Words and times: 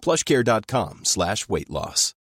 plushcare.com 0.00 1.04
slash 1.04 1.48
weight 1.48 1.70
loss. 1.70 2.14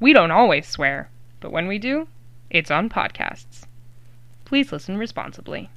We 0.00 0.14
don't 0.14 0.30
always 0.30 0.66
swear, 0.66 1.10
but 1.40 1.52
when 1.52 1.66
we 1.66 1.78
do, 1.78 2.08
it's 2.48 2.70
on 2.70 2.88
podcasts. 2.88 3.64
Please 4.46 4.72
listen 4.72 4.96
responsibly. 4.96 5.68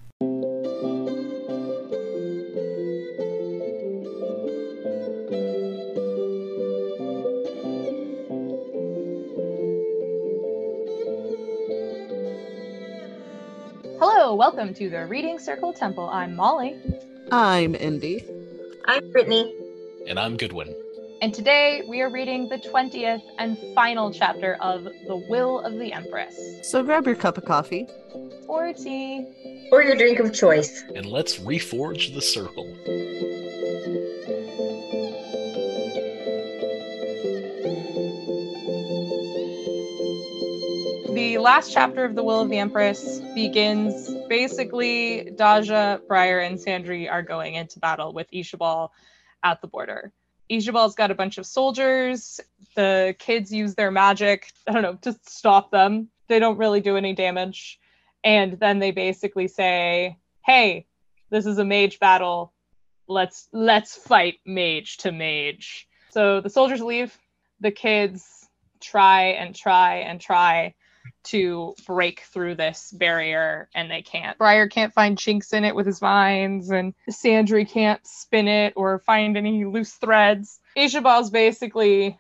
Hello, 14.00 14.36
welcome 14.36 14.74
to 14.76 14.90
the 14.90 15.06
Reading 15.06 15.38
Circle 15.38 15.74
Temple. 15.74 16.10
I'm 16.10 16.36
Molly, 16.36 16.78
I'm 17.32 17.76
Indy. 17.76 18.26
I'm 18.86 19.12
Brittany. 19.12 19.54
And 20.08 20.20
I'm 20.20 20.38
Goodwin. 20.38 20.74
and 21.22 21.34
today 21.34 21.84
we 21.88 22.02
are 22.02 22.10
reading 22.10 22.50
the 22.50 22.58
20th 22.58 23.22
and 23.40 23.58
final 23.74 24.12
chapter 24.12 24.56
of 24.56 24.84
The 24.84 25.16
Will 25.30 25.60
of 25.62 25.74
the 25.80 25.94
Empress. 25.94 26.38
So 26.70 26.84
grab 26.84 27.06
your 27.06 27.16
cup 27.16 27.38
of 27.38 27.46
coffee. 27.46 27.88
Or 28.48 28.74
tea. 28.74 29.68
Or 29.72 29.82
your 29.82 29.96
drink 29.96 30.20
of 30.20 30.34
choice. 30.34 30.84
And 30.96 31.06
let's 31.06 31.40
reforge 31.40 32.14
the 32.14 32.22
circle. 32.22 32.66
The 41.24 41.38
last 41.38 41.72
chapter 41.72 42.04
of 42.04 42.16
The 42.16 42.24
Will 42.24 42.42
of 42.42 42.50
the 42.50 42.58
Empress 42.58 43.22
begins 43.34 44.14
basically 44.28 45.32
Daja, 45.38 46.02
Briar, 46.06 46.40
and 46.40 46.60
Sandry 46.60 47.10
are 47.10 47.22
going 47.22 47.54
into 47.54 47.80
battle 47.80 48.12
with 48.12 48.30
Ishabal 48.32 48.90
at 49.42 49.62
the 49.62 49.68
border. 49.68 50.12
Ishabal's 50.52 50.96
got 50.96 51.12
a 51.12 51.16
bunch 51.16 51.38
of 51.38 51.46
soldiers. 51.46 52.42
The 52.76 53.16
kids 53.20 53.54
use 53.54 53.74
their 53.74 53.90
magic, 53.90 54.52
I 54.68 54.74
don't 54.74 54.82
know, 54.82 54.96
to 55.04 55.18
stop 55.26 55.72
them. 55.72 56.10
They 56.28 56.40
don't 56.40 56.58
really 56.58 56.82
do 56.82 56.98
any 56.98 57.14
damage. 57.14 57.80
And 58.26 58.60
then 58.60 58.80
they 58.80 58.92
basically 58.92 59.48
say, 59.48 60.18
"Hey, 60.46 60.88
this 61.30 61.46
is 61.46 61.58
a 61.58 61.64
mage 61.64 62.00
battle. 62.00 62.52
Let's 63.08 63.48
let's 63.54 63.96
fight 63.96 64.40
mage 64.46 64.98
to 64.98 65.14
mage." 65.14 65.88
So 66.10 66.42
the 66.42 66.50
soldiers 66.50 66.82
leave. 66.82 67.18
The 67.62 67.72
kids 67.72 68.50
try 68.82 69.28
and 69.40 69.56
try 69.56 70.00
and 70.00 70.20
try 70.20 70.74
to 71.26 71.76
break 71.86 72.22
through 72.22 72.56
this 72.56 72.92
barrier 72.92 73.70
and 73.74 73.90
they 73.90 74.02
can't. 74.02 74.38
Briar 74.38 74.68
can't 74.68 74.94
find 74.94 75.18
chinks 75.18 75.54
in 75.54 75.64
it 75.64 75.76
with 75.76 75.86
his 75.86 76.00
vines 76.00 76.70
and 76.70 76.94
Sandry 77.10 77.68
can't 77.70 78.06
spin 78.06 78.48
it 78.48 78.74
or 78.76 79.00
find 79.00 79.38
any 79.38 79.66
loose 79.66 79.94
threads. 79.94 80.60
Ishabal's 80.78 81.30
basically 81.30 82.18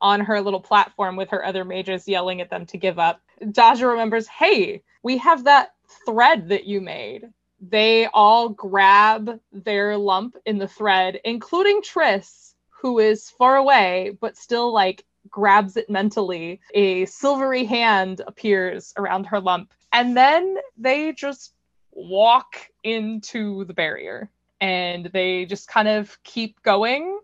on 0.00 0.20
her 0.20 0.40
little 0.40 0.60
platform 0.60 1.16
with 1.16 1.30
her 1.30 1.44
other 1.44 1.64
mages 1.64 2.06
yelling 2.06 2.40
at 2.40 2.50
them 2.50 2.66
to 2.66 2.78
give 2.78 2.98
up. 2.98 3.20
Daja 3.50 3.86
remembers, 3.86 4.28
hey, 4.28 4.82
we 5.02 5.18
have 5.18 5.44
that 5.44 5.72
thread 6.04 6.48
that 6.48 6.64
you 6.64 6.80
made. 6.80 7.28
They 7.60 8.06
all 8.06 8.50
grab 8.50 9.40
their 9.52 9.96
lump 9.96 10.36
in 10.44 10.58
the 10.58 10.68
thread, 10.68 11.20
including 11.24 11.82
Triss, 11.82 12.52
who 12.82 12.98
is 12.98 13.30
far 13.30 13.56
away, 13.56 14.16
but 14.20 14.36
still 14.36 14.72
like 14.72 15.04
grabs 15.30 15.76
it 15.76 15.90
mentally. 15.90 16.60
A 16.74 17.04
silvery 17.06 17.64
hand 17.64 18.20
appears 18.26 18.92
around 18.96 19.26
her 19.26 19.40
lump. 19.40 19.72
And 19.92 20.16
then 20.16 20.56
they 20.76 21.12
just 21.12 21.54
walk 21.92 22.68
into 22.82 23.64
the 23.64 23.74
barrier 23.74 24.30
and 24.60 25.06
they 25.06 25.44
just 25.44 25.68
kind 25.68 25.88
of 25.88 26.18
keep 26.24 26.62
going 26.62 27.18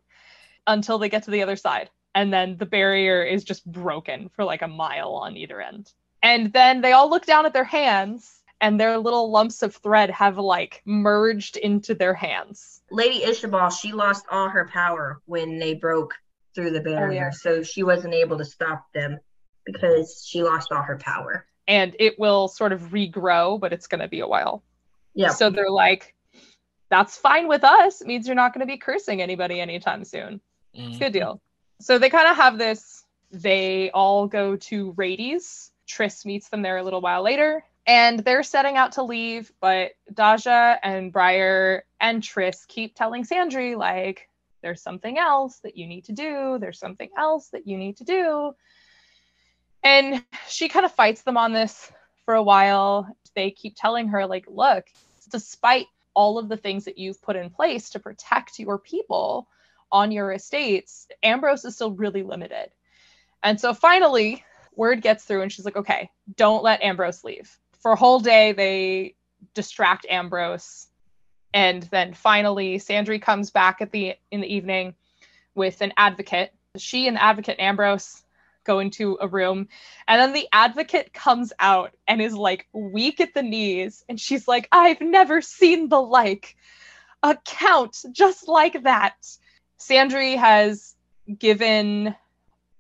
until 0.66 0.99
they 0.99 1.09
get 1.09 1.25
to 1.25 1.31
the 1.31 1.43
other 1.43 1.56
side. 1.56 1.91
And 2.15 2.33
then 2.33 2.56
the 2.56 2.66
barrier 2.66 3.22
is 3.22 3.44
just 3.44 3.65
broken 3.71 4.28
for 4.28 4.44
like 4.44 4.62
a 4.62 4.69
mile 4.69 5.15
on 5.15 5.37
either 5.37 5.60
end. 5.60 5.93
And 6.22 6.53
then 6.53 6.81
they 6.81 6.93
all 6.93 7.09
look 7.09 7.27
down 7.27 7.47
at 7.47 7.53
their 7.53 7.65
hands 7.65 8.43
and 8.60 8.78
their 8.78 8.99
little 8.99 9.31
lumps 9.31 9.62
of 9.62 9.75
thread 9.77 10.10
have 10.10 10.39
like 10.39 10.83
merged 10.84 11.56
into 11.56 11.94
their 11.94 12.15
hands. 12.15 12.83
Lady 12.91 13.25
Ishabal, 13.25 13.72
she 13.72 13.93
lost 13.93 14.27
all 14.31 14.49
her 14.49 14.69
power 14.69 15.21
when 15.27 15.59
they 15.59 15.75
broke 15.75 16.15
through 16.55 16.71
the 16.71 16.81
oh, 16.81 16.84
barrier. 16.84 17.12
yeah. 17.12 17.31
So 17.31 17.62
she 17.62 17.83
wasn't 17.83 18.15
able 18.15 18.38
to 18.38 18.44
stop 18.44 18.87
them 18.93 19.19
because 19.65 20.25
she 20.27 20.43
lost 20.43 20.72
all 20.72 20.83
her 20.83 20.99
power. 20.99 21.47
And 21.69 21.94
it 21.99 22.19
will 22.19 22.49
sort 22.49 22.72
of 22.72 22.91
regrow, 22.91 23.61
but 23.61 23.72
it's 23.72 23.87
going 23.87 24.00
to 24.00 24.09
be 24.09 24.21
a 24.21 24.27
while. 24.27 24.62
Yeah. 25.15 25.31
So 25.31 25.50
they're 25.50 25.71
like, 25.71 26.15
that's 26.89 27.16
fine 27.16 27.47
with 27.47 27.62
us. 27.62 28.00
It 28.00 28.06
means 28.06 28.27
you're 28.27 28.34
not 28.34 28.53
going 28.53 28.66
to 28.66 28.72
be 28.72 28.78
cursing 28.78 29.22
anybody 29.22 29.60
anytime 29.60 30.05
soon. 30.05 30.41
It's 30.75 30.97
a 30.97 30.99
good 30.99 31.06
mm-hmm. 31.06 31.12
deal. 31.12 31.43
So 31.81 31.99
they 31.99 32.10
kind 32.10 32.28
of 32.28 32.37
have 32.37 32.59
this. 32.59 33.05
They 33.31 33.91
all 33.93 34.27
go 34.27 34.56
to 34.56 34.93
Rades. 34.97 35.71
Triss 35.89 36.25
meets 36.25 36.49
them 36.49 36.62
there 36.62 36.78
a 36.78 36.83
little 36.83 37.00
while 37.00 37.22
later. 37.22 37.65
And 37.87 38.21
they're 38.21 38.43
setting 38.43 38.77
out 38.77 38.93
to 38.93 39.03
leave, 39.03 39.50
but 39.60 39.93
Daja 40.12 40.78
and 40.83 41.12
Briar 41.12 41.84
and 42.00 42.22
Triss 42.22 42.66
keep 42.69 42.94
telling 42.94 43.25
Sandry, 43.25 43.77
like, 43.77 44.28
there's 44.62 44.82
something 44.82 45.19
else 45.19 45.59
that 45.60 45.76
you 45.76 45.87
need 45.87 46.04
to 46.04 46.12
do. 46.12 46.59
There's 46.60 46.78
something 46.78 47.10
else 47.16 47.48
that 47.48 47.66
you 47.66 47.76
need 47.76 47.97
to 47.98 48.04
do. 48.04 48.54
And 49.82 50.25
she 50.48 50.69
kind 50.69 50.84
of 50.84 50.93
fights 50.93 51.22
them 51.22 51.37
on 51.37 51.53
this 51.53 51.91
for 52.25 52.34
a 52.34 52.43
while. 52.43 53.09
They 53.34 53.50
keep 53.50 53.75
telling 53.76 54.09
her, 54.09 54.26
like, 54.26 54.44
look, 54.48 54.84
despite 55.31 55.87
all 56.15 56.38
of 56.38 56.48
the 56.48 56.56
things 56.56 56.84
that 56.84 56.98
you've 56.98 57.22
put 57.22 57.37
in 57.37 57.50
place 57.50 57.91
to 57.91 57.98
protect 57.98 58.59
your 58.59 58.78
people 58.78 59.48
on 59.91 60.12
your 60.12 60.32
estates, 60.32 61.09
Ambrose 61.22 61.65
is 61.65 61.75
still 61.75 61.92
really 61.92 62.22
limited. 62.22 62.71
And 63.42 63.59
so 63.59 63.72
finally, 63.72 64.44
word 64.75 65.00
gets 65.00 65.25
through, 65.25 65.42
and 65.42 65.50
she's 65.50 65.65
like, 65.65 65.77
okay, 65.77 66.10
don't 66.37 66.62
let 66.62 66.82
Ambrose 66.82 67.25
leave. 67.25 67.59
For 67.81 67.92
a 67.92 67.97
whole 67.97 68.21
day, 68.21 68.53
they 68.53 69.15
distract 69.54 70.04
Ambrose. 70.10 70.88
And 71.53 71.83
then 71.84 72.15
finally, 72.15 72.78
Sandry 72.78 73.21
comes 73.21 73.50
back 73.50 73.81
at 73.81 73.91
the 73.91 74.15
in 74.31 74.41
the 74.41 74.55
evening 74.55 74.94
with 75.55 75.81
an 75.81 75.93
advocate. 75.97 76.53
She 76.77 77.09
and 77.09 77.19
advocate 77.19 77.59
Ambrose 77.59 78.22
go 78.65 78.78
into 78.78 79.19
a 79.21 79.27
room, 79.27 79.69
and 80.07 80.21
then 80.21 80.33
the 80.33 80.47
advocate 80.53 81.13
comes 81.13 81.53
out 81.59 81.92
and 82.07 82.21
is 82.21 82.34
like 82.34 82.69
weak 82.72 83.21
at 83.21 83.34
the 83.34 83.42
knees, 83.42 84.04
and 84.09 84.21
she's 84.21 84.47
like, 84.47 84.69
"I've 84.71 85.01
never 85.01 85.41
seen 85.41 85.89
the 85.89 86.01
like, 86.01 86.57
a 87.22 87.36
count 87.45 88.04
just 88.13 88.47
like 88.47 88.83
that." 88.84 89.16
Sandry 89.78 90.36
has 90.36 90.95
given 91.39 92.15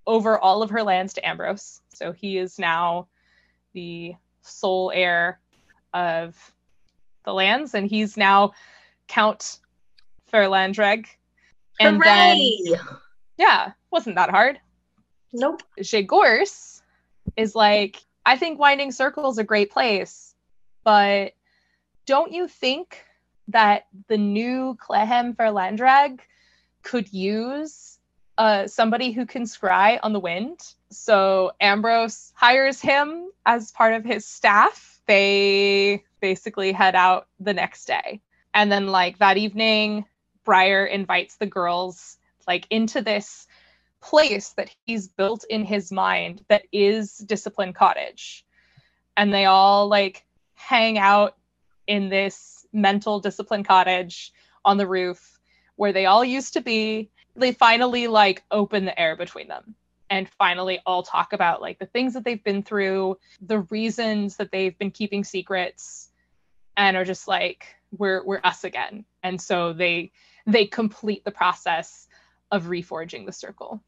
over 0.06 0.38
all 0.38 0.62
of 0.62 0.70
her 0.70 0.82
lands 0.82 1.14
to 1.14 1.26
Ambrose, 1.26 1.80
so 1.88 2.12
he 2.12 2.38
is 2.38 2.58
now 2.58 3.08
the 3.72 4.14
sole 4.42 4.92
heir 4.94 5.40
of 5.92 6.36
the 7.24 7.34
lands, 7.34 7.74
and 7.74 7.88
he's 7.88 8.16
now 8.16 8.52
Count 9.08 9.58
Fairlandreg. 10.32 11.06
And 11.78 12.00
then, 12.00 12.36
Hooray! 12.36 12.80
yeah, 13.38 13.72
wasn't 13.90 14.16
that 14.16 14.30
hard. 14.30 14.60
Nope. 15.32 15.62
Zhegorz 15.80 16.82
is 17.36 17.54
like, 17.54 18.02
I 18.26 18.36
think 18.36 18.58
Winding 18.58 18.92
Circle 18.92 19.30
is 19.30 19.38
a 19.38 19.44
great 19.44 19.70
place, 19.70 20.34
but 20.84 21.32
don't 22.06 22.32
you 22.32 22.48
think 22.48 23.04
that 23.48 23.86
the 24.08 24.18
new 24.18 24.76
Clehem 24.80 25.34
Fairlandrag 25.34 26.20
could 26.82 27.12
use 27.12 27.98
uh, 28.38 28.66
somebody 28.66 29.12
who 29.12 29.26
can 29.26 29.42
scry 29.42 29.98
on 30.02 30.12
the 30.12 30.20
wind. 30.20 30.60
So 30.90 31.52
Ambrose 31.60 32.32
hires 32.34 32.80
him 32.80 33.28
as 33.44 33.70
part 33.72 33.94
of 33.94 34.04
his 34.04 34.24
staff. 34.24 34.89
They 35.10 36.04
basically 36.20 36.70
head 36.70 36.94
out 36.94 37.26
the 37.40 37.52
next 37.52 37.86
day. 37.86 38.20
And 38.54 38.70
then, 38.70 38.86
like 38.86 39.18
that 39.18 39.38
evening, 39.38 40.04
Briar 40.44 40.86
invites 40.86 41.34
the 41.34 41.46
girls 41.46 42.16
like 42.46 42.68
into 42.70 43.02
this 43.02 43.48
place 44.00 44.50
that 44.50 44.70
he's 44.86 45.08
built 45.08 45.44
in 45.50 45.64
his 45.64 45.90
mind 45.90 46.44
that 46.46 46.62
is 46.70 47.18
Discipline 47.18 47.72
Cottage. 47.72 48.46
And 49.16 49.34
they 49.34 49.46
all 49.46 49.88
like 49.88 50.24
hang 50.54 50.96
out 50.96 51.36
in 51.88 52.08
this 52.08 52.64
mental 52.72 53.18
discipline 53.18 53.64
cottage 53.64 54.32
on 54.64 54.76
the 54.76 54.86
roof 54.86 55.40
where 55.74 55.92
they 55.92 56.06
all 56.06 56.24
used 56.24 56.52
to 56.52 56.60
be. 56.60 57.10
They 57.34 57.50
finally 57.50 58.06
like 58.06 58.44
open 58.52 58.84
the 58.84 58.96
air 58.96 59.16
between 59.16 59.48
them 59.48 59.74
and 60.10 60.28
finally 60.28 60.80
all 60.84 61.04
talk 61.04 61.32
about 61.32 61.62
like 61.62 61.78
the 61.78 61.86
things 61.86 62.14
that 62.14 62.24
they've 62.24 62.42
been 62.42 62.62
through, 62.64 63.16
the 63.40 63.60
reasons 63.60 64.36
that 64.36 64.50
they've 64.50 64.76
been 64.76 64.90
keeping 64.90 65.22
secrets 65.22 66.10
and 66.76 66.96
are 66.96 67.04
just 67.04 67.28
like 67.28 67.76
we're 67.96 68.24
we're 68.24 68.40
us 68.42 68.64
again. 68.64 69.04
And 69.22 69.40
so 69.40 69.72
they 69.72 70.10
they 70.46 70.66
complete 70.66 71.24
the 71.24 71.30
process 71.30 72.08
of 72.50 72.64
reforging 72.64 73.24
the 73.24 73.32
circle. 73.32 73.82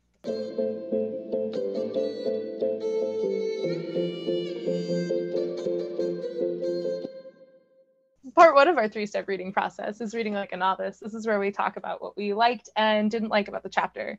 Part 8.35 8.55
one 8.55 8.69
of 8.69 8.77
our 8.77 8.89
three 8.89 9.07
step 9.07 9.29
reading 9.29 9.53
process 9.53 10.01
is 10.01 10.15
reading 10.15 10.35
like 10.35 10.53
a 10.53 10.57
novice. 10.57 10.99
This 11.01 11.15
is 11.15 11.27
where 11.27 11.41
we 11.41 11.51
talk 11.51 11.77
about 11.77 12.01
what 12.01 12.17
we 12.17 12.33
liked 12.33 12.69
and 12.77 13.11
didn't 13.11 13.29
like 13.29 13.49
about 13.49 13.63
the 13.63 13.69
chapter. 13.69 14.19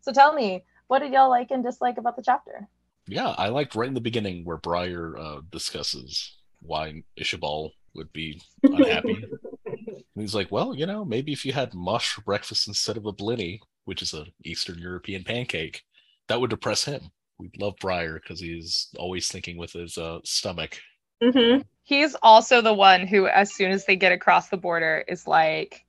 So 0.00 0.12
tell 0.12 0.32
me, 0.32 0.64
what 0.90 1.02
did 1.02 1.12
y'all 1.12 1.30
like 1.30 1.52
and 1.52 1.62
dislike 1.62 1.98
about 1.98 2.16
the 2.16 2.22
chapter? 2.22 2.66
Yeah, 3.06 3.28
I 3.38 3.48
liked 3.48 3.76
right 3.76 3.86
in 3.86 3.94
the 3.94 4.00
beginning 4.00 4.44
where 4.44 4.56
Briar 4.56 5.16
uh, 5.16 5.40
discusses 5.52 6.36
why 6.62 7.04
Ishabal 7.16 7.70
would 7.94 8.12
be 8.12 8.42
unhappy. 8.64 9.24
and 9.66 10.02
he's 10.16 10.34
like, 10.34 10.50
well, 10.50 10.74
you 10.74 10.86
know, 10.86 11.04
maybe 11.04 11.32
if 11.32 11.46
you 11.46 11.52
had 11.52 11.74
mush 11.74 12.12
for 12.12 12.22
breakfast 12.22 12.66
instead 12.66 12.96
of 12.96 13.06
a 13.06 13.12
blini, 13.12 13.60
which 13.84 14.02
is 14.02 14.14
an 14.14 14.32
Eastern 14.44 14.80
European 14.80 15.22
pancake, 15.22 15.84
that 16.26 16.40
would 16.40 16.50
depress 16.50 16.84
him. 16.84 17.02
We 17.38 17.52
love 17.60 17.74
Briar 17.80 18.14
because 18.14 18.40
he's 18.40 18.88
always 18.98 19.28
thinking 19.28 19.56
with 19.58 19.72
his 19.72 19.96
uh, 19.96 20.18
stomach. 20.24 20.80
Mm-hmm. 21.22 21.62
He's 21.84 22.16
also 22.20 22.60
the 22.60 22.74
one 22.74 23.06
who, 23.06 23.28
as 23.28 23.54
soon 23.54 23.70
as 23.70 23.86
they 23.86 23.94
get 23.94 24.10
across 24.10 24.48
the 24.48 24.56
border, 24.56 25.04
is 25.06 25.28
like, 25.28 25.84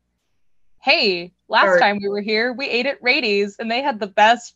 hey, 0.80 1.34
last 1.50 1.70
Or- 1.70 1.80
time 1.80 1.98
we 2.00 2.08
were 2.08 2.22
here, 2.22 2.54
we 2.54 2.70
ate 2.70 2.86
at 2.86 3.02
Rady's 3.02 3.56
and 3.58 3.70
they 3.70 3.82
had 3.82 4.00
the 4.00 4.06
best 4.06 4.56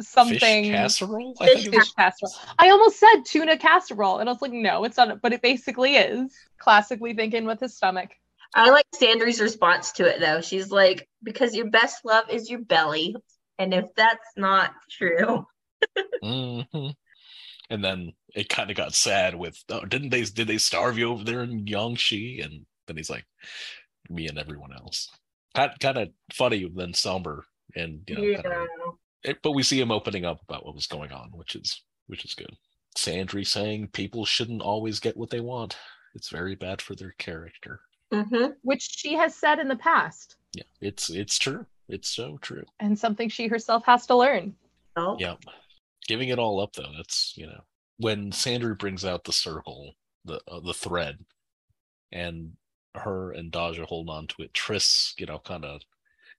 something 0.00 0.38
Fish 0.38 0.72
casserole? 0.72 1.34
I 1.40 1.46
Fish 1.48 1.66
was- 1.68 1.74
fish 1.74 1.92
casserole. 1.92 2.32
I 2.58 2.70
almost 2.70 2.98
said 2.98 3.22
tuna 3.24 3.56
casserole, 3.58 4.18
and 4.18 4.28
I 4.28 4.32
was 4.32 4.42
like, 4.42 4.52
no, 4.52 4.84
it's 4.84 4.96
not, 4.96 5.20
but 5.22 5.32
it 5.32 5.42
basically 5.42 5.96
is. 5.96 6.32
Classically 6.58 7.14
thinking 7.14 7.44
with 7.44 7.60
his 7.60 7.76
stomach. 7.76 8.10
I 8.54 8.70
like 8.70 8.84
Sandry's 8.94 9.40
response 9.40 9.92
to 9.92 10.04
it 10.06 10.20
though. 10.20 10.40
She's 10.42 10.70
like, 10.70 11.08
because 11.22 11.54
your 11.54 11.70
best 11.70 12.04
love 12.04 12.24
is 12.30 12.50
your 12.50 12.60
belly. 12.60 13.16
And 13.58 13.72
if 13.72 13.86
that's 13.96 14.28
not 14.36 14.72
true, 14.90 15.46
Mhm. 16.22 16.94
And 17.70 17.84
then 17.84 18.12
it 18.34 18.48
kind 18.50 18.70
of 18.70 18.76
got 18.76 18.92
sad 18.94 19.34
with, 19.34 19.56
oh, 19.70 19.84
didn't 19.84 20.10
they? 20.10 20.22
Did 20.24 20.46
they 20.46 20.58
starve 20.58 20.98
you 20.98 21.10
over 21.10 21.24
there 21.24 21.42
in 21.42 21.64
Yanjing? 21.64 22.44
And 22.44 22.66
then 22.86 22.96
he's 22.96 23.08
like, 23.10 23.24
me 24.10 24.28
and 24.28 24.38
everyone 24.38 24.72
else. 24.74 25.10
Kind 25.54 25.72
kind 25.80 25.98
of 25.98 26.08
funny, 26.32 26.70
then 26.74 26.92
somber, 26.94 27.44
and 27.74 28.02
you 28.08 28.14
know, 28.16 28.22
yeah. 28.22 28.42
kinda- 28.42 28.66
it, 29.24 29.38
but 29.42 29.52
we 29.52 29.62
see 29.62 29.80
him 29.80 29.90
opening 29.90 30.24
up 30.24 30.42
about 30.42 30.64
what 30.66 30.74
was 30.74 30.86
going 30.86 31.12
on, 31.12 31.30
which 31.32 31.54
is 31.56 31.82
which 32.06 32.24
is 32.24 32.34
good. 32.34 32.56
Sandry 32.96 33.46
saying 33.46 33.88
people 33.88 34.24
shouldn't 34.24 34.60
always 34.62 35.00
get 35.00 35.16
what 35.16 35.30
they 35.30 35.40
want. 35.40 35.76
It's 36.14 36.28
very 36.28 36.54
bad 36.54 36.82
for 36.82 36.94
their 36.94 37.14
character. 37.18 37.80
hmm 38.12 38.46
Which 38.62 38.82
she 38.82 39.14
has 39.14 39.34
said 39.34 39.58
in 39.58 39.68
the 39.68 39.76
past, 39.76 40.36
Yeah, 40.54 40.64
it's 40.80 41.08
it's 41.10 41.38
true. 41.38 41.64
It's 41.88 42.08
so 42.08 42.38
true. 42.42 42.64
and 42.80 42.98
something 42.98 43.28
she 43.28 43.46
herself 43.48 43.84
has 43.86 44.06
to 44.06 44.16
learn. 44.16 44.54
Oh. 44.96 45.16
Yep. 45.18 45.38
Giving 46.06 46.28
it 46.28 46.38
all 46.38 46.60
up 46.60 46.72
though, 46.74 46.92
that's 46.96 47.32
you 47.36 47.46
know 47.46 47.60
when 47.98 48.30
Sandry 48.32 48.76
brings 48.78 49.04
out 49.04 49.24
the 49.24 49.32
circle, 49.32 49.94
the 50.24 50.40
uh, 50.48 50.60
the 50.60 50.74
thread, 50.74 51.18
and 52.10 52.52
her 52.94 53.32
and 53.32 53.50
Daja 53.50 53.86
hold 53.86 54.10
on 54.10 54.26
to 54.28 54.42
it. 54.42 54.52
Triss, 54.52 55.14
you 55.18 55.26
know, 55.26 55.38
kind 55.38 55.64
of 55.64 55.80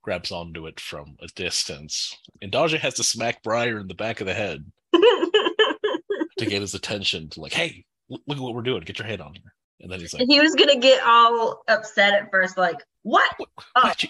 grabs 0.03 0.31
onto 0.31 0.67
it 0.67 0.79
from 0.79 1.15
a 1.21 1.27
distance, 1.35 2.15
and 2.41 2.51
Daja 2.51 2.77
has 2.77 2.93
to 2.95 3.03
smack 3.03 3.41
Briar 3.41 3.79
in 3.79 3.87
the 3.87 3.95
back 3.95 4.21
of 4.21 4.27
the 4.27 4.33
head 4.35 4.63
to 4.93 6.45
get 6.45 6.61
his 6.61 6.75
attention. 6.75 7.29
To 7.29 7.41
like, 7.41 7.53
hey, 7.53 7.85
look 8.09 8.21
at 8.29 8.37
what 8.37 8.53
we're 8.53 8.61
doing. 8.61 8.81
Get 8.83 8.99
your 8.99 9.07
head 9.07 9.21
on 9.21 9.33
here. 9.33 9.53
And 9.81 9.91
then 9.91 9.99
he's 9.99 10.13
like, 10.13 10.27
he 10.29 10.39
was 10.39 10.55
gonna 10.55 10.79
get 10.79 11.03
all 11.05 11.63
upset 11.67 12.13
at 12.13 12.29
first, 12.31 12.57
like, 12.57 12.77
what? 13.01 13.29
what, 13.37 13.49
Oh. 13.75 13.91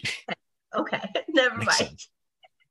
Okay, 0.76 1.00
never 1.30 1.56
makes 1.58 1.80
mind. 1.80 1.90
sense. 1.90 2.10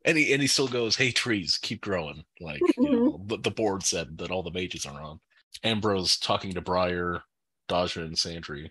And 0.05 0.19
he 0.19 0.33
and 0.33 0.43
he 0.43 0.49
still 0.49 0.67
goes, 0.67 0.97
"Hey 0.97 1.13
trees, 1.13 1.57
keep 1.63 1.81
growing." 1.81 2.25
Like 2.41 2.61
you 2.77 2.91
know, 2.91 3.23
the, 3.27 3.37
the 3.39 3.51
board 3.53 3.85
said 3.85 4.19
that 4.19 4.33
all 4.33 4.43
the 4.43 4.51
mages 4.51 4.85
are 4.87 5.01
on. 5.01 5.21
Ambrose 5.63 6.17
talking 6.17 6.53
to 6.55 6.61
Briar, 6.61 7.23
Daja, 7.69 8.01
and 8.03 8.17
Sandry. 8.17 8.71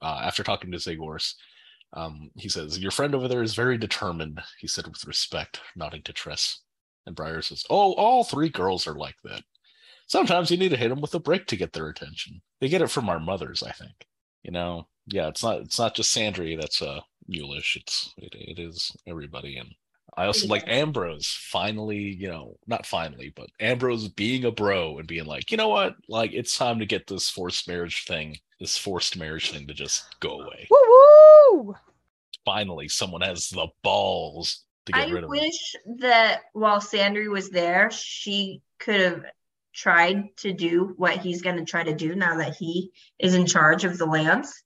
Uh, 0.00 0.20
after 0.22 0.42
talking 0.42 0.72
to 0.72 0.78
Zhegorz, 0.78 1.34
um, 1.94 2.30
he 2.36 2.48
says, 2.48 2.78
"Your 2.78 2.90
friend 2.90 3.14
over 3.14 3.28
there 3.28 3.42
is 3.42 3.54
very 3.54 3.78
determined." 3.78 4.40
He 4.58 4.66
said 4.66 4.86
with 4.86 5.06
respect, 5.06 5.60
nodding 5.76 6.02
to 6.04 6.12
Triss. 6.12 6.58
And 7.06 7.16
Briar 7.16 7.42
says, 7.42 7.64
"Oh, 7.70 7.94
all 7.94 8.24
three 8.24 8.48
girls 8.48 8.86
are 8.86 8.94
like 8.94 9.16
that. 9.24 9.42
Sometimes 10.06 10.50
you 10.50 10.56
need 10.56 10.70
to 10.70 10.76
hit 10.76 10.90
them 10.90 11.00
with 11.00 11.14
a 11.14 11.20
brick 11.20 11.46
to 11.48 11.56
get 11.56 11.72
their 11.72 11.88
attention. 11.88 12.42
They 12.60 12.68
get 12.68 12.82
it 12.82 12.90
from 12.90 13.08
our 13.08 13.20
mothers, 13.20 13.62
I 13.62 13.72
think. 13.72 14.06
You 14.42 14.52
know, 14.52 14.88
yeah, 15.06 15.28
it's 15.28 15.42
not 15.42 15.60
it's 15.60 15.78
not 15.78 15.94
just 15.94 16.14
Sandry 16.14 16.58
that's 16.60 16.82
uh 16.82 17.00
mulish. 17.30 17.76
It's 17.76 18.12
it, 18.18 18.34
it 18.34 18.58
is 18.58 18.94
everybody 19.06 19.56
and 19.56 19.74
I 20.16 20.26
also 20.26 20.46
like 20.46 20.64
Ambrose 20.66 21.26
finally, 21.50 21.98
you 21.98 22.28
know, 22.28 22.58
not 22.66 22.84
finally, 22.84 23.32
but 23.34 23.48
Ambrose 23.60 24.08
being 24.08 24.44
a 24.44 24.50
bro 24.50 24.98
and 24.98 25.08
being 25.08 25.24
like, 25.24 25.50
you 25.50 25.56
know 25.56 25.68
what, 25.68 25.94
like 26.08 26.32
it's 26.32 26.56
time 26.56 26.78
to 26.80 26.86
get 26.86 27.06
this 27.06 27.30
forced 27.30 27.66
marriage 27.66 28.04
thing, 28.04 28.36
this 28.60 28.76
forced 28.76 29.16
marriage 29.16 29.52
thing 29.52 29.66
to 29.66 29.74
just 29.74 30.20
go 30.20 30.40
away. 30.40 30.68
Woo 30.70 30.78
woo! 31.52 31.74
Finally, 32.44 32.88
someone 32.88 33.22
has 33.22 33.48
the 33.48 33.68
balls 33.82 34.64
to 34.86 34.92
get 34.92 35.08
I 35.08 35.10
rid 35.10 35.24
of 35.24 35.32
it. 35.32 35.38
I 35.38 35.40
wish 35.40 35.76
that 36.00 36.40
while 36.52 36.80
Sandry 36.80 37.30
was 37.30 37.48
there, 37.48 37.90
she 37.90 38.60
could 38.78 39.00
have 39.00 39.24
tried 39.72 40.36
to 40.38 40.52
do 40.52 40.92
what 40.98 41.18
he's 41.18 41.40
going 41.40 41.56
to 41.56 41.64
try 41.64 41.82
to 41.82 41.94
do 41.94 42.14
now 42.14 42.36
that 42.36 42.56
he 42.56 42.92
is 43.18 43.34
in 43.34 43.46
charge 43.46 43.84
of 43.84 43.96
the 43.96 44.06
lands. 44.06 44.62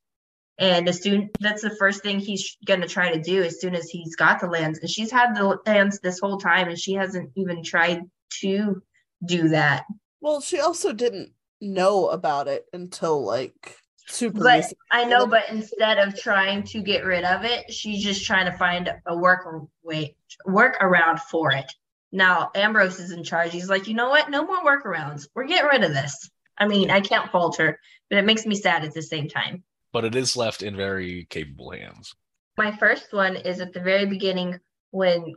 And 0.59 0.89
as 0.89 1.03
soon 1.03 1.31
that's 1.39 1.63
the 1.63 1.77
first 1.77 2.03
thing 2.03 2.19
he's 2.19 2.57
going 2.65 2.81
to 2.81 2.89
try 2.89 3.13
to 3.13 3.21
do 3.21 3.43
as 3.43 3.61
soon 3.61 3.75
as 3.75 3.91
he's 3.91 4.17
got 4.17 4.41
the 4.41 4.47
lands. 4.47 4.79
And 4.79 4.89
she's 4.89 5.11
had 5.11 5.35
the 5.35 5.59
lands 5.67 6.01
this 6.01 6.19
whole 6.19 6.39
time, 6.39 6.69
and 6.69 6.79
she 6.79 6.95
hasn't 6.95 7.31
even 7.37 7.63
tried 7.63 8.03
to 8.41 8.83
do 9.25 9.49
that. 9.51 9.85
Well, 10.21 10.41
she 10.41 10.61
also 10.61 10.93
didn't 10.93 11.33
know 11.61 12.09
about 12.09 12.49
it 12.49 12.67
until 12.73 13.25
like 13.25 13.77
super 14.07 14.41
But 14.41 14.57
recent. 14.57 14.79
I 14.91 15.05
know, 15.05 15.27
but 15.27 15.45
instead 15.51 15.99
of 15.99 16.19
trying 16.19 16.63
to 16.65 16.83
get 16.83 17.05
rid 17.05 17.25
of 17.25 17.45
it, 17.45 17.73
she's 17.73 18.03
just 18.03 18.25
trying 18.25 18.47
to 18.51 18.57
find 18.57 18.93
a 19.07 19.17
work 19.17 19.47
way 19.83 20.17
work 20.47 20.79
around 20.81 21.21
for 21.21 21.53
it. 21.53 21.71
Now 22.13 22.51
Ambrose 22.55 22.99
is 22.99 23.11
in 23.11 23.25
charge. 23.25 23.53
He's 23.53 23.69
like, 23.69 23.89
you 23.89 23.95
know 23.95 24.09
what? 24.09 24.31
No 24.31 24.45
more 24.45 24.65
workarounds. 24.65 25.29
We're 25.35 25.47
getting 25.47 25.69
rid 25.69 25.85
of 25.85 25.93
this. 25.93 26.31
I 26.57 26.67
mean, 26.67 26.91
I 26.91 27.01
can't 27.01 27.31
fault 27.31 27.59
her, 27.59 27.79
but 28.09 28.19
it 28.19 28.25
makes 28.25 28.47
me 28.47 28.55
sad 28.55 28.85
at 28.85 28.95
the 28.95 29.03
same 29.03 29.29
time. 29.29 29.63
But 29.97 30.05
it 30.05 30.15
is 30.15 30.37
left 30.37 30.62
in 30.62 30.76
very 30.76 31.26
capable 31.31 31.71
hands. 31.71 32.15
My 32.59 32.76
first 32.76 33.15
one 33.15 33.35
is 33.35 33.61
at 33.61 33.73
the 33.73 33.81
very 33.81 34.05
beginning 34.05 34.61
when 34.91 35.33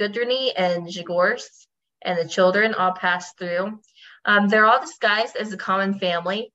Gudruni 0.00 0.50
and 0.56 0.88
Zhegorz 0.88 1.44
and 2.02 2.18
the 2.18 2.28
children 2.28 2.74
all 2.74 2.90
pass 2.90 3.32
through. 3.34 3.78
Um, 4.24 4.48
they're 4.48 4.66
all 4.66 4.80
disguised 4.80 5.36
as 5.36 5.52
a 5.52 5.56
common 5.56 6.00
family. 6.00 6.52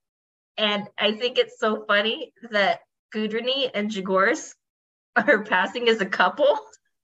And 0.58 0.84
I 1.00 1.14
think 1.14 1.38
it's 1.38 1.58
so 1.58 1.86
funny 1.88 2.34
that 2.52 2.82
Gudruni 3.16 3.72
and 3.74 3.90
Zhegorz 3.90 4.54
are 5.16 5.46
passing 5.46 5.88
as 5.88 6.02
a 6.02 6.06
couple. 6.06 6.60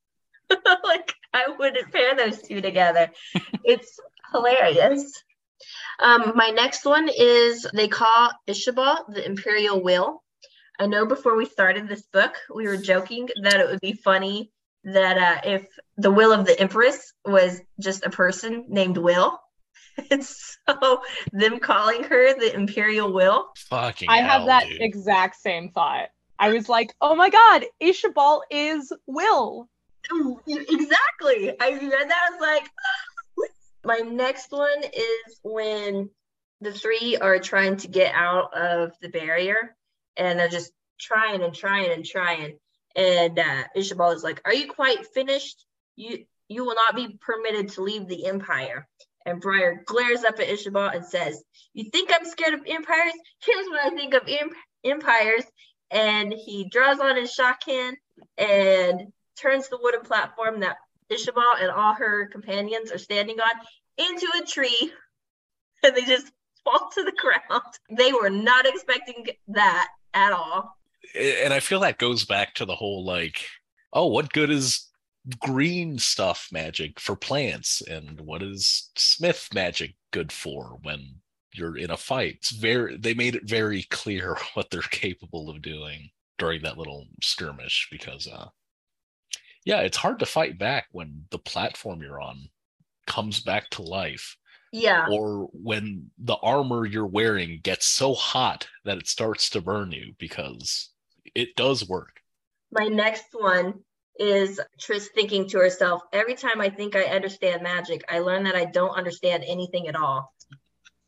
like, 0.84 1.13
I 1.34 1.46
wouldn't 1.58 1.93
pair 1.93 2.13
those 2.17 2.41
two 2.41 2.60
together. 2.60 3.10
it's 3.63 3.98
hilarious. 4.34 5.24
Um, 6.00 6.34
my 6.36 6.50
next 6.50 6.84
one 6.84 7.08
is 7.08 7.65
they 7.74 7.88
call 7.88 8.31
Ishaba 8.50 9.13
the 9.13 9.25
Imperial 9.25 9.81
Will. 9.81 10.22
I 10.81 10.88
know 10.88 11.05
before 11.05 11.38
we 11.38 11.45
started 11.45 11.88
this 11.88 12.01
book, 12.11 12.33
we 12.51 12.67
were 12.67 12.75
joking 12.75 13.29
that 13.43 13.59
it 13.59 13.67
would 13.69 13.81
be 13.81 13.93
funny 13.93 14.51
that 14.83 15.15
uh, 15.15 15.41
if 15.47 15.67
the 15.97 16.09
will 16.09 16.33
of 16.33 16.43
the 16.43 16.59
Empress 16.59 17.13
was 17.23 17.61
just 17.79 18.03
a 18.03 18.09
person 18.09 18.65
named 18.67 18.97
Will. 18.97 19.39
And 20.09 20.23
so 20.23 21.01
them 21.33 21.59
calling 21.59 22.03
her 22.05 22.33
the 22.33 22.55
Imperial 22.55 23.13
Will. 23.13 23.50
Fucking 23.69 24.09
I 24.09 24.19
have 24.19 24.45
that 24.45 24.67
dude. 24.67 24.81
exact 24.81 25.35
same 25.35 25.69
thought. 25.69 26.07
I 26.39 26.50
was 26.50 26.69
like, 26.69 26.95
oh 27.01 27.13
my 27.13 27.29
god, 27.29 27.65
Ishabal 27.83 28.41
is 28.50 28.91
Will. 29.05 29.69
exactly. 30.47 31.50
I 31.59 31.71
read 31.73 32.09
that. 32.09 32.29
I 32.29 32.31
was 32.31 32.39
like, 32.39 32.69
my 33.83 33.97
next 33.97 34.51
one 34.51 34.81
is 34.81 35.39
when 35.43 36.09
the 36.61 36.71
three 36.71 37.17
are 37.17 37.38
trying 37.38 37.75
to 37.77 37.88
get 37.89 38.15
out 38.15 38.57
of 38.57 38.93
the 39.01 39.09
barrier 39.09 39.75
and 40.18 40.39
they're 40.39 40.50
just 40.50 40.72
trying 41.00 41.41
and 41.44 41.53
trying 41.53 41.91
and 41.91 42.06
trying. 42.06 42.58
And 42.96 43.39
uh, 43.39 43.63
Ishabal 43.75 44.15
is 44.15 44.24
like, 44.24 44.41
Are 44.46 44.53
you 44.53 44.72
quite 44.72 45.08
finished? 45.08 45.65
You 45.96 46.25
you 46.48 46.65
will 46.65 46.75
not 46.75 46.96
be 46.96 47.18
permitted 47.22 47.70
to 47.70 47.82
leave 47.82 48.08
the 48.08 48.25
Empire. 48.25 48.88
And 49.25 49.39
Briar 49.39 49.84
glares 49.86 50.24
up 50.24 50.39
at 50.39 50.48
Ishabal 50.48 50.96
and 50.96 51.06
says, 51.06 51.41
You 51.74 51.86
think 51.91 52.12
I'm 52.12 52.25
scared 52.25 52.56
of 52.56 52.65
empires? 52.68 53.13
Here's 53.44 53.68
what 53.68 53.86
I 53.86 53.96
think 53.96 54.13
of 54.13 54.24
em- 54.27 54.50
empires. 54.84 55.46
And 55.91 56.34
he 56.34 56.68
draws 56.70 57.00
on 57.00 57.15
his 57.15 57.36
shakkan 57.36 57.94
and 58.38 59.13
turns 59.39 59.70
the 59.70 59.80
wooden 59.82 60.01
platform 60.01 60.62
that 60.62 60.77
Ishabal 61.12 61.62
and 61.62 61.70
all 61.70 61.94
her 61.94 62.27
companions 62.27 62.91
are 62.91 62.98
standing 62.98 63.39
on 63.39 63.51
into 63.98 64.27
a 64.41 64.46
tree. 64.46 64.91
And 65.84 65.96
they 65.96 66.06
just 66.06 66.32
fall 66.63 66.91
to 66.94 67.03
the 67.03 67.12
ground. 67.12 67.63
They 67.89 68.13
were 68.13 68.30
not 68.30 68.68
expecting 68.68 69.25
that 69.48 69.88
at 70.13 70.34
all. 70.34 70.77
And 71.18 71.53
I 71.53 71.60
feel 71.60 71.80
that 71.82 71.98
goes 71.98 72.25
back 72.25 72.56
to 72.56 72.65
the 72.65 72.75
whole 72.75 73.06
like, 73.06 73.46
oh, 73.94 74.08
what 74.08 74.32
good 74.32 74.50
is 74.50 74.88
green 75.39 76.00
stuff 76.00 76.48
magic 76.51 77.00
for 77.00 77.15
plants? 77.15 77.82
And 77.82 78.22
what 78.22 78.41
is 78.41 78.89
smith 78.96 79.50
magic 79.53 79.96
good 80.12 80.32
for 80.32 80.80
when 80.84 81.15
you're 81.53 81.77
in 81.77 81.91
a 81.91 81.98
fight? 81.98 82.36
It's 82.36 82.51
very 82.51 82.98
they 82.98 83.13
made 83.13 83.36
it 83.36 83.48
very 83.50 83.84
clear 83.84 84.38
what 84.53 84.70
they're 84.70 84.82
capable 84.82 85.50
of 85.50 85.62
doing 85.62 86.10
during 86.41 86.63
that 86.63 86.77
little 86.77 87.06
skirmish 87.22 87.88
because 87.91 88.27
uh 88.27 88.48
yeah 89.63 89.82
it's 89.82 89.98
hard 89.98 90.18
to 90.18 90.25
fight 90.25 90.58
back 90.58 90.88
when 90.91 91.24
the 91.30 91.38
platform 91.38 92.01
you're 92.01 92.20
on 92.20 92.50
comes 93.06 93.41
back 93.41 93.70
to 93.70 93.84
life 93.84 94.38
Yeah. 94.71 95.07
or 95.11 95.49
when 95.53 96.11
the 96.17 96.37
armor 96.37 96.85
you're 96.85 97.05
wearing 97.05 97.59
gets 97.61 97.85
so 97.85 98.13
hot 98.13 98.67
that 98.85 98.97
it 98.97 99.07
starts 99.07 99.49
to 99.51 99.61
burn 99.61 99.91
you 99.91 100.13
because 100.17 100.89
it 101.35 101.55
does 101.55 101.87
work 101.87 102.21
My 102.71 102.87
next 102.87 103.25
one 103.33 103.83
is 104.17 104.59
Tris 104.79 105.09
thinking 105.15 105.47
to 105.49 105.57
herself, 105.57 106.01
every 106.13 106.35
time 106.35 106.61
I 106.61 106.69
think 106.69 106.95
I 106.95 107.03
understand 107.05 107.63
magic, 107.63 108.03
I 108.07 108.19
learn 108.19 108.43
that 108.43 108.55
I 108.55 108.65
don't 108.65 108.95
understand 108.95 109.43
anything 109.47 109.87
at 109.87 109.95
all. 109.95 110.33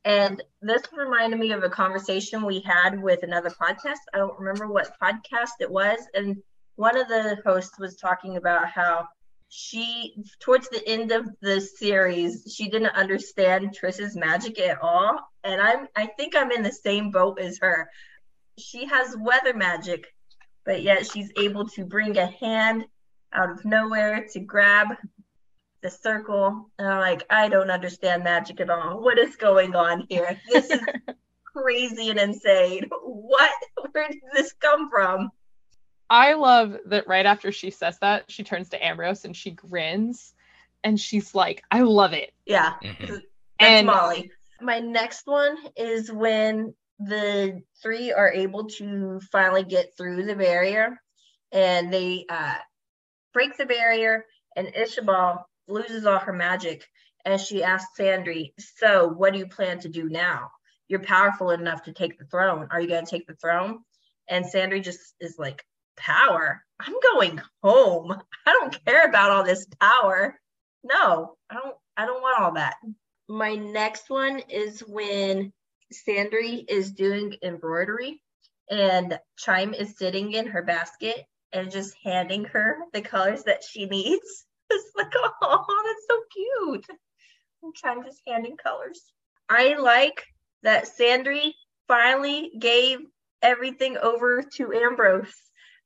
And 0.06 0.44
this 0.62 0.82
reminded 0.92 1.40
me 1.40 1.52
of 1.52 1.64
a 1.64 1.70
conversation 1.70 2.46
we 2.46 2.62
had 2.62 3.02
with 3.02 3.24
another 3.24 3.50
podcast. 3.50 4.00
I 4.14 4.18
don't 4.18 4.38
remember 4.38 4.68
what 4.68 5.00
podcast 5.02 5.52
it 5.62 5.72
was. 5.72 6.00
And 6.14 6.38
one 6.76 6.98
of 6.98 7.08
the 7.08 7.38
hosts 7.46 7.80
was 7.80 7.96
talking 7.96 8.36
about 8.36 8.68
how 8.68 9.08
she, 9.56 10.16
towards 10.40 10.68
the 10.70 10.82
end 10.88 11.12
of 11.12 11.30
the 11.40 11.62
series, 11.62 12.52
she 12.52 12.70
didn't 12.70 12.96
understand 12.96 13.76
Tris's 13.76 14.16
magic 14.16 14.60
at 14.60 14.82
all. 14.82 15.20
And 15.44 15.62
I'm, 15.62 15.88
I 15.96 16.08
think 16.08 16.36
I'm 16.36 16.52
in 16.52 16.64
the 16.64 16.72
same 16.72 17.12
boat 17.12 17.40
as 17.40 17.60
her. 17.60 17.88
She 18.58 18.88
has 18.88 19.16
weather 19.16 19.54
magic, 19.54 20.08
but 20.66 20.82
yet 20.82 21.06
she's 21.06 21.32
able 21.38 21.68
to 21.70 21.86
bring 21.86 22.18
a 22.18 22.26
hand 22.26 22.86
out 23.32 23.52
of 23.52 23.64
nowhere 23.64 24.26
to 24.34 24.40
grab 24.40 24.88
the 25.84 25.90
circle. 25.92 26.72
And 26.80 26.88
I'm 26.88 27.00
like, 27.00 27.24
I 27.30 27.48
don't 27.48 27.70
understand 27.70 28.24
magic 28.24 28.60
at 28.60 28.72
all. 28.72 29.04
What 29.04 29.20
is 29.20 29.36
going 29.36 29.76
on 29.76 30.08
here? 30.10 30.42
This 30.52 30.72
is 30.72 30.82
crazy 31.56 32.10
and 32.10 32.20
insane. 32.20 32.90
What? 33.04 33.52
Where 33.92 34.08
did 34.08 34.22
this 34.34 34.52
come 34.54 34.90
from? 34.90 35.30
I 36.14 36.34
love 36.34 36.78
that 36.86 37.08
right 37.08 37.26
after 37.26 37.52
she 37.52 37.72
says 37.72 37.98
that, 38.00 38.30
she 38.30 38.44
turns 38.44 38.70
to 38.70 38.86
Ambrose 38.86 39.26
and 39.26 39.36
she 39.36 39.50
grins 39.50 40.36
and 40.84 41.00
she's 41.00 41.34
like, 41.34 41.64
I 41.72 41.82
love 41.82 42.14
it. 42.14 42.32
Yeah, 42.46 42.76
Mhm. 42.84 43.08
that's 43.10 43.24
And- 43.60 43.88
Molly. 43.88 44.32
My 44.62 44.80
next 44.80 45.26
one 45.26 45.58
is 45.76 46.12
when 46.12 46.76
the 47.00 47.64
three 47.82 48.14
are 48.14 48.32
able 48.32 48.68
to 48.78 49.20
finally 49.32 49.64
get 49.64 49.98
through 49.98 50.24
the 50.26 50.36
barrier 50.36 51.02
and 51.52 51.92
they 51.92 52.26
uh, 52.30 52.60
break 53.34 53.58
the 53.58 53.66
barrier 53.66 54.28
and 54.56 54.68
Ishabal 54.68 55.44
loses 55.68 56.06
all 56.06 56.20
her 56.20 56.32
magic 56.32 56.88
and 57.26 57.42
she 57.42 57.64
asks 57.64 57.98
Sandry, 58.00 58.54
so 58.60 59.08
what 59.08 59.34
do 59.34 59.40
you 59.40 59.48
plan 59.48 59.80
to 59.80 59.90
do 59.90 60.08
now? 60.10 60.52
You're 60.88 61.00
powerful 61.00 61.50
enough 61.50 61.82
to 61.84 61.92
take 61.92 62.20
the 62.20 62.26
throne. 62.26 62.68
Are 62.70 62.80
you 62.80 62.88
going 62.88 63.04
to 63.04 63.10
take 63.10 63.26
the 63.26 63.36
throne? 63.36 63.80
And 64.30 64.46
Sandry 64.46 64.84
just 64.84 65.16
is 65.20 65.40
like, 65.40 65.66
power? 65.98 66.64
I'm 66.80 66.96
going 67.14 67.42
home. 67.62 68.12
I 68.46 68.52
don't 68.52 68.86
care 68.86 69.08
about 69.08 69.32
all 69.32 69.44
this 69.44 69.66
power. 69.80 70.40
No, 70.84 71.36
I 71.50 71.56
don't 71.56 71.76
I 71.96 72.06
don't 72.06 72.22
want 72.22 72.42
all 72.42 72.54
that. 72.54 72.76
My 73.30 73.56
next 73.56 74.10
one 74.10 74.40
is 74.50 74.82
when 74.82 75.54
Sandry 75.94 76.66
is 76.68 76.92
doing 76.92 77.36
embroidery 77.44 78.22
and 78.70 79.20
Chime 79.38 79.74
is 79.74 79.98
sitting 79.98 80.34
in 80.34 80.48
her 80.48 80.64
basket 80.64 81.24
and 81.52 81.72
just 81.72 81.96
handing 82.04 82.46
her 82.46 82.78
the 82.94 83.02
colors 83.02 83.44
that 83.44 83.64
she 83.64 83.86
needs. 83.86 84.46
It's 84.70 84.90
like, 84.96 85.14
oh, 85.44 85.84
that's 85.86 86.08
so 86.10 86.20
cute. 86.34 86.86
And 87.62 87.76
Chime 87.76 88.04
just 88.04 88.22
handing 88.26 88.58
colors. 88.58 89.04
I 89.48 89.76
like 89.76 90.24
that 90.64 90.88
Sandry 90.88 91.52
finally 91.88 92.52
gave 92.58 93.00
everything 93.44 93.98
over 93.98 94.42
to 94.56 94.74
Ambrose. 94.74 95.36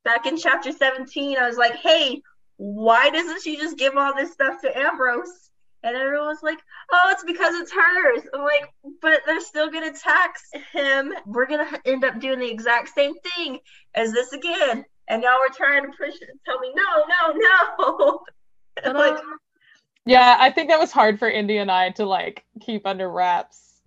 Back 0.07 0.25
in 0.25 0.37
chapter 0.37 0.71
17, 0.71 1.37
I 1.37 1.45
was 1.45 1.57
like, 1.57 1.75
hey, 1.75 2.21
why 2.55 3.09
doesn't 3.09 3.41
she 3.41 3.57
just 3.57 3.77
give 3.77 3.97
all 3.97 4.15
this 4.15 4.31
stuff 4.31 4.61
to 4.61 4.77
Ambrose? 4.77 5.49
And 5.83 5.97
everyone 5.97 6.27
was 6.27 6.41
like, 6.41 6.59
oh, 6.93 7.09
it's 7.09 7.25
because 7.25 7.53
it's 7.55 7.73
hers. 7.73 8.21
I'm 8.33 8.41
like, 8.41 8.73
but 9.01 9.19
they're 9.25 9.41
still 9.41 9.69
going 9.69 9.93
to 9.93 9.99
tax 9.99 10.43
him. 10.71 11.13
We're 11.25 11.45
going 11.45 11.67
to 11.67 11.81
end 11.85 12.05
up 12.05 12.21
doing 12.21 12.39
the 12.39 12.49
exact 12.49 12.95
same 12.95 13.15
thing 13.15 13.59
as 13.93 14.13
this 14.13 14.31
again. 14.31 14.85
And 15.09 15.23
y'all 15.23 15.39
were 15.39 15.53
trying 15.53 15.83
to 15.83 15.89
push 15.89 16.15
it 16.21 16.29
and 16.29 16.39
tell 16.45 16.59
me, 16.59 16.73
no, 16.73 17.33
no, 17.35 17.99
no. 17.99 18.19
And 18.85 18.93
like, 18.93 19.17
um, 19.17 19.37
Yeah, 20.05 20.37
I 20.39 20.51
think 20.51 20.69
that 20.69 20.79
was 20.79 20.93
hard 20.93 21.19
for 21.19 21.29
Indy 21.29 21.57
and 21.57 21.69
I 21.69 21.89
to 21.91 22.05
like 22.05 22.45
keep 22.61 22.85
under 22.87 23.09
wraps. 23.09 23.81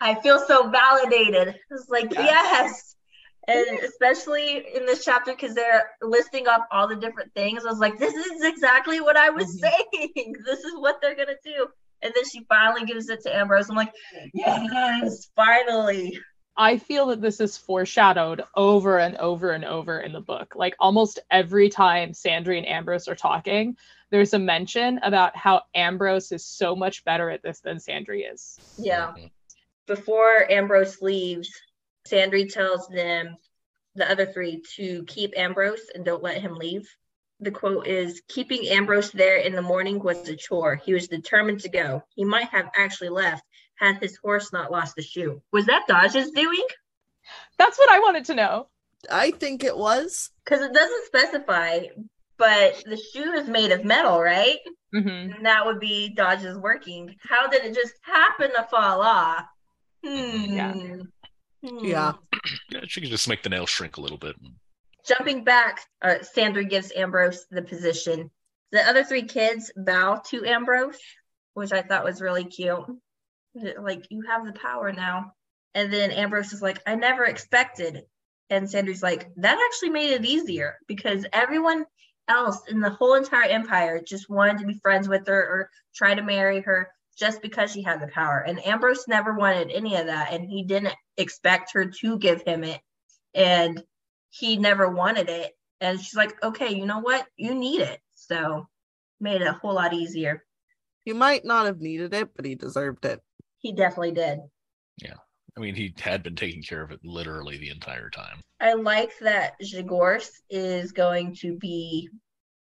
I 0.00 0.16
feel 0.16 0.40
so 0.40 0.70
validated. 0.70 1.50
I 1.50 1.54
was 1.70 1.88
like, 1.88 2.12
Yeah. 2.12 2.22
yes. 2.22 2.91
And 3.48 3.78
especially 3.80 4.64
in 4.74 4.86
this 4.86 5.04
chapter, 5.04 5.32
because 5.32 5.54
they're 5.54 5.90
listing 6.00 6.46
up 6.46 6.68
all 6.70 6.86
the 6.86 6.96
different 6.96 7.34
things. 7.34 7.64
I 7.64 7.70
was 7.70 7.80
like, 7.80 7.98
this 7.98 8.14
is 8.14 8.42
exactly 8.42 9.00
what 9.00 9.16
I 9.16 9.30
was 9.30 9.60
mm-hmm. 9.60 10.10
saying. 10.14 10.34
This 10.46 10.60
is 10.60 10.74
what 10.76 11.00
they're 11.00 11.16
going 11.16 11.28
to 11.28 11.38
do. 11.44 11.66
And 12.02 12.12
then 12.14 12.24
she 12.28 12.44
finally 12.48 12.84
gives 12.84 13.08
it 13.08 13.22
to 13.22 13.34
Ambrose. 13.34 13.68
I'm 13.68 13.76
like, 13.76 13.92
yes, 14.34 15.30
finally. 15.34 16.18
I 16.56 16.76
feel 16.76 17.06
that 17.06 17.20
this 17.20 17.40
is 17.40 17.56
foreshadowed 17.56 18.42
over 18.54 18.98
and 18.98 19.16
over 19.16 19.52
and 19.52 19.64
over 19.64 20.00
in 20.00 20.12
the 20.12 20.20
book. 20.20 20.54
Like 20.54 20.74
almost 20.78 21.18
every 21.30 21.68
time 21.68 22.12
Sandry 22.12 22.58
and 22.58 22.68
Ambrose 22.68 23.08
are 23.08 23.14
talking, 23.14 23.76
there's 24.10 24.34
a 24.34 24.38
mention 24.38 24.98
about 25.02 25.34
how 25.36 25.62
Ambrose 25.74 26.32
is 26.32 26.44
so 26.44 26.76
much 26.76 27.04
better 27.04 27.30
at 27.30 27.42
this 27.42 27.60
than 27.60 27.78
Sandry 27.78 28.30
is. 28.30 28.58
Yeah. 28.76 29.08
Mm-hmm. 29.08 29.26
Before 29.86 30.50
Ambrose 30.50 31.00
leaves, 31.00 31.50
Sandry 32.06 32.52
tells 32.52 32.88
them, 32.88 33.36
the 33.94 34.10
other 34.10 34.26
three, 34.26 34.62
to 34.76 35.04
keep 35.04 35.34
Ambrose 35.36 35.90
and 35.94 36.04
don't 36.04 36.22
let 36.22 36.40
him 36.40 36.54
leave. 36.54 36.88
The 37.40 37.50
quote 37.50 37.86
is 37.86 38.22
Keeping 38.28 38.68
Ambrose 38.68 39.10
there 39.10 39.36
in 39.36 39.54
the 39.54 39.62
morning 39.62 39.98
was 39.98 40.28
a 40.28 40.36
chore. 40.36 40.76
He 40.76 40.94
was 40.94 41.08
determined 41.08 41.60
to 41.60 41.68
go. 41.68 42.02
He 42.14 42.24
might 42.24 42.48
have 42.48 42.70
actually 42.76 43.10
left 43.10 43.44
had 43.74 43.98
his 43.98 44.16
horse 44.16 44.52
not 44.52 44.70
lost 44.70 44.98
a 44.98 45.02
shoe. 45.02 45.42
Was 45.52 45.66
that 45.66 45.86
Daja's 45.88 46.30
doing? 46.30 46.64
That's 47.58 47.78
what 47.78 47.90
I 47.90 47.98
wanted 47.98 48.24
to 48.26 48.34
know. 48.34 48.68
I 49.10 49.32
think 49.32 49.64
it 49.64 49.76
was. 49.76 50.30
Because 50.44 50.60
it 50.60 50.72
doesn't 50.72 51.06
specify, 51.06 51.80
but 52.38 52.82
the 52.86 52.96
shoe 52.96 53.32
is 53.32 53.48
made 53.48 53.72
of 53.72 53.84
metal, 53.84 54.20
right? 54.20 54.58
hmm 54.92 55.08
And 55.08 55.44
that 55.44 55.66
would 55.66 55.80
be 55.80 56.14
Daja's 56.16 56.58
working. 56.58 57.16
How 57.20 57.48
did 57.48 57.64
it 57.64 57.74
just 57.74 57.94
happen 58.02 58.52
to 58.52 58.62
fall 58.70 59.02
off? 59.02 59.44
Hmm. 60.04 60.54
Yeah. 60.54 60.74
Hmm. 61.64 61.84
Yeah. 61.84 62.12
Yeah, 62.70 62.80
she 62.86 63.00
could 63.00 63.10
just 63.10 63.28
make 63.28 63.42
the 63.42 63.48
nail 63.48 63.66
shrink 63.66 63.96
a 63.96 64.00
little 64.00 64.18
bit. 64.18 64.36
Jumping 65.06 65.44
back, 65.44 65.80
uh, 66.02 66.16
Sandry 66.36 66.68
gives 66.68 66.92
Ambrose 66.94 67.46
the 67.50 67.62
position. 67.62 68.30
The 68.72 68.86
other 68.88 69.04
three 69.04 69.22
kids 69.22 69.72
bow 69.76 70.22
to 70.30 70.44
Ambrose, 70.44 70.98
which 71.54 71.72
I 71.72 71.82
thought 71.82 72.04
was 72.04 72.20
really 72.20 72.44
cute. 72.44 72.84
Like, 73.54 74.06
you 74.10 74.22
have 74.28 74.46
the 74.46 74.52
power 74.52 74.92
now. 74.92 75.32
And 75.74 75.92
then 75.92 76.10
Ambrose 76.10 76.52
is 76.52 76.62
like, 76.62 76.80
I 76.86 76.94
never 76.94 77.24
expected. 77.24 78.02
And 78.50 78.66
Sandry's 78.66 79.02
like, 79.02 79.30
that 79.36 79.58
actually 79.66 79.90
made 79.90 80.12
it 80.12 80.24
easier 80.24 80.76
because 80.86 81.26
everyone 81.32 81.84
else 82.28 82.60
in 82.68 82.80
the 82.80 82.90
whole 82.90 83.14
entire 83.14 83.48
empire 83.48 84.00
just 84.04 84.30
wanted 84.30 84.58
to 84.58 84.66
be 84.66 84.78
friends 84.82 85.08
with 85.08 85.26
her 85.26 85.40
or 85.40 85.70
try 85.94 86.14
to 86.14 86.22
marry 86.22 86.60
her 86.60 86.88
just 87.18 87.42
because 87.42 87.72
she 87.72 87.82
had 87.82 88.00
the 88.00 88.08
power. 88.08 88.38
And 88.38 88.64
Ambrose 88.66 89.06
never 89.08 89.34
wanted 89.34 89.70
any 89.70 89.96
of 89.96 90.06
that. 90.06 90.32
And 90.32 90.48
he 90.48 90.64
didn't 90.64 90.94
expect 91.16 91.72
her 91.74 91.86
to 91.86 92.18
give 92.18 92.42
him 92.42 92.64
it. 92.64 92.80
And 93.34 93.82
he 94.30 94.56
never 94.56 94.88
wanted 94.88 95.28
it. 95.28 95.52
And 95.80 96.00
she's 96.00 96.14
like, 96.14 96.42
okay, 96.42 96.74
you 96.74 96.86
know 96.86 97.00
what? 97.00 97.26
You 97.36 97.54
need 97.54 97.80
it. 97.80 98.00
So 98.14 98.66
made 99.20 99.42
it 99.42 99.48
a 99.48 99.52
whole 99.52 99.74
lot 99.74 99.92
easier. 99.92 100.44
He 101.04 101.12
might 101.12 101.44
not 101.44 101.66
have 101.66 101.80
needed 101.80 102.14
it, 102.14 102.30
but 102.34 102.44
he 102.44 102.54
deserved 102.54 103.04
it. 103.04 103.20
He 103.58 103.72
definitely 103.72 104.12
did. 104.12 104.38
Yeah. 104.98 105.16
I 105.56 105.60
mean, 105.60 105.74
he 105.74 105.94
had 105.98 106.22
been 106.22 106.36
taking 106.36 106.62
care 106.62 106.82
of 106.82 106.92
it 106.92 107.00
literally 107.04 107.58
the 107.58 107.70
entire 107.70 108.08
time. 108.08 108.40
I 108.60 108.74
like 108.74 109.10
that 109.20 109.54
Zhegorz 109.60 110.30
is 110.48 110.92
going 110.92 111.34
to 111.40 111.56
be 111.58 112.08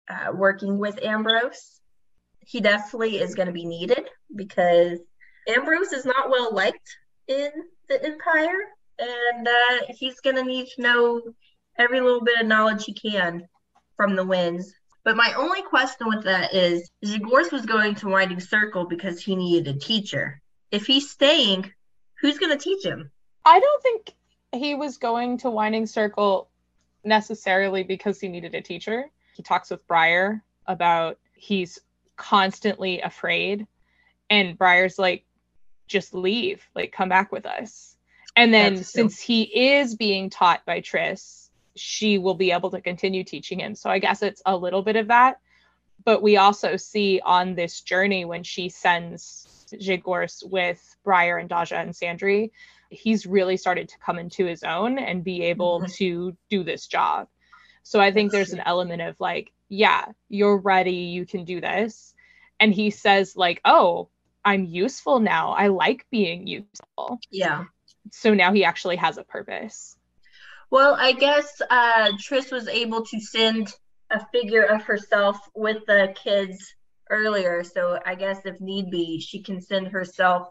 uh, 0.09 0.31
working 0.33 0.77
with 0.79 1.01
Ambrose. 1.03 1.79
He 2.45 2.61
definitely 2.61 3.17
is 3.17 3.35
going 3.35 3.47
to 3.47 3.53
be 3.53 3.65
needed 3.65 4.09
because 4.35 4.99
Ambrose 5.47 5.93
is 5.93 6.05
not 6.05 6.29
well 6.29 6.53
liked 6.53 6.97
in 7.27 7.49
the 7.89 8.03
Empire, 8.03 8.69
and 8.99 9.47
uh, 9.47 9.85
he's 9.89 10.19
going 10.19 10.35
to 10.35 10.43
need 10.43 10.67
to 10.75 10.81
know 10.81 11.21
every 11.77 12.01
little 12.01 12.23
bit 12.23 12.39
of 12.39 12.47
knowledge 12.47 12.85
he 12.85 12.93
can 12.93 13.47
from 13.95 14.15
the 14.15 14.25
winds. 14.25 14.73
But 15.03 15.17
my 15.17 15.33
only 15.37 15.61
question 15.63 16.07
with 16.07 16.23
that 16.23 16.53
is 16.53 16.89
Zhegorz 17.05 17.51
was 17.51 17.65
going 17.65 17.95
to 17.95 18.07
Winding 18.07 18.39
Circle 18.39 18.85
because 18.85 19.21
he 19.21 19.35
needed 19.35 19.75
a 19.75 19.79
teacher. 19.79 20.41
If 20.71 20.85
he's 20.85 21.09
staying, 21.09 21.71
who's 22.21 22.39
going 22.39 22.57
to 22.57 22.63
teach 22.63 22.85
him? 22.85 23.11
I 23.45 23.59
don't 23.59 23.83
think 23.83 24.11
he 24.53 24.75
was 24.75 24.97
going 24.97 25.39
to 25.39 25.49
Winding 25.49 25.87
Circle 25.87 26.49
necessarily 27.03 27.83
because 27.83 28.19
he 28.19 28.29
needed 28.29 28.55
a 28.55 28.61
teacher. 28.61 29.09
He 29.33 29.43
talks 29.43 29.69
with 29.69 29.85
Briar 29.87 30.41
about 30.67 31.19
he's 31.35 31.79
constantly 32.15 33.01
afraid, 33.01 33.67
and 34.29 34.57
Briar's 34.57 34.97
like, 34.97 35.25
just 35.87 36.13
leave, 36.13 36.63
like, 36.75 36.91
come 36.91 37.09
back 37.09 37.31
with 37.31 37.45
us. 37.45 37.95
And 38.35 38.53
then 38.53 38.75
That's 38.75 38.91
true. 38.91 39.03
since 39.03 39.19
he 39.19 39.43
is 39.43 39.95
being 39.95 40.29
taught 40.29 40.65
by 40.65 40.81
Triss, 40.81 41.49
she 41.75 42.17
will 42.17 42.33
be 42.35 42.51
able 42.51 42.71
to 42.71 42.81
continue 42.81 43.23
teaching 43.23 43.59
him. 43.59 43.75
So 43.75 43.89
I 43.89 43.99
guess 43.99 44.21
it's 44.23 44.41
a 44.45 44.55
little 44.55 44.81
bit 44.81 44.95
of 44.95 45.07
that. 45.07 45.39
But 46.03 46.21
we 46.21 46.37
also 46.37 46.75
see 46.77 47.21
on 47.23 47.55
this 47.55 47.81
journey 47.81 48.25
when 48.25 48.43
she 48.43 48.69
sends 48.69 49.67
Zhegorz 49.73 50.43
with 50.49 50.95
Briar 51.03 51.37
and 51.37 51.49
Daja 51.49 51.77
and 51.77 51.91
Sandry, 51.91 52.51
he's 52.89 53.25
really 53.25 53.57
started 53.57 53.89
to 53.89 53.97
come 53.99 54.19
into 54.19 54.45
his 54.45 54.63
own 54.63 54.99
and 54.99 55.23
be 55.23 55.43
able 55.43 55.81
Mhm. 55.81 55.93
to 55.95 56.37
do 56.49 56.63
this 56.63 56.87
job. 56.87 57.27
So 57.83 57.99
I 57.99 58.11
think 58.11 58.31
there's 58.31 58.53
an 58.53 58.61
element 58.65 59.01
of 59.01 59.19
like, 59.19 59.51
yeah, 59.73 60.05
you're 60.29 60.57
ready, 60.57 60.91
you 60.91 61.25
can 61.25 61.45
do 61.45 61.59
this. 61.59 62.13
And 62.59 62.71
he 62.71 62.91
says, 62.91 63.35
like, 63.35 63.59
oh, 63.65 64.09
I'm 64.45 64.65
useful 64.65 65.19
now. 65.19 65.53
I 65.53 65.67
like 65.67 66.05
being 66.11 66.45
useful. 66.45 67.19
Yeah. 67.31 67.65
So 68.11 68.35
now 68.35 68.53
he 68.53 68.65
actually 68.65 68.97
has 68.97 69.17
a 69.17 69.23
purpose. 69.23 69.97
Well, 70.69 70.95
I 70.97 71.13
guess 71.13 71.59
uh, 71.67 72.11
Triss 72.17 72.51
was 72.51 72.67
able 72.67 73.03
to 73.05 73.19
send 73.19 73.73
a 74.11 74.23
figure 74.31 74.63
of 74.63 74.83
herself 74.83 75.39
with 75.55 75.85
the 75.87 76.13
kids 76.23 76.75
earlier. 77.09 77.63
So 77.63 77.99
I 78.05 78.13
guess 78.13 78.45
if 78.45 78.61
need 78.61 78.91
be, 78.91 79.19
she 79.19 79.41
can 79.41 79.59
send 79.59 79.87
herself 79.87 80.49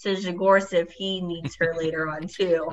to 0.00 0.10
Zhegorz 0.10 0.74
if 0.74 0.92
he 0.92 1.22
needs 1.22 1.56
her 1.58 1.74
later 1.78 2.08
on 2.08 2.26
too. 2.26 2.70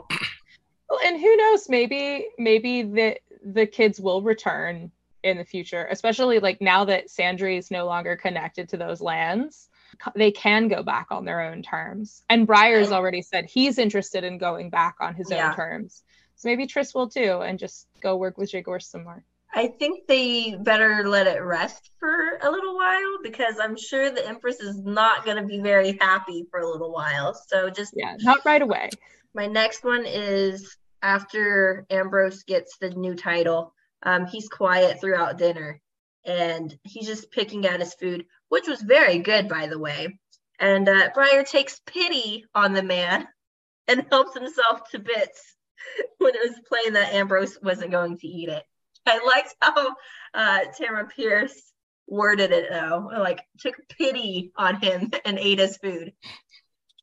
Well, 0.90 1.00
and 1.06 1.20
who 1.20 1.38
knows? 1.38 1.70
Maybe 1.70 2.28
maybe 2.38 2.84
the 2.84 3.18
the 3.44 3.66
kids 3.66 4.00
will 4.00 4.22
return 4.22 4.92
in 5.26 5.38
the 5.38 5.44
future, 5.44 5.88
especially 5.90 6.40
like 6.40 6.62
now 6.62 6.86
that 6.86 7.10
Sandry 7.10 7.58
is 7.58 7.72
no 7.72 7.86
longer 7.86 8.16
connected 8.16 8.70
to 8.70 8.78
those 8.78 9.02
lands. 9.02 9.68
They 10.16 10.32
can 10.32 10.68
go 10.68 10.84
back 10.84 11.08
on 11.10 11.26
their 11.26 11.42
own 11.42 11.64
terms. 11.64 12.24
And 12.30 12.46
Briar's 12.46 12.92
oh. 12.92 12.96
already 12.96 13.22
said 13.22 13.46
he's 13.46 13.78
interested 13.78 14.24
in 14.24 14.38
going 14.38 14.70
back 14.70 14.96
on 15.00 15.16
his 15.16 15.32
Yeah. 15.32 15.50
own 15.50 15.56
terms. 15.56 16.04
So 16.36 16.50
maybe 16.50 16.68
Triss 16.68 16.94
will 16.94 17.10
too 17.10 17.42
and 17.42 17.58
just 17.58 17.88
go 18.02 18.18
work 18.18 18.38
with 18.38 18.52
Zhegorz 18.52 18.84
some 18.84 19.04
more. 19.04 19.24
I 19.54 19.68
think 19.68 20.06
they 20.08 20.56
better 20.60 21.08
let 21.08 21.28
it 21.28 21.40
rest 21.40 21.92
for 21.98 22.38
a 22.42 22.52
little 22.52 22.76
while 22.76 23.20
because 23.24 23.58
I'm 23.60 23.78
sure 23.78 24.12
the 24.12 24.28
Empress 24.28 24.60
is 24.60 24.78
not 24.78 25.24
going 25.24 25.38
to 25.38 25.48
be 25.48 25.62
very 25.62 25.98
happy 26.00 26.46
for 26.52 26.60
a 26.60 26.70
little 26.70 26.92
while. 26.92 27.34
So 27.48 27.70
just 27.70 27.94
Yeah, 27.96 28.16
not 28.20 28.46
right 28.46 28.62
away. 28.62 28.90
My 29.34 29.48
next 29.48 29.84
one 29.84 30.06
is 30.06 30.78
after 31.02 31.86
Ambrose 31.90 32.44
gets 32.44 32.78
the 32.78 32.90
new 32.90 33.16
title. 33.16 33.74
Um, 34.04 34.26
he's 34.26 34.48
quiet 34.48 35.00
throughout 35.00 35.38
dinner 35.38 35.82
and 36.26 36.76
he's 36.84 37.08
just 37.08 37.32
picking 37.32 37.66
at 37.66 37.80
his 37.80 37.94
food, 37.94 38.26
which 38.50 38.68
was 38.68 38.82
very 38.82 39.20
good, 39.20 39.48
by 39.48 39.68
the 39.68 39.80
way. 39.80 40.20
And 40.60 40.88
uh, 40.88 41.10
Briar 41.14 41.44
takes 41.44 41.82
pity 41.86 42.46
on 42.54 42.74
the 42.74 42.84
man 42.84 43.28
and 43.88 44.06
helps 44.10 44.34
himself 44.38 44.90
to 44.92 45.00
bits 45.00 45.56
when 46.18 46.36
it 46.36 46.42
was 46.42 46.60
plain 46.68 46.94
that 46.94 47.14
Ambrose 47.14 47.58
wasn't 47.62 47.92
going 47.92 48.18
to 48.18 48.28
eat 48.28 48.50
it. 48.50 48.64
I 49.06 49.24
liked 49.24 49.56
how 49.62 49.96
uh, 50.34 50.60
Tamora 50.80 51.10
Pierce 51.10 51.72
worded 52.08 52.52
it 52.52 52.68
though, 52.70 53.10
like 53.18 53.42
took 53.60 53.76
pity 53.90 54.52
on 54.58 54.82
him 54.82 55.12
and 55.26 55.40
ate 55.40 55.60
his 55.60 55.78
food. 55.78 56.14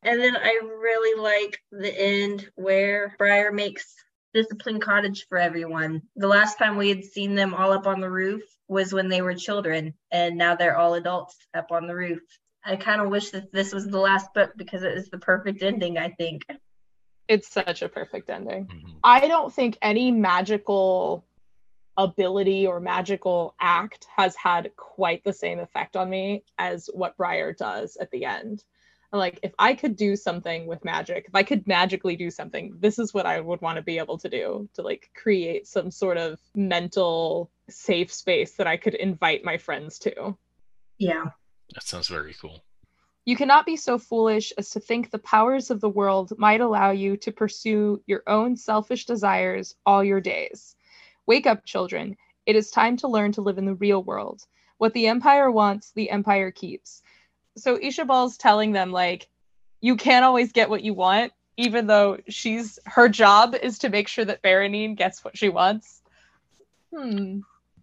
And 0.03 0.19
then 0.19 0.35
I 0.35 0.59
really 0.63 1.21
like 1.21 1.59
the 1.71 1.93
end 1.97 2.49
where 2.55 3.15
Briar 3.17 3.53
makes 3.53 3.95
discipline 4.33 4.79
cottage 4.79 5.25
for 5.27 5.37
everyone. 5.37 6.01
The 6.15 6.27
last 6.27 6.57
time 6.57 6.77
we 6.77 6.89
had 6.89 7.03
seen 7.03 7.35
them 7.35 7.53
all 7.53 7.71
up 7.71 7.87
on 7.87 8.01
the 8.01 8.09
roof 8.09 8.43
was 8.67 8.93
when 8.93 9.09
they 9.09 9.21
were 9.21 9.35
children, 9.35 9.93
and 10.11 10.37
now 10.37 10.55
they're 10.55 10.77
all 10.77 10.95
adults 10.95 11.37
up 11.53 11.71
on 11.71 11.87
the 11.87 11.95
roof. 11.95 12.21
I 12.65 12.75
kind 12.75 13.01
of 13.01 13.09
wish 13.09 13.31
that 13.31 13.51
this 13.51 13.73
was 13.73 13.87
the 13.87 13.99
last 13.99 14.33
book 14.33 14.53
because 14.55 14.83
it 14.83 14.97
is 14.97 15.09
the 15.09 15.17
perfect 15.17 15.61
ending, 15.61 15.97
I 15.97 16.09
think. 16.09 16.43
It's 17.27 17.49
such 17.49 17.81
a 17.81 17.89
perfect 17.89 18.29
ending. 18.29 18.67
Mhm. 18.67 18.99
I 19.03 19.27
don't 19.27 19.53
think 19.53 19.77
any 19.81 20.11
magical 20.11 21.25
ability 21.97 22.65
or 22.65 22.79
magical 22.79 23.55
act 23.59 24.07
has 24.15 24.35
had 24.35 24.75
quite 24.75 25.23
the 25.23 25.33
same 25.33 25.59
effect 25.59 25.95
on 25.95 26.09
me 26.09 26.43
as 26.57 26.89
what 26.93 27.15
Briar 27.17 27.53
does 27.53 27.97
at 27.97 28.09
the 28.11 28.25
end. 28.25 28.63
I'm 29.13 29.19
like, 29.19 29.39
if 29.43 29.53
I 29.59 29.75
could 29.75 29.95
do 29.95 30.15
something 30.15 30.65
with 30.65 30.83
magic, 30.83 31.25
if 31.27 31.35
I 31.35 31.43
could 31.43 31.67
magically 31.67 32.15
do 32.15 32.31
something, 32.31 32.75
this 32.79 32.97
is 32.97 33.13
what 33.13 33.27
I 33.27 33.39
would 33.39 33.61
want 33.61 33.75
to 33.75 33.83
be 33.83 33.99
able 33.99 34.17
to 34.17 34.27
do 34.27 34.67
to 34.73 34.81
like 34.81 35.11
create 35.15 35.67
some 35.67 35.91
sort 35.91 36.17
of 36.17 36.39
mental 36.55 37.51
safe 37.69 38.11
space 38.11 38.53
that 38.53 38.65
I 38.65 38.75
could 38.75 38.95
invite 38.95 39.45
my 39.45 39.57
friends 39.57 39.99
to. 39.99 40.35
Yeah. 40.97 41.25
That 41.75 41.83
sounds 41.83 42.07
very 42.07 42.33
cool. 42.33 42.63
You 43.23 43.35
cannot 43.35 43.67
be 43.67 43.75
so 43.75 43.99
foolish 43.99 44.51
as 44.57 44.71
to 44.71 44.79
think 44.79 45.11
the 45.11 45.19
powers 45.19 45.69
of 45.69 45.79
the 45.79 45.89
world 45.89 46.33
might 46.39 46.59
allow 46.59 46.89
you 46.89 47.15
to 47.17 47.31
pursue 47.31 48.01
your 48.07 48.23
own 48.25 48.57
selfish 48.57 49.05
desires 49.05 49.75
all 49.85 50.03
your 50.03 50.21
days. 50.21 50.75
Wake 51.27 51.45
up, 51.45 51.65
children. 51.65 52.17
It 52.47 52.55
is 52.55 52.71
time 52.71 52.97
to 52.97 53.07
learn 53.07 53.31
to 53.33 53.41
live 53.41 53.59
in 53.59 53.65
the 53.65 53.75
real 53.75 54.03
world. 54.03 54.41
What 54.79 54.93
the 54.93 55.05
Empire 55.05 55.51
wants, 55.51 55.91
the 55.91 56.09
Empire 56.09 56.49
keeps. 56.49 57.02
So 57.57 57.77
Ishabal's 57.77 58.37
telling 58.37 58.71
them, 58.71 58.91
like, 58.91 59.27
you 59.81 59.95
can't 59.95 60.25
always 60.25 60.51
get 60.51 60.69
what 60.69 60.83
you 60.83 60.93
want, 60.93 61.33
even 61.57 61.87
though 61.87 62.17
she's 62.27 62.79
her 62.85 63.09
job 63.09 63.55
is 63.61 63.79
to 63.79 63.89
make 63.89 64.07
sure 64.07 64.25
that 64.25 64.41
Berenene 64.41 64.95
gets 64.95 65.23
what 65.23 65.37
she 65.37 65.49
wants. 65.49 66.01
Hmm. 66.95 67.39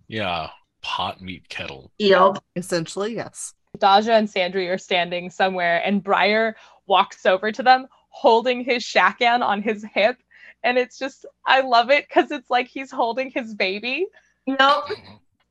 Yeah, 0.09 0.51
pot 0.83 1.21
meat 1.21 1.49
kettle. 1.49 1.91
Yep. 1.99 2.39
Essentially, 2.57 3.15
yes. 3.15 3.55
Daja 3.79 4.15
and 4.15 4.29
Sandry 4.29 4.69
are 4.73 4.79
standing 4.79 5.31
somewhere, 5.31 5.81
and 5.85 6.03
Briar 6.03 6.57
walks 6.87 7.25
over 7.27 7.53
to 7.53 7.63
them, 7.63 7.87
holding 8.09 8.65
his 8.65 8.83
shakkan 8.83 9.43
on 9.43 9.63
his 9.63 9.85
hip. 9.95 10.17
And 10.65 10.77
it's 10.77 10.99
just, 10.99 11.25
I 11.47 11.61
love 11.61 11.91
it 11.91 12.07
because 12.09 12.31
it's 12.31 12.51
like 12.51 12.67
he's 12.67 12.91
holding 12.91 13.31
his 13.31 13.55
baby. 13.55 14.07
Nope. 14.47 14.91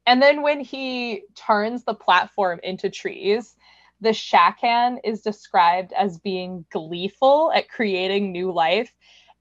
And 0.06 0.22
then 0.22 0.42
when 0.42 0.60
he 0.60 1.24
turns 1.36 1.84
the 1.84 1.94
platform 1.94 2.60
into 2.64 2.90
trees, 2.90 3.56
the 4.02 4.10
shakkan 4.10 5.00
is 5.04 5.22
described 5.22 5.94
as 5.94 6.20
being 6.20 6.66
gleeful 6.72 7.52
at 7.54 7.70
creating 7.70 8.32
new 8.32 8.52
life. 8.52 8.94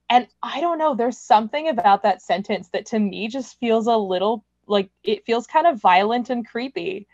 And 0.09 0.27
I 0.41 0.59
don't 0.59 0.79
know, 0.79 0.95
there's 0.95 1.17
something 1.17 1.67
about 1.67 2.03
that 2.03 2.21
sentence 2.21 2.69
that 2.69 2.87
to 2.87 2.99
me 2.99 3.27
just 3.27 3.59
feels 3.59 3.87
a 3.87 3.97
little 3.97 4.43
like 4.67 4.89
it 5.03 5.25
feels 5.25 5.47
kind 5.47 5.67
of 5.67 5.81
violent 5.81 6.29
and 6.29 6.47
creepy. 6.47 7.07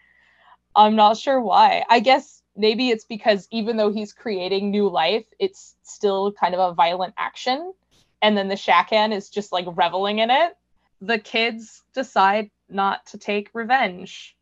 I'm 0.75 0.95
not 0.95 1.17
sure 1.17 1.39
why. 1.39 1.85
I 1.89 1.99
guess 1.99 2.41
maybe 2.55 2.89
it's 2.89 3.05
because 3.05 3.47
even 3.51 3.77
though 3.77 3.91
he's 3.91 4.13
creating 4.13 4.71
new 4.71 4.89
life, 4.89 5.25
it's 5.39 5.75
still 5.83 6.31
kind 6.33 6.53
of 6.53 6.59
a 6.59 6.73
violent 6.73 7.13
action. 7.17 7.73
And 8.21 8.37
then 8.37 8.47
the 8.47 8.55
shakkan 8.55 9.13
is 9.13 9.29
just 9.29 9.51
like 9.51 9.65
reveling 9.67 10.19
in 10.19 10.31
it. 10.31 10.57
The 11.01 11.19
kids 11.19 11.83
decide 11.93 12.49
not 12.69 13.05
to 13.07 13.17
take 13.17 13.49
revenge. 13.53 14.35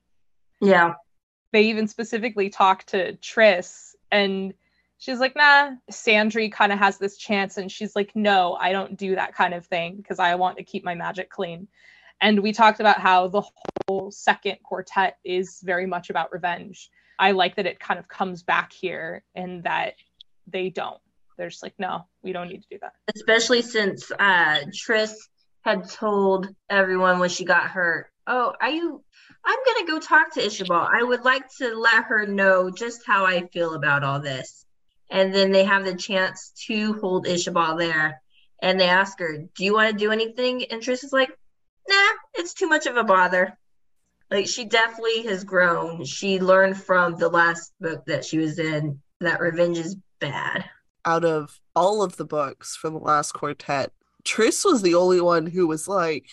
Yeah. 0.61 0.93
They 1.53 1.63
even 1.63 1.87
specifically 1.87 2.49
talk 2.49 2.83
to 2.87 3.13
Triss 3.13 3.93
and 4.11 4.53
she's 5.03 5.19
like, 5.19 5.35
nah, 5.35 5.71
Sandry 5.91 6.51
kind 6.51 6.71
of 6.71 6.79
has 6.79 6.97
this 6.97 7.17
chance. 7.17 7.57
And 7.57 7.71
she's 7.71 7.95
like, 7.95 8.11
no, 8.15 8.55
I 8.59 8.71
don't 8.71 8.97
do 8.97 9.15
that 9.15 9.35
kind 9.35 9.53
of 9.53 9.65
thing 9.65 9.97
because 9.97 10.17
I 10.17 10.35
want 10.35 10.57
to 10.57 10.63
keep 10.63 10.85
my 10.85 10.95
magic 10.95 11.29
clean. 11.29 11.67
And 12.21 12.39
we 12.39 12.53
talked 12.53 12.79
about 12.79 12.99
how 12.99 13.27
the 13.27 13.43
whole 13.87 14.11
second 14.11 14.57
quartet 14.63 15.17
is 15.25 15.59
very 15.61 15.85
much 15.85 16.09
about 16.09 16.31
revenge. 16.31 16.89
I 17.19 17.31
like 17.31 17.57
that 17.57 17.65
it 17.65 17.79
kind 17.81 17.99
of 17.99 18.07
comes 18.07 18.43
back 18.43 18.71
here 18.71 19.23
and 19.35 19.63
that 19.63 19.95
they 20.47 20.69
don't. 20.69 21.01
They're 21.37 21.49
just 21.49 21.63
like, 21.63 21.75
no, 21.77 22.05
we 22.21 22.31
don't 22.31 22.47
need 22.47 22.61
to 22.61 22.69
do 22.69 22.77
that. 22.81 22.93
Especially 23.13 23.61
since 23.61 24.09
uh 24.11 24.59
Triss 24.67 25.15
had 25.61 25.89
told 25.89 26.47
everyone 26.69 27.19
when 27.19 27.29
she 27.29 27.43
got 27.43 27.63
hurt 27.63 28.12
Oh, 28.25 28.53
are 28.61 28.69
you? 28.69 29.03
I'm 29.45 29.59
gonna 29.65 29.87
go 29.87 29.99
talk 29.99 30.33
to 30.33 30.41
Ishabal. 30.41 30.89
I 30.91 31.03
would 31.03 31.25
like 31.25 31.43
to 31.57 31.75
let 31.75 32.05
her 32.05 32.25
know 32.25 32.69
just 32.69 33.05
how 33.05 33.25
I 33.25 33.47
feel 33.47 33.73
about 33.73 34.03
all 34.03 34.19
this. 34.19 34.65
And 35.09 35.33
then 35.33 35.51
they 35.51 35.65
have 35.65 35.85
the 35.85 35.95
chance 35.95 36.53
to 36.67 36.93
hold 36.93 37.25
Ishabal 37.25 37.77
there. 37.77 38.21
And 38.61 38.79
they 38.79 38.87
ask 38.87 39.19
her, 39.19 39.37
Do 39.55 39.65
you 39.65 39.73
want 39.73 39.91
to 39.91 39.97
do 39.97 40.11
anything? 40.11 40.65
And 40.65 40.81
Triss 40.81 41.03
is 41.03 41.11
like, 41.13 41.29
Nah, 41.89 42.11
it's 42.33 42.53
too 42.53 42.67
much 42.67 42.85
of 42.85 42.95
a 42.95 43.03
bother. 43.03 43.57
Like 44.31 44.47
she 44.47 44.65
definitely 44.65 45.23
has 45.23 45.43
grown. 45.43 46.05
She 46.05 46.39
learned 46.39 46.81
from 46.81 47.17
the 47.17 47.29
last 47.29 47.73
book 47.79 48.05
that 48.05 48.25
she 48.25 48.37
was 48.37 48.57
in 48.57 49.01
that 49.19 49.41
revenge 49.41 49.77
is 49.77 49.97
bad. 50.19 50.65
Out 51.05 51.25
of 51.25 51.59
all 51.75 52.01
of 52.01 52.15
the 52.15 52.25
books 52.25 52.75
from 52.75 52.93
the 52.93 52.99
last 52.99 53.33
quartet, 53.33 53.91
Triss 54.23 54.63
was 54.63 54.81
the 54.81 54.95
only 54.95 55.19
one 55.19 55.47
who 55.47 55.67
was 55.67 55.87
like, 55.87 56.29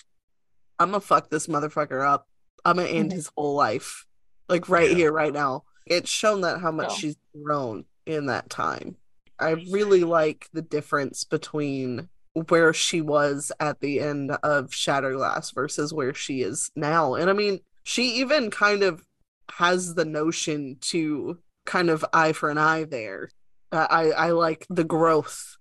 I'm 0.81 0.91
gonna 0.91 1.01
fuck 1.01 1.29
this 1.29 1.47
motherfucker 1.47 2.05
up. 2.05 2.27
I'm 2.65 2.77
gonna 2.77 2.89
end 2.89 3.13
his 3.13 3.31
whole 3.37 3.55
life. 3.55 4.07
Like 4.49 4.69
right 4.69 4.91
Yeah. 4.91 4.97
here, 4.97 5.13
right 5.13 5.33
now. 5.33 5.65
It's 5.87 6.11
shown 6.11 6.41
that 6.41 6.61
how 6.61 6.71
much 6.73 6.97
she's 6.97 7.17
grown 7.45 7.85
in 8.07 8.27
that 8.27 8.49
time. 8.51 8.97
I 9.39 9.51
really 9.51 10.05
like 10.05 10.49
the 10.53 10.63
difference 10.63 11.25
between 11.25 12.09
where 12.49 12.73
she 12.73 13.01
was 13.01 13.53
at 13.61 13.81
the 13.81 14.01
end 14.01 14.31
of 14.43 14.71
Shatterglass 14.71 15.53
versus 15.55 15.93
where 15.93 16.15
she 16.15 16.43
is 16.43 16.71
now. 16.77 17.15
And 17.15 17.29
I 17.29 17.33
mean, 17.33 17.61
she 17.83 18.05
even 18.21 18.51
kind 18.51 18.83
of 18.83 19.05
has 19.53 19.95
the 19.95 20.05
notion 20.05 20.77
to 20.81 21.39
kind 21.67 21.91
of 21.91 22.05
eye 22.13 22.33
for 22.33 22.51
an 22.51 22.59
eye 22.59 22.85
there. 22.85 23.31
Uh, 23.73 23.87
I 23.91 24.11
I 24.11 24.31
like 24.31 24.67
the 24.71 24.85
growth. 24.85 25.57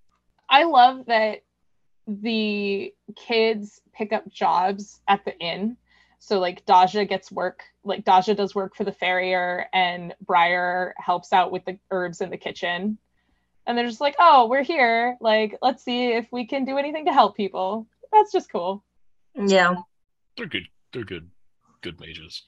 I 0.50 0.64
love 0.64 1.06
that 1.08 1.40
the 2.08 2.94
kids 3.16 3.82
pick 4.00 4.14
up 4.14 4.32
jobs 4.32 5.02
at 5.08 5.26
the 5.26 5.38
inn. 5.40 5.76
So 6.20 6.40
like 6.40 6.66
Daja 6.66 7.06
gets 7.06 7.32
work, 7.32 7.64
like 7.84 8.06
Daja 8.06 8.34
does 8.34 8.56
work 8.56 8.76
for 8.76 8.86
the 8.86 8.92
farrier 8.92 9.68
and 9.74 10.16
Briar 10.22 10.96
helps 10.98 11.34
out 11.34 11.52
with 11.52 11.66
the 11.66 11.78
herbs 11.92 12.22
in 12.22 12.30
the 12.30 12.38
kitchen. 12.38 12.98
And 13.68 13.78
they're 13.78 13.86
just 13.86 14.02
like, 14.02 14.16
"Oh, 14.18 14.48
we're 14.48 14.64
here. 14.64 15.18
Like, 15.22 15.58
let's 15.62 15.84
see 15.84 16.14
if 16.14 16.28
we 16.32 16.46
can 16.48 16.66
do 16.66 16.78
anything 16.78 17.06
to 17.06 17.14
help 17.14 17.38
people." 17.38 17.88
That's 18.12 18.32
just 18.32 18.52
cool. 18.52 18.84
Yeah. 19.36 19.76
They're 20.36 20.48
good. 20.48 20.68
They're 20.92 21.04
good. 21.04 21.30
Good 21.82 22.00
mages. 22.00 22.44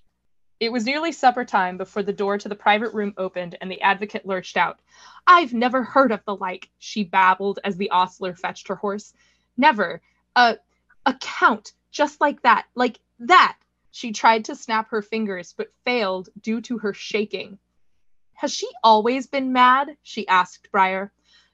It 0.60 0.72
was 0.72 0.86
nearly 0.86 1.12
supper 1.12 1.46
time 1.46 1.78
before 1.78 2.04
the 2.04 2.14
door 2.14 2.38
to 2.38 2.50
the 2.50 2.56
private 2.56 2.94
room 2.94 3.14
opened 3.18 3.58
and 3.62 3.70
the 3.70 3.82
advocate 3.82 4.26
lurched 4.26 4.58
out. 4.58 4.80
I've 5.28 5.54
never 5.54 5.84
heard 5.84 6.12
of 6.12 6.24
the 6.26 6.36
like, 6.36 6.70
she 6.80 7.04
babbled 7.04 7.60
as 7.64 7.78
the 7.78 7.90
ostler 7.92 8.36
fetched 8.36 8.68
her 8.68 8.76
horse. 8.76 9.14
Never. 9.58 10.02
A 10.36 10.58
a 11.06 11.14
count 11.14 11.74
just 11.92 12.22
like 12.22 12.42
that, 12.44 12.66
like 12.76 13.00
that. 13.20 13.58
She 13.92 14.14
tried 14.14 14.46
to 14.46 14.56
snap 14.56 14.90
her 14.90 15.02
fingers 15.02 15.54
but 15.58 15.74
failed 15.84 16.30
due 16.40 16.62
to 16.62 16.78
her 16.80 16.94
shaking. 16.94 17.60
Has 18.34 18.54
she 18.54 18.68
always 18.84 19.28
been 19.28 19.54
mad? 19.54 19.98
she 20.02 20.28
asked 20.28 20.72
Briar. 20.72 21.12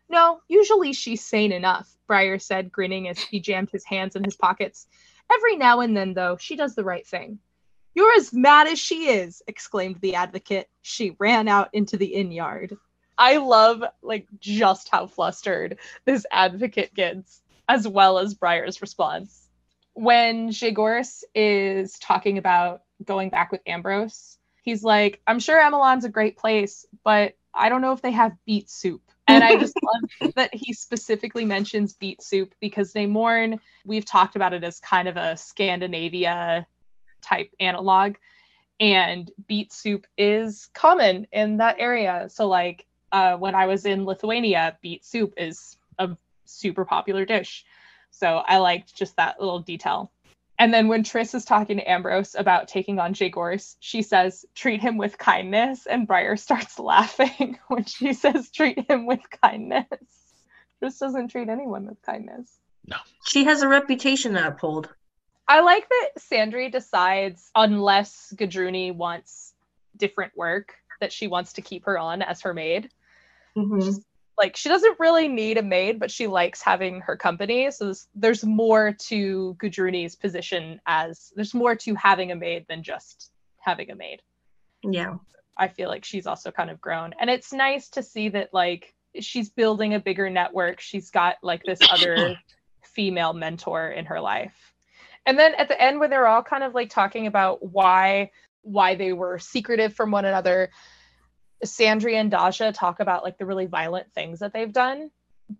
No, 0.10 0.40
usually 0.48 0.94
she's 0.94 1.26
sane 1.26 1.52
enough, 1.52 1.98
Briar 2.08 2.40
said, 2.40 2.72
grinning 2.72 3.10
as 3.10 3.20
he 3.20 3.40
jammed 3.40 3.70
his 3.72 3.84
hands 3.84 4.16
in 4.16 4.24
his 4.24 4.38
pockets. 4.38 4.88
Every 5.34 5.58
now 5.58 5.82
and 5.82 5.98
then, 5.98 6.14
though, 6.14 6.38
she 6.38 6.56
does 6.56 6.76
the 6.76 6.86
right 6.86 7.06
thing. 7.06 7.40
You're 7.94 8.14
as 8.14 8.32
mad 8.32 8.68
as 8.68 8.80
she 8.80 9.10
is, 9.10 9.42
exclaimed 9.48 10.00
the 10.00 10.16
advocate. 10.16 10.70
She 10.82 11.16
ran 11.20 11.48
out 11.48 11.70
into 11.74 11.98
the 11.98 12.06
inn 12.06 12.32
yard. 12.32 12.78
I 13.18 13.38
love 13.38 13.84
like 14.02 14.28
just 14.40 14.90
how 14.90 15.08
flustered 15.08 15.80
this 16.06 16.26
advocate 16.32 16.94
gets, 16.94 17.42
as 17.68 17.88
well 17.88 18.20
as 18.20 18.34
Briar's 18.34 18.82
response. 18.82 19.48
When 19.94 20.50
Zhegorz 20.50 21.24
is 21.34 21.98
talking 22.00 22.38
about 22.38 22.84
going 23.04 23.30
back 23.30 23.52
with 23.52 23.62
Ambrose, 23.66 24.38
he's 24.62 24.84
like, 24.84 25.22
I'm 25.28 25.40
sure 25.40 25.60
Emelan's 25.60 26.06
a 26.06 26.10
great 26.10 26.38
place, 26.38 26.86
but 27.04 27.36
I 27.54 27.70
don't 27.70 27.82
know 27.82 27.94
if 27.94 28.02
they 28.02 28.12
have 28.12 28.34
beet 28.46 28.70
soup. 28.70 29.02
And 29.28 29.44
I 29.44 29.58
just 29.58 29.76
love 30.22 30.34
that 30.36 30.54
he 30.54 30.74
specifically 30.74 31.46
mentions 31.46 31.94
beet 31.94 32.22
soup 32.22 32.54
because 32.60 32.94
Namorn, 32.94 33.60
we've 33.86 34.06
talked 34.06 34.36
about 34.36 34.54
it 34.54 34.64
as 34.64 34.80
kind 34.80 35.08
of 35.08 35.18
a 35.18 35.36
Scandinavia 35.36 36.68
type 37.22 37.52
analog 37.60 38.16
and 38.80 39.32
beet 39.48 39.74
soup 39.74 40.06
is 40.18 40.70
common 40.74 41.28
in 41.32 41.58
that 41.58 41.78
area 41.80 42.28
so 42.30 42.48
like 42.48 42.86
uh, 43.12 43.36
when 43.36 43.56
i 43.56 43.66
was 43.66 43.86
in 43.86 44.06
lithuania 44.06 44.78
beet 44.82 45.04
soup 45.04 45.34
is 45.38 45.78
a 46.00 46.16
super 46.50 46.86
popular 46.86 47.26
dish 47.26 47.66
so 48.12 48.38
i 48.48 48.58
liked 48.58 48.96
just 48.96 49.16
that 49.18 49.40
little 49.40 49.60
detail 49.60 50.12
and 50.60 50.74
then 50.74 50.88
when 50.88 51.04
Triss 51.04 51.36
is 51.36 51.46
talking 51.46 51.78
to 51.78 51.90
Ambrose 51.90 52.34
about 52.34 52.68
taking 52.68 53.00
on 53.00 53.14
Zhegorz, 53.14 53.76
she 53.80 54.02
says, 54.02 54.44
treat 54.56 54.82
him 54.82 54.98
with 54.98 55.18
kindness. 55.18 55.86
And 55.86 56.08
Briar 56.08 56.36
starts 56.38 56.80
laughing 56.80 57.60
when 57.68 57.86
she 57.86 58.14
says, 58.14 58.50
treat 58.50 58.90
him 58.90 59.06
with 59.06 59.22
kindness. 59.42 59.86
Triss 60.82 61.00
doesn't 61.00 61.30
treat 61.30 61.50
anyone 61.50 61.86
with 61.86 62.02
kindness. 62.02 62.58
No. 62.88 62.98
She 63.28 63.46
has 63.46 63.62
a 63.62 63.68
reputation 63.68 64.34
to 64.34 64.48
uphold. 64.48 64.90
I 65.48 65.62
like 65.62 65.88
that 65.88 66.10
Sandry 66.20 66.72
decides, 66.72 67.52
unless 67.56 68.34
Gudruni 68.36 68.94
wants 68.94 69.54
different 69.96 70.34
work, 70.36 70.76
that 71.00 71.14
she 71.14 71.28
wants 71.28 71.54
to 71.54 71.62
keep 71.62 71.86
her 71.86 71.98
on 71.98 72.22
as 72.22 72.42
her 72.42 72.54
maid. 72.54 72.90
Mhm. 73.56 74.04
Like, 74.38 74.56
she 74.56 74.70
doesn't 74.70 75.00
really 75.00 75.28
need 75.28 75.58
a 75.58 75.64
maid, 75.64 76.00
but 76.00 76.12
she 76.12 76.28
likes 76.28 76.62
having 76.62 77.02
her 77.02 77.18
company. 77.18 77.72
So 77.72 77.86
there's, 77.86 78.08
there's 78.14 78.44
more 78.44 78.96
to 79.08 79.56
Gudruni's 79.60 80.16
position 80.16 80.80
as 80.86 81.32
there's 81.36 81.54
more 81.54 81.76
to 81.78 81.96
having 81.96 82.32
a 82.32 82.36
maid 82.36 82.66
than 82.70 82.84
just 82.84 83.32
having 83.60 83.90
a 83.90 83.96
maid. 83.96 84.22
Yeah. 84.84 85.16
I 85.58 85.68
feel 85.70 85.90
like 85.90 86.06
she's 86.06 86.28
also 86.28 86.52
kind 86.52 86.70
of 86.70 86.80
grown. 86.80 87.14
And 87.20 87.30
it's 87.30 87.52
nice 87.52 87.90
to 87.90 88.04
see 88.04 88.30
that, 88.30 88.54
like, 88.54 88.94
she's 89.20 89.50
building 89.50 89.96
a 89.96 90.00
bigger 90.00 90.30
network. 90.30 90.80
She's 90.82 91.10
got, 91.10 91.38
like, 91.42 91.64
this 91.64 91.80
other 91.90 92.38
female 92.84 93.34
mentor 93.34 93.90
in 93.90 94.06
her 94.06 94.22
life. 94.22 94.74
And 95.28 95.38
then 95.38 95.54
at 95.56 95.68
the 95.68 95.80
end, 95.80 96.00
when 96.00 96.10
they're 96.10 96.26
all 96.26 96.42
kind 96.42 96.64
of 96.64 96.74
like 96.74 96.90
talking 96.90 97.28
about 97.28 97.62
why 97.62 98.32
why 98.64 98.96
they 98.96 99.14
were 99.14 99.38
secretive 99.40 99.94
from 99.94 100.10
one 100.10 100.26
another, 100.26 100.72
Sandria 101.66 102.16
and 102.16 102.32
Daja 102.32 102.72
talk 102.72 103.00
about 103.00 103.24
like 103.24 103.38
the 103.38 103.46
really 103.46 103.66
violent 103.66 104.12
things 104.14 104.40
that 104.40 104.54
they've 104.54 104.72
done. 104.72 105.12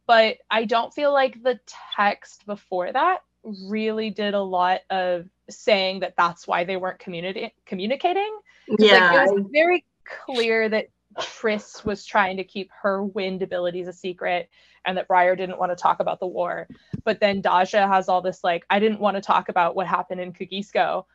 But 0.06 0.38
I 0.52 0.66
don't 0.66 0.94
feel 0.94 1.14
like 1.14 1.42
the 1.42 1.60
text 1.96 2.46
before 2.46 2.92
that 2.92 3.20
really 3.44 4.10
did 4.10 4.34
a 4.34 4.42
lot 4.42 4.82
of 4.90 5.28
saying 5.50 6.02
that 6.02 6.16
that's 6.18 6.48
why 6.48 6.66
they 6.66 6.76
weren't 6.76 7.00
communi- 7.00 7.52
communicating. 7.66 8.38
Yeah. 8.78 9.12
Like, 9.14 9.30
it 9.30 9.34
was 9.34 9.46
very 9.52 9.86
clear 10.26 10.68
that 10.70 10.90
Triss 11.18 11.86
was 11.86 12.06
trying 12.06 12.38
to 12.38 12.44
keep 12.44 12.70
her 12.82 13.04
wind 13.04 13.42
abilities 13.42 13.88
a 13.88 13.94
secret 13.94 14.50
and 14.86 14.98
that 14.98 15.08
Briar 15.08 15.36
didn't 15.36 15.58
want 15.58 15.72
to 15.72 15.76
talk 15.76 16.00
about 16.00 16.20
the 16.20 16.28
war. 16.28 16.68
But 17.04 17.20
then 17.20 17.42
Daja 17.42 17.88
has 17.88 18.10
all 18.10 18.22
this 18.22 18.44
like, 18.44 18.66
I 18.70 18.80
didn't 18.80 19.00
want 19.00 19.16
to 19.16 19.22
talk 19.22 19.50
about 19.50 19.76
what 19.76 19.88
happened 19.88 20.22
in 20.22 20.34
Kugisko. 20.34 21.06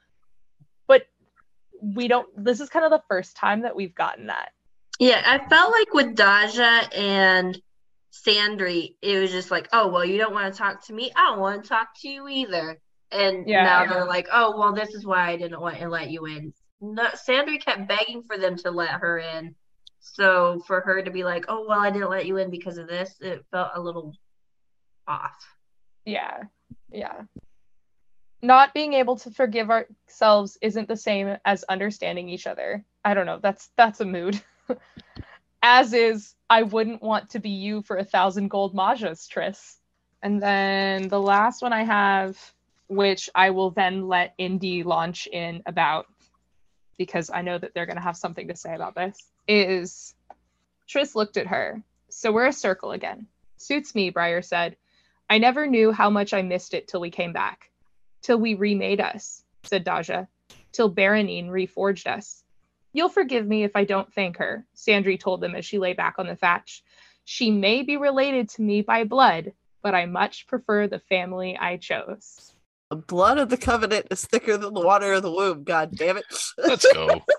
But 0.87 1.07
we 1.81 2.09
don't 2.09 2.29
this 2.37 2.61
is 2.61 2.69
kind 2.69 2.85
of 2.85 2.91
the 2.91 3.03
first 3.09 3.37
time 3.37 3.63
that 3.63 3.77
we've 3.77 3.95
gotten 3.95 4.27
that. 4.29 4.53
Yeah, 5.03 5.21
I 5.27 5.45
felt 5.49 5.73
like 5.73 5.93
with 5.95 6.15
Daja 6.15 6.89
and 6.97 7.61
Sandry, 8.13 8.95
it 9.03 9.19
was 9.19 9.33
just 9.33 9.51
like, 9.51 9.69
oh, 9.73 9.89
well, 9.89 10.05
you 10.05 10.17
don't 10.17 10.33
want 10.33 10.55
to 10.55 10.57
talk 10.57 10.87
to 10.87 10.93
me. 10.93 11.11
I 11.17 11.31
don't 11.31 11.41
want 11.41 11.65
to 11.65 11.69
talk 11.69 11.89
to 12.03 12.09
you 12.09 12.29
either. 12.29 12.79
And 13.11 13.49
Yeah. 13.49 13.65
now 13.65 13.87
they're 13.87 14.05
like, 14.07 14.29
oh, 14.31 14.57
well, 14.57 14.73
this 14.73 14.95
is 14.95 15.05
why 15.05 15.29
I 15.31 15.37
didn't 15.37 15.61
want 15.61 15.77
to 15.79 15.89
let 15.89 16.13
you 16.13 16.27
in. 16.27 16.55
No, 16.81 17.09
Sandry 17.29 17.61
kept 17.61 17.89
begging 17.89 18.23
for 18.23 18.39
them 18.39 18.55
to 18.59 18.71
let 18.71 18.91
her 18.91 19.19
in. 19.19 19.57
So 19.99 20.63
for 20.69 20.81
her 20.83 21.03
to 21.03 21.11
be 21.11 21.25
like, 21.25 21.47
oh, 21.49 21.67
well, 21.69 21.81
I 21.81 21.91
didn't 21.91 22.11
let 22.11 22.27
you 22.27 22.37
in 22.37 22.49
because 22.51 22.79
of 22.79 22.87
this, 22.87 23.13
it 23.21 23.45
felt 23.51 23.73
a 23.75 23.81
little 23.81 24.15
off. 25.09 25.35
Yeah. 26.05 26.45
Yeah. 26.93 27.23
Not 28.41 28.73
being 28.73 28.93
able 28.93 29.17
to 29.17 29.33
forgive 29.33 29.69
ourselves 29.69 30.59
isn't 30.63 30.87
the 30.87 30.97
same 30.97 31.39
as 31.45 31.65
understanding 31.65 32.29
each 32.29 32.47
other. 32.47 32.85
I 33.05 33.15
don't 33.15 33.27
know. 33.27 33.41
That's 33.43 33.69
that's 33.77 34.01
a 34.01 34.05
mood. 34.05 34.41
as 35.63 35.93
is, 35.93 36.35
I 36.51 36.63
wouldn't 36.63 37.03
want 37.03 37.31
to 37.31 37.41
be 37.41 37.51
you 37.51 37.83
for 37.83 37.97
a 37.97 38.05
thousand 38.05 38.49
gold 38.49 38.75
majas, 38.75 39.29
Triss. 39.29 39.77
And 40.23 40.41
then 40.41 41.09
the 41.09 41.21
last 41.21 41.63
one 41.63 41.73
I 41.73 41.85
have, 41.85 42.39
which 42.89 43.29
I 43.35 43.51
will 43.51 43.71
then 43.71 44.07
let 44.09 44.35
Indy 44.39 44.83
launch 44.83 45.27
in 45.27 45.63
about 45.67 46.07
because 46.99 47.31
I 47.31 47.43
know 47.43 47.59
that 47.59 47.75
they're 47.75 47.87
going 47.87 47.97
to 47.97 48.03
have 48.03 48.17
something 48.17 48.49
to 48.49 48.57
say 48.57 48.75
about 48.75 48.95
this, 48.95 49.17
is 49.49 50.15
Triss 50.89 51.15
looked 51.15 51.37
at 51.37 51.47
her. 51.47 51.83
So 52.11 52.31
we're 52.31 52.47
a 52.47 52.53
circle 52.53 52.93
again. 52.93 53.27
Suits 53.57 53.95
me, 53.95 54.11
Briar 54.11 54.43
said. 54.43 54.77
I 55.31 55.39
never 55.39 55.67
knew 55.67 55.93
how 55.93 56.11
much 56.11 56.35
I 56.35 56.43
missed 56.43 56.75
it 56.75 56.89
till 56.89 57.01
we 57.01 57.11
came 57.11 57.33
back. 57.33 57.71
Till 58.21 58.39
we 58.39 58.55
remade 58.55 59.01
us, 59.01 59.43
said 59.63 59.85
Daja. 59.85 60.29
Till 60.73 60.93
Berenene 60.93 61.49
reforged 61.49 62.07
us. 62.07 62.45
You'll 62.93 63.09
forgive 63.09 63.47
me 63.47 63.65
if 63.65 63.75
I 63.75 63.85
don't 63.85 64.13
thank 64.13 64.37
her, 64.37 64.67
Sandry 64.77 65.19
told 65.19 65.41
them 65.41 65.55
as 65.55 65.65
she 65.65 65.79
lay 65.79 65.95
back 65.95 66.17
on 66.19 66.27
the 66.27 66.37
thatch. 66.37 66.83
She 67.25 67.51
may 67.51 67.83
be 67.83 67.97
related 67.97 68.49
to 68.51 68.63
me 68.63 68.83
by 68.83 69.05
blood, 69.05 69.53
but 69.83 69.95
I 69.95 70.07
much 70.07 70.47
prefer 70.47 70.87
the 70.87 70.99
family 70.99 71.57
I 71.59 71.77
chose. 71.77 72.53
The 72.91 72.97
blood 72.97 73.39
of 73.39 73.49
the 73.49 73.57
covenant 73.57 74.09
is 74.11 74.27
thicker 74.27 74.59
than 74.59 74.75
the 74.75 74.81
water 74.81 75.15
of 75.15 75.23
the 75.23 75.33
womb. 75.33 75.65
God 75.65 75.97
damn 75.97 76.19
it. 76.19 76.25
Let's 76.59 76.87
go. 76.93 77.23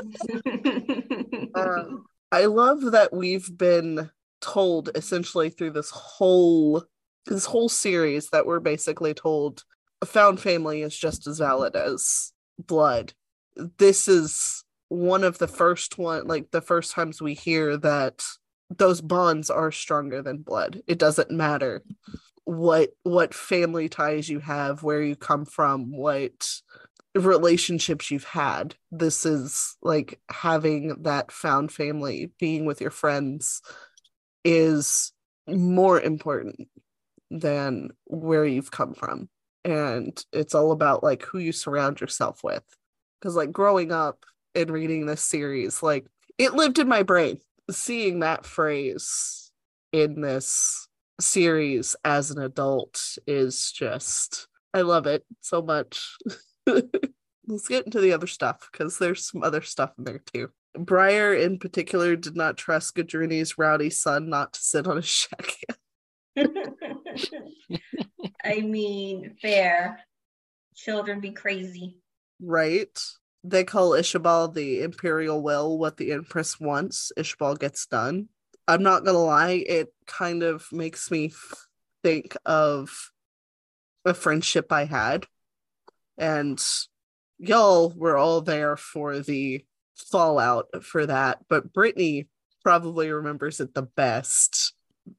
Um, 1.54 2.04
I 2.30 2.44
love 2.44 2.92
that 2.92 3.12
we've 3.12 3.56
been 3.56 4.10
told 4.40 4.90
essentially 4.94 5.50
through 5.50 5.72
this 5.72 5.90
whole 5.90 6.84
this 7.26 7.46
whole 7.46 7.68
series 7.68 8.30
that 8.30 8.46
we're 8.46 8.60
basically 8.60 9.14
told 9.14 9.64
a 10.00 10.06
found 10.06 10.40
family 10.40 10.82
is 10.82 10.96
just 10.96 11.26
as 11.26 11.38
valid 11.38 11.74
as 11.74 12.32
blood. 12.58 13.12
This 13.78 14.08
is 14.08 14.64
one 14.88 15.24
of 15.24 15.38
the 15.38 15.48
first 15.48 15.98
one 15.98 16.26
like 16.26 16.50
the 16.50 16.60
first 16.60 16.92
times 16.92 17.20
we 17.20 17.34
hear 17.34 17.76
that 17.76 18.24
those 18.70 19.00
bonds 19.00 19.50
are 19.50 19.72
stronger 19.72 20.22
than 20.22 20.38
blood. 20.38 20.82
It 20.86 20.98
doesn't 20.98 21.30
matter 21.30 21.82
what 22.44 22.90
what 23.02 23.34
family 23.34 23.88
ties 23.88 24.28
you 24.28 24.40
have, 24.40 24.82
where 24.82 25.02
you 25.02 25.16
come 25.16 25.44
from, 25.44 25.90
what 25.92 26.48
relationships 27.14 28.10
you've 28.10 28.24
had. 28.24 28.74
This 28.90 29.26
is 29.26 29.76
like 29.82 30.20
having 30.30 31.02
that 31.02 31.32
found 31.32 31.72
family, 31.72 32.32
being 32.38 32.64
with 32.64 32.80
your 32.80 32.90
friends 32.90 33.60
is 34.44 35.12
more 35.46 36.00
important 36.00 36.68
than 37.30 37.90
where 38.04 38.44
you've 38.44 38.70
come 38.70 38.94
from. 38.94 39.28
And 39.64 40.18
it's 40.32 40.54
all 40.54 40.72
about 40.72 41.02
like 41.02 41.22
who 41.22 41.38
you 41.38 41.52
surround 41.52 42.00
yourself 42.00 42.42
with. 42.42 42.64
Because 43.20 43.34
like 43.34 43.52
growing 43.52 43.92
up 43.92 44.24
and 44.54 44.70
reading 44.70 45.06
this 45.06 45.22
series, 45.22 45.82
like 45.82 46.06
it 46.38 46.54
lived 46.54 46.78
in 46.78 46.88
my 46.88 47.02
brain. 47.02 47.40
Seeing 47.70 48.20
that 48.20 48.46
phrase 48.46 49.50
in 49.92 50.20
this 50.20 50.88
series 51.20 51.96
as 52.04 52.30
an 52.30 52.40
adult 52.40 53.18
is 53.26 53.72
just 53.72 54.48
I 54.74 54.82
love 54.82 55.06
it 55.06 55.24
so 55.40 55.62
much. 55.62 56.16
Let's 56.66 57.68
get 57.68 57.86
into 57.86 58.00
the 58.00 58.12
other 58.12 58.26
stuff 58.26 58.68
because 58.70 58.98
there's 58.98 59.30
some 59.30 59.42
other 59.42 59.62
stuff 59.62 59.92
in 59.98 60.04
there 60.04 60.20
too. 60.32 60.50
Briar, 60.78 61.34
in 61.34 61.58
particular, 61.58 62.14
did 62.14 62.36
not 62.36 62.56
trust 62.56 62.94
Gudruni's 62.94 63.56
rowdy 63.58 63.90
son 63.90 64.28
not 64.28 64.52
to 64.52 64.60
sit 64.60 64.86
on 64.86 64.96
his 64.96 65.06
shack. 65.06 65.54
I 68.44 68.60
mean, 68.60 69.36
fair. 69.40 70.00
Children 70.76 71.20
be 71.20 71.32
crazy. 71.32 71.96
right? 72.40 72.96
They 73.44 73.64
call 73.64 73.90
Ishabal 73.90 74.52
the 74.54 74.82
imperial 74.82 75.42
will, 75.42 75.78
what 75.78 75.96
the 75.96 76.12
empress 76.12 76.58
wants. 76.58 77.12
Ishabal 77.16 77.58
gets 77.58 77.86
done. 77.86 78.28
I'm 78.66 78.82
not 78.82 79.04
gonna 79.04 79.18
lie, 79.18 79.64
it 79.66 79.94
kind 80.06 80.42
of 80.42 80.70
makes 80.72 81.10
me 81.10 81.32
think 82.02 82.36
of 82.44 83.10
a 84.04 84.12
friendship 84.12 84.70
I 84.72 84.84
had. 84.84 85.26
And 86.18 86.62
y'all 87.38 87.90
were 87.96 88.16
all 88.16 88.40
there 88.40 88.76
for 88.76 89.20
the 89.20 89.64
fallout 89.96 90.84
for 90.84 91.06
that, 91.06 91.38
but 91.48 91.72
Brittany 91.72 92.28
probably 92.62 93.10
remembers 93.10 93.60
it 93.60 93.74
the 93.74 93.82
best. 93.82 94.74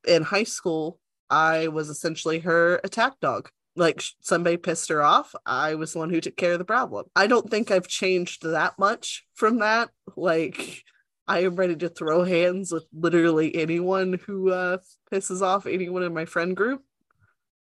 In 0.08 0.24
high 0.24 0.44
school, 0.44 1.00
I 1.30 1.68
was 1.70 1.90
essentially 1.90 2.40
her 2.40 2.80
attack 2.84 3.20
dog. 3.20 3.50
Like 3.76 4.04
somebody 4.22 4.58
pissed 4.58 4.90
her 4.90 5.02
off, 5.02 5.34
I 5.46 5.76
was 5.76 5.94
the 5.94 6.00
one 6.00 6.10
who 6.10 6.22
took 6.22 6.36
care 6.36 6.54
of 6.54 6.60
the 6.60 6.66
problem. 6.66 7.06
I 7.16 7.28
don't 7.28 7.50
think 7.50 7.72
I've 7.72 7.88
changed 7.88 8.44
that 8.44 8.78
much 8.78 9.26
from 9.36 9.60
that. 9.60 9.90
Like 10.18 10.84
I 11.28 11.44
am 11.44 11.56
ready 11.56 11.76
to 11.78 11.90
throw 11.90 12.24
hands 12.24 12.72
with 12.72 12.86
literally 12.92 13.56
anyone 13.56 14.20
who 14.26 14.52
uh 14.52 14.80
pisses 15.12 15.42
off 15.42 15.66
anyone 15.68 16.04
in 16.04 16.14
my 16.14 16.26
friend 16.26 16.58
group. 16.58 16.82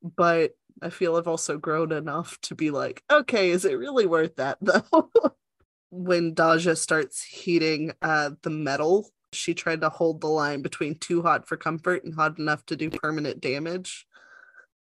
But 0.03 0.51
I 0.81 0.89
feel 0.89 1.15
I've 1.15 1.27
also 1.27 1.58
grown 1.58 1.91
enough 1.91 2.38
to 2.43 2.55
be 2.55 2.69
like, 2.69 3.01
okay, 3.10 3.49
is 3.49 3.65
it 3.65 3.79
really 3.79 4.05
worth 4.05 4.36
that 4.36 4.58
though? 4.62 5.10
when 5.89 6.34
Daja 6.34 6.75
starts 6.75 7.23
heating 7.23 7.93
uh 8.01 8.31
the 8.43 8.49
metal, 8.49 9.10
she 9.31 9.53
tried 9.53 9.81
to 9.81 9.89
hold 9.89 10.21
the 10.21 10.27
line 10.27 10.62
between 10.62 10.95
too 10.95 11.21
hot 11.21 11.47
for 11.47 11.58
comfort 11.58 12.03
and 12.03 12.13
hot 12.13 12.38
enough 12.38 12.65
to 12.67 12.75
do 12.75 12.89
permanent 12.89 13.39
damage. 13.39 14.05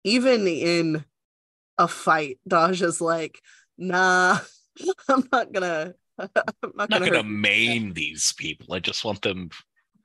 Even 0.03 0.47
in 0.47 1.05
a 1.77 1.87
fight, 1.87 2.39
Daja's 2.47 3.01
like, 3.01 3.39
nah, 3.77 4.39
I'm 5.09 5.27
not 5.31 5.51
gonna 5.51 5.93
I'm 6.19 6.29
not 6.35 6.55
I'm 6.63 6.71
not 6.75 6.89
gonna, 6.89 7.05
gonna 7.05 7.17
you." 7.17 7.23
maim 7.23 7.93
these 7.93 8.33
people. 8.33 8.73
I 8.73 8.79
just 8.79 9.03
want 9.03 9.21
them 9.21 9.49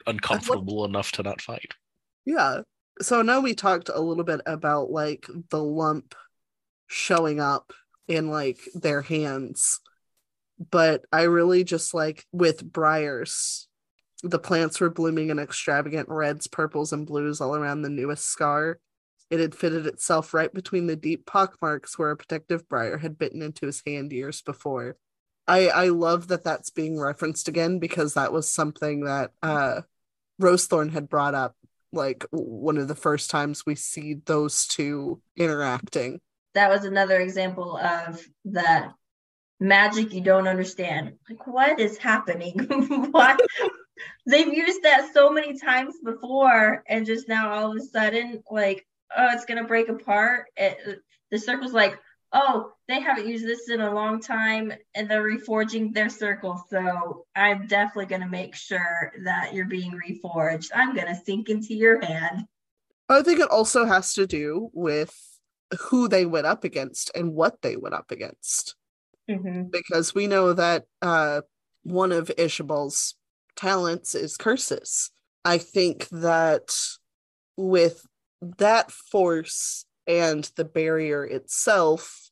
uncomfortable 0.06 0.84
enough 0.84 1.12
to 1.12 1.22
not 1.22 1.40
fight. 1.40 1.74
Yeah. 2.24 2.62
So 3.00 3.22
now 3.22 3.40
we 3.40 3.54
talked 3.54 3.90
a 3.92 4.00
little 4.00 4.24
bit 4.24 4.40
about 4.46 4.90
like 4.90 5.26
the 5.50 5.62
lump 5.62 6.14
showing 6.86 7.40
up 7.40 7.72
in 8.08 8.30
like 8.30 8.58
their 8.74 9.02
hands. 9.02 9.80
But 10.70 11.04
I 11.12 11.22
really 11.22 11.62
just 11.62 11.94
like 11.94 12.24
with 12.32 12.64
briars, 12.64 13.68
the 14.22 14.38
plants 14.38 14.80
were 14.80 14.90
blooming 14.90 15.30
in 15.30 15.38
extravagant 15.38 16.08
reds, 16.08 16.48
purples, 16.48 16.92
and 16.92 17.06
blues 17.06 17.40
all 17.40 17.54
around 17.54 17.82
the 17.82 17.90
newest 17.90 18.26
scar. 18.26 18.80
It 19.30 19.40
had 19.40 19.54
fitted 19.54 19.86
itself 19.86 20.32
right 20.32 20.52
between 20.52 20.86
the 20.86 20.96
deep 20.96 21.26
pockmarks 21.26 21.98
where 21.98 22.10
a 22.10 22.16
protective 22.16 22.68
briar 22.68 22.98
had 22.98 23.18
bitten 23.18 23.42
into 23.42 23.66
his 23.66 23.82
hand 23.86 24.12
years 24.12 24.40
before. 24.42 24.96
I 25.46 25.68
I 25.68 25.88
love 25.88 26.28
that 26.28 26.44
that's 26.44 26.70
being 26.70 26.98
referenced 26.98 27.48
again 27.48 27.78
because 27.78 28.14
that 28.14 28.32
was 28.32 28.50
something 28.50 29.04
that 29.04 29.32
uh 29.42 29.82
Rosethorn 30.40 30.92
had 30.92 31.08
brought 31.08 31.34
up 31.34 31.56
like 31.92 32.24
one 32.30 32.78
of 32.78 32.88
the 32.88 32.94
first 32.94 33.30
times 33.30 33.64
we 33.66 33.74
see 33.74 34.14
those 34.26 34.66
two 34.66 35.20
interacting. 35.36 36.20
That 36.54 36.70
was 36.70 36.84
another 36.84 37.18
example 37.18 37.76
of 37.78 38.22
that 38.46 38.92
magic 39.60 40.12
you 40.12 40.20
don't 40.20 40.48
understand. 40.48 41.14
Like, 41.28 41.46
what 41.46 41.80
is 41.80 41.98
happening? 41.98 42.52
what? 43.10 43.40
They've 44.26 44.52
used 44.52 44.82
that 44.82 45.10
so 45.12 45.30
many 45.30 45.58
times 45.58 45.94
before, 46.04 46.84
and 46.88 47.06
just 47.06 47.28
now 47.28 47.52
all 47.52 47.72
of 47.72 47.76
a 47.76 47.80
sudden, 47.80 48.42
like, 48.50 48.86
oh, 49.16 49.28
it's 49.32 49.44
gonna 49.44 49.64
break 49.64 49.88
apart. 49.88 50.46
It, 50.56 51.00
the 51.30 51.38
circle's 51.38 51.72
like, 51.72 51.98
oh, 52.32 52.72
they 52.88 53.00
haven't 53.00 53.28
used 53.28 53.46
this 53.46 53.68
in 53.68 53.80
a 53.80 53.94
long 53.94 54.20
time, 54.20 54.72
and 54.94 55.10
they're 55.10 55.22
reforging 55.22 55.94
their 55.94 56.08
circle. 56.08 56.62
So 56.70 57.26
I'm 57.34 57.66
definitely 57.66 58.06
gonna 58.06 58.28
make 58.28 58.54
sure 58.54 59.12
that 59.24 59.54
you're 59.54 59.66
being 59.66 59.92
reforged. 59.92 60.70
I'm 60.74 60.94
gonna 60.94 61.18
sink 61.24 61.48
into 61.48 61.74
your 61.74 62.04
hand. 62.04 62.44
I 63.08 63.22
think 63.22 63.40
it 63.40 63.50
also 63.50 63.86
has 63.86 64.14
to 64.14 64.26
do 64.26 64.70
with 64.72 65.16
who 65.80 66.08
they 66.08 66.26
went 66.26 66.46
up 66.46 66.64
against 66.64 67.10
and 67.14 67.34
what 67.34 67.60
they 67.62 67.76
went 67.76 67.94
up 67.94 68.10
against. 68.10 68.74
Mm-hmm. 69.30 69.64
Because 69.70 70.14
we 70.14 70.26
know 70.26 70.52
that 70.52 70.84
uh 71.02 71.42
one 71.82 72.12
of 72.12 72.30
Ishabal's 72.38 73.14
talents 73.56 74.14
is 74.14 74.36
curses. 74.36 75.10
I 75.44 75.58
think 75.58 76.08
that 76.10 76.74
with 77.56 78.06
that 78.58 78.90
force 78.90 79.84
and 80.06 80.50
the 80.56 80.64
barrier 80.64 81.24
itself 81.24 82.28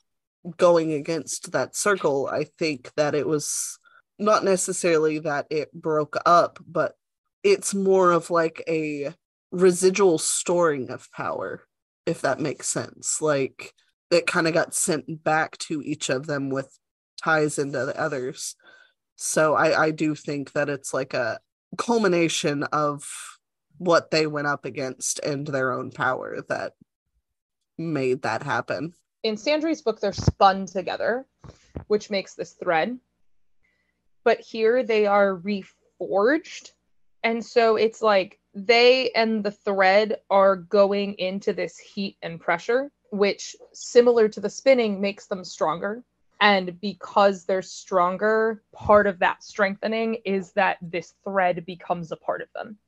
going 0.56 0.92
against 0.92 1.52
that 1.52 1.76
circle, 1.76 2.28
I 2.28 2.44
think 2.58 2.92
that 2.96 3.14
it 3.14 3.26
was 3.26 3.78
not 4.18 4.44
necessarily 4.44 5.18
that 5.20 5.46
it 5.50 5.72
broke 5.72 6.16
up, 6.24 6.58
but 6.66 6.94
it's 7.42 7.74
more 7.74 8.12
of 8.12 8.30
like 8.30 8.62
a 8.68 9.12
residual 9.50 10.18
storing 10.18 10.90
of 10.90 11.10
power, 11.12 11.62
if 12.06 12.22
that 12.22 12.40
makes 12.40 12.68
sense. 12.68 13.20
Like 13.20 13.72
it 14.10 14.26
kind 14.26 14.46
of 14.46 14.54
got 14.54 14.74
sent 14.74 15.22
back 15.24 15.58
to 15.58 15.82
each 15.82 16.08
of 16.08 16.26
them 16.26 16.50
with 16.50 16.78
ties 17.22 17.58
into 17.58 17.84
the 17.84 18.00
others. 18.00 18.56
So 19.16 19.54
I, 19.54 19.86
I 19.86 19.90
do 19.90 20.14
think 20.14 20.52
that 20.52 20.68
it's 20.68 20.94
like 20.94 21.14
a 21.14 21.38
culmination 21.76 22.62
of 22.64 23.08
what 23.78 24.10
they 24.10 24.26
went 24.26 24.46
up 24.46 24.64
against 24.64 25.18
and 25.20 25.46
their 25.46 25.72
own 25.72 25.90
power 25.90 26.40
that 26.48 26.74
made 27.78 28.22
that 28.22 28.42
happen. 28.42 28.94
in 29.22 29.36
Sandry's 29.36 29.82
book, 29.82 30.00
they're 30.00 30.12
spun 30.12 30.66
together, 30.66 31.26
which 31.88 32.10
makes 32.10 32.34
this 32.34 32.52
thread. 32.52 32.98
But 34.24 34.40
here 34.40 34.82
they 34.82 35.06
are 35.06 35.36
reforged. 35.36 36.72
And 37.24 37.44
so 37.44 37.76
it's 37.76 38.00
like 38.00 38.38
they 38.54 39.10
and 39.10 39.44
the 39.44 39.50
thread 39.50 40.18
are 40.30 40.56
going 40.56 41.14
into 41.14 41.52
this 41.52 41.76
heat 41.76 42.16
and 42.22 42.40
pressure, 42.40 42.90
which, 43.10 43.56
similar 43.72 44.28
to 44.28 44.40
the 44.40 44.50
spinning, 44.50 45.00
makes 45.00 45.26
them 45.26 45.44
stronger. 45.44 46.02
And 46.40 46.80
because 46.80 47.44
they're 47.44 47.62
stronger, 47.62 48.62
part 48.72 49.06
of 49.06 49.18
that 49.20 49.42
strengthening 49.42 50.18
is 50.24 50.52
that 50.52 50.78
this 50.82 51.14
thread 51.24 51.66
becomes 51.66 52.12
a 52.12 52.16
part 52.16 52.42
of 52.42 52.48
them 52.54 52.78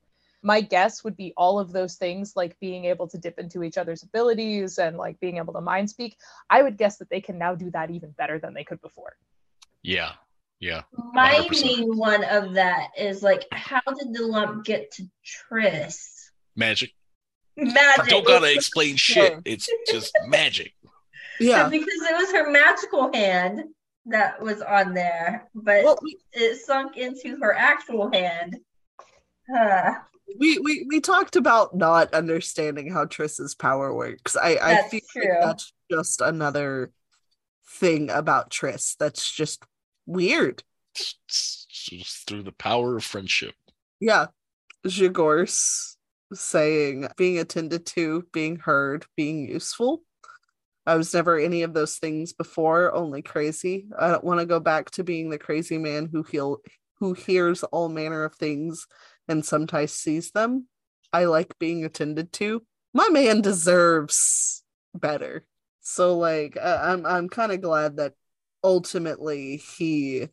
my 0.41 0.61
guess 0.61 1.03
would 1.03 1.17
be 1.17 1.33
all 1.35 1.59
of 1.59 1.71
those 1.71 1.95
things 1.95 2.33
like 2.35 2.57
being 2.59 2.85
able 2.85 3.07
to 3.07 3.17
dip 3.17 3.37
into 3.39 3.61
each 3.63 3.77
other's 3.77 4.03
abilities 4.03 4.77
and 4.77 4.97
like 4.97 5.19
being 5.19 5.37
able 5.37 5.53
to 5.53 5.61
mind 5.61 5.89
speak 5.89 6.15
i 6.49 6.61
would 6.61 6.77
guess 6.77 6.97
that 6.97 7.09
they 7.09 7.19
can 7.21 7.37
now 7.37 7.53
do 7.55 7.69
that 7.71 7.91
even 7.91 8.11
better 8.11 8.39
than 8.39 8.53
they 8.53 8.63
could 8.63 8.81
before 8.81 9.13
Yeah, 9.83 10.11
yeah. 10.59 10.81
My 11.13 11.33
100%. 11.49 11.61
main 11.63 11.97
one 11.97 12.23
of 12.25 12.53
that 12.53 12.89
is 12.97 13.23
like, 13.23 13.45
how 13.53 13.81
did 13.97 14.13
the 14.13 14.23
lump 14.27 14.65
get 14.65 14.91
to 14.91 15.03
Triss? 15.25 16.31
Magic. 16.57 16.91
Magic. 17.55 18.03
I 18.05 18.09
don't 18.09 18.27
gotta 18.27 18.53
explain 18.53 18.97
shit. 18.97 19.39
It's 19.45 19.69
just 19.89 20.11
magic. 20.27 20.73
Yeah. 21.39 21.69
because 21.69 22.01
it 22.09 22.17
was 22.17 22.31
her 22.33 22.51
magical 22.51 23.09
hand 23.13 23.63
that 24.07 24.41
was 24.41 24.61
on 24.61 24.93
there, 24.93 25.49
but 25.55 25.85
Well, 25.85 25.97
it 26.33 26.59
sunk 26.59 26.97
into 26.97 27.37
her 27.41 27.53
actual 27.55 28.11
hand. 28.11 28.57
Uh, 29.57 29.91
we, 30.37 30.59
we 30.59 30.85
we 30.87 31.01
talked 31.01 31.35
about 31.35 31.75
not 31.75 32.13
understanding 32.13 32.91
how 32.91 33.05
Triss's 33.05 33.55
power 33.55 33.93
works. 33.93 34.35
I, 34.35 34.57
I 34.61 34.89
feel 34.89 35.01
true. 35.11 35.29
like 35.29 35.41
that's 35.41 35.73
just 35.91 36.21
another 36.21 36.91
thing 37.67 38.09
about 38.09 38.51
Triss 38.51 38.95
that's 38.97 39.31
just 39.31 39.63
weird. 40.05 40.63
Just 40.93 42.27
through 42.27 42.43
the 42.43 42.51
power 42.51 42.97
of 42.97 43.03
friendship. 43.03 43.55
Yeah. 43.99 44.27
Zhegorz 44.85 45.95
saying 46.33 47.07
being 47.17 47.39
attended 47.39 47.85
to, 47.85 48.25
being 48.31 48.57
heard, 48.57 49.05
being 49.15 49.47
useful. 49.47 50.03
I 50.85 50.95
was 50.95 51.13
never 51.13 51.37
any 51.37 51.63
of 51.63 51.73
those 51.73 51.97
things 51.97 52.33
before, 52.33 52.93
only 52.95 53.21
crazy. 53.21 53.87
I 53.97 54.09
don't 54.09 54.23
want 54.23 54.39
to 54.39 54.45
go 54.45 54.59
back 54.59 54.89
to 54.91 55.03
being 55.03 55.29
the 55.29 55.37
crazy 55.37 55.77
man 55.77 56.09
who 56.11 56.23
heal 56.23 56.61
who 56.99 57.13
hears 57.13 57.63
all 57.63 57.89
manner 57.89 58.23
of 58.25 58.35
things 58.35 58.87
and 59.29 59.45
sometimes 59.45 59.93
sees 59.93 60.31
them. 60.31 60.67
I 61.13 61.25
like 61.25 61.57
being 61.59 61.85
attended 61.85 62.33
to. 62.33 62.63
My 62.93 63.07
man 63.09 63.41
deserves 63.41 64.63
better. 64.93 65.45
So 65.81 66.17
like 66.17 66.57
I- 66.57 66.91
I'm 66.91 67.05
I'm 67.05 67.29
kind 67.29 67.51
of 67.51 67.61
glad 67.61 67.97
that 67.97 68.13
ultimately 68.63 69.57
he 69.57 70.27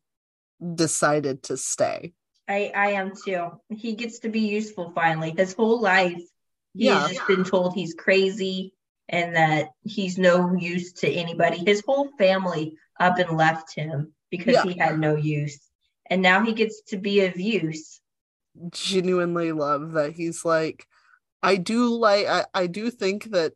decided 0.74 1.44
to 1.44 1.56
stay. 1.56 2.14
I 2.48 2.72
I 2.74 2.88
am 2.92 3.12
too. 3.14 3.60
He 3.68 3.94
gets 3.94 4.20
to 4.20 4.28
be 4.28 4.40
useful 4.40 4.92
finally. 4.94 5.34
His 5.36 5.52
whole 5.52 5.80
life, 5.80 6.16
he's 6.16 6.86
Yeah. 6.88 7.08
just 7.08 7.26
been 7.26 7.44
told 7.44 7.74
he's 7.74 7.94
crazy 7.94 8.72
and 9.08 9.36
that 9.36 9.68
he's 9.82 10.18
no 10.18 10.54
use 10.54 10.92
to 10.94 11.08
anybody. 11.08 11.58
His 11.58 11.82
whole 11.86 12.08
family 12.18 12.76
up 12.98 13.18
and 13.18 13.36
left 13.36 13.74
him 13.74 14.12
because 14.30 14.54
Yeah. 14.54 14.64
he 14.64 14.78
had 14.78 14.98
no 14.98 15.14
use, 15.16 15.60
and 16.10 16.22
now 16.22 16.42
he 16.44 16.52
gets 16.54 16.82
to 16.88 16.96
be 16.96 17.20
of 17.26 17.38
use. 17.38 18.00
Genuinely 18.70 19.52
love 19.52 19.92
that 19.92 20.12
he's 20.12 20.44
like 20.44 20.86
i 21.42 21.56
do 21.56 21.88
like 21.94 22.26
i, 22.26 22.44
I 22.54 22.66
do 22.66 22.90
think 22.90 23.30
that 23.32 23.52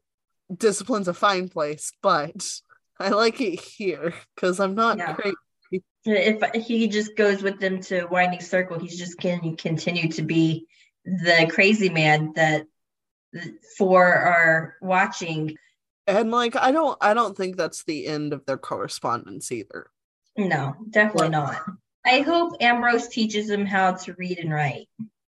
discipline's 0.54 1.08
a 1.08 1.14
fine 1.14 1.48
place 1.48 1.92
but 2.02 2.60
i 2.98 3.10
like 3.10 3.40
it 3.40 3.60
here 3.60 4.14
because 4.34 4.60
i'm 4.60 4.74
not 4.74 4.98
Yeah. 4.98 5.14
crazy 5.14 5.36
If 6.04 6.66
he 6.66 6.88
just 6.88 7.16
goes 7.16 7.42
with 7.42 7.60
them 7.60 7.80
to 7.82 8.06
Winding 8.06 8.40
Circle, 8.40 8.78
he's 8.78 8.98
just 8.98 9.20
going 9.20 9.40
to 9.56 9.62
continue 9.62 10.10
to 10.12 10.22
be 10.22 10.66
the 11.04 11.46
crazy 11.52 11.88
man 11.90 12.32
that 12.36 12.66
for 13.78 14.04
our 14.12 14.76
watching. 14.80 15.56
and 16.06 16.30
like 16.30 16.56
i 16.56 16.72
don't 16.72 16.98
i 17.00 17.14
don't 17.14 17.36
think 17.36 17.56
that's 17.56 17.84
the 17.84 18.06
end 18.06 18.32
of 18.32 18.44
their 18.46 18.58
correspondence 18.58 19.52
either 19.52 19.90
No, 20.36 20.74
definitely 20.90 21.28
not. 21.30 21.62
I 22.04 22.20
hope 22.20 22.56
Ambrose 22.60 23.08
teaches 23.08 23.50
him 23.50 23.66
how 23.66 23.92
to 23.92 24.14
read 24.14 24.38
and 24.38 24.52
write. 24.52 24.88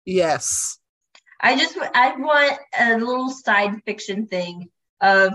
yes 0.05 0.79
I 1.41 1.57
just 1.59 1.77
I 1.77 2.15
want 2.17 2.59
a 2.79 2.97
little 2.99 3.31
side 3.31 3.83
fiction 3.85 4.27
thing 4.27 4.69
of 5.01 5.33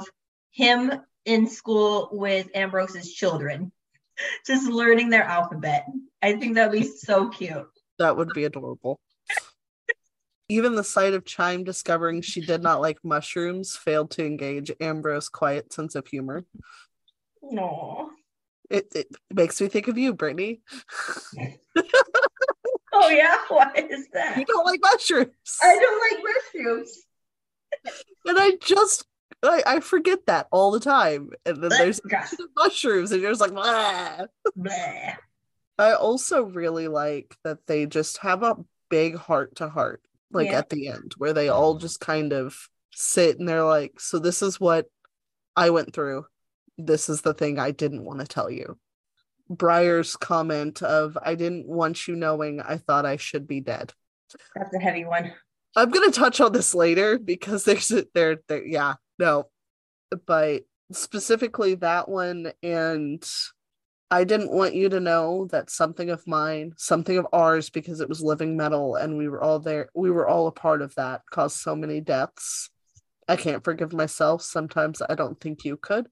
him 0.51 0.93
in 1.25 1.47
school 1.47 2.07
with 2.13 2.47
Ambrose's 2.55 3.13
children, 3.13 3.73
just 4.47 4.71
learning 4.71 5.09
their 5.09 5.23
alphabet. 5.25 5.85
I 6.21 6.37
think 6.37 6.55
that'd 6.55 6.71
be 6.71 6.87
so 6.87 7.27
cute. 7.29 7.67
that 7.99 8.15
would 8.15 8.29
be 8.33 8.45
adorable 8.45 8.99
even 10.49 10.75
the 10.75 10.83
sight 10.83 11.13
of 11.13 11.25
chime 11.25 11.65
discovering 11.65 12.21
she 12.21 12.39
did 12.39 12.63
not 12.63 12.79
like 12.79 12.97
mushrooms 13.03 13.75
failed 13.75 14.09
to 14.11 14.25
engage 14.25 14.71
ambrose's 14.79 15.27
quiet 15.29 15.73
sense 15.73 15.93
of 15.95 16.07
humor 16.07 16.45
No. 17.41 18.11
It, 18.69 18.87
it 18.95 19.07
makes 19.33 19.59
me 19.61 19.67
think 19.67 19.87
of 19.87 19.97
you 19.97 20.13
brittany 20.13 20.61
Oh 22.93 23.09
yeah, 23.09 23.35
why 23.49 23.71
is 23.75 24.07
that? 24.13 24.37
you 24.37 24.45
don't 24.45 24.65
like 24.65 24.79
mushrooms 24.81 25.29
I 25.61 25.75
don't 25.75 26.01
like 26.01 26.23
mushrooms. 26.53 27.03
And 28.25 28.37
I 28.39 28.51
just 28.61 29.05
I, 29.43 29.61
I 29.67 29.79
forget 29.81 30.25
that 30.25 30.47
all 30.51 30.71
the 30.71 30.79
time. 30.79 31.29
And 31.45 31.61
then 31.61 31.69
there's 31.69 31.99
Gosh. 31.99 32.33
mushrooms, 32.55 33.11
and 33.11 33.21
you're 33.21 33.31
just 33.31 33.41
like. 33.41 33.51
Bleh. 33.51 35.15
I 35.77 35.93
also 35.93 36.43
really 36.43 36.87
like 36.87 37.37
that 37.43 37.59
they 37.67 37.85
just 37.85 38.17
have 38.19 38.41
a 38.41 38.55
big 38.89 39.15
heart 39.15 39.57
to 39.57 39.69
heart, 39.69 40.01
like 40.31 40.47
Yeah. 40.49 40.57
at 40.59 40.69
the 40.69 40.87
end, 40.87 41.13
where 41.19 41.33
they 41.33 41.49
all 41.49 41.75
just 41.75 41.99
kind 41.99 42.33
of 42.33 42.57
sit 42.93 43.37
and 43.37 43.47
they're 43.47 43.63
like, 43.63 43.99
So 43.99 44.17
this 44.17 44.41
is 44.41 44.59
what 44.59 44.87
I 45.55 45.69
went 45.69 45.93
through. 45.93 46.25
This 46.77 47.09
is 47.09 47.21
the 47.21 47.33
thing 47.33 47.59
I 47.59 47.71
didn't 47.71 48.05
want 48.05 48.19
to 48.19 48.27
tell 48.27 48.49
you. 48.49 48.77
Briar's 49.49 50.15
comment 50.15 50.81
of 50.81 51.17
I 51.21 51.35
didn't 51.35 51.67
want 51.67 52.07
you 52.07 52.15
knowing 52.15 52.61
I 52.61 52.77
thought 52.77 53.05
I 53.05 53.17
should 53.17 53.47
be 53.47 53.61
dead. 53.61 53.93
That's 54.55 54.73
a 54.75 54.79
heavy 54.79 55.05
one. 55.05 55.33
I'm 55.75 55.89
gonna 55.89 56.11
touch 56.11 56.41
on 56.41 56.51
this 56.51 56.75
later 56.75 57.17
because 57.17 57.63
there's 57.63 57.91
a, 57.91 58.05
there 58.13 58.39
there 58.47 58.65
yeah 58.65 58.95
no, 59.19 59.45
but 60.25 60.63
specifically 60.91 61.75
that 61.75 62.09
one 62.09 62.51
and 62.61 63.23
I 64.09 64.23
didn't 64.23 64.51
want 64.51 64.73
you 64.73 64.87
to 64.89 65.01
know 65.01 65.47
that 65.51 65.69
something 65.69 66.09
of 66.09 66.25
mine, 66.25 66.73
something 66.77 67.17
of 67.17 67.27
ours, 67.33 67.69
because 67.69 67.99
it 67.99 68.07
was 68.07 68.21
living 68.21 68.55
metal 68.55 68.95
and 68.95 69.17
we 69.17 69.27
were 69.27 69.43
all 69.43 69.59
there, 69.59 69.89
we 69.93 70.09
were 70.09 70.25
all 70.27 70.47
a 70.47 70.51
part 70.51 70.81
of 70.81 70.95
that, 70.95 71.23
caused 71.29 71.57
so 71.57 71.75
many 71.75 71.99
deaths. 71.99 72.69
I 73.27 73.35
can't 73.35 73.65
forgive 73.65 73.91
myself. 73.91 74.41
Sometimes 74.41 75.01
I 75.09 75.15
don't 75.15 75.37
think 75.41 75.65
you 75.65 75.75
could. 75.75 76.07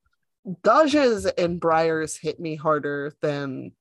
Daja's 0.63 1.25
and 1.25 1.59
Briar's 1.59 2.17
hit 2.17 2.39
me 2.39 2.55
harder 2.55 3.13
than 3.21 3.71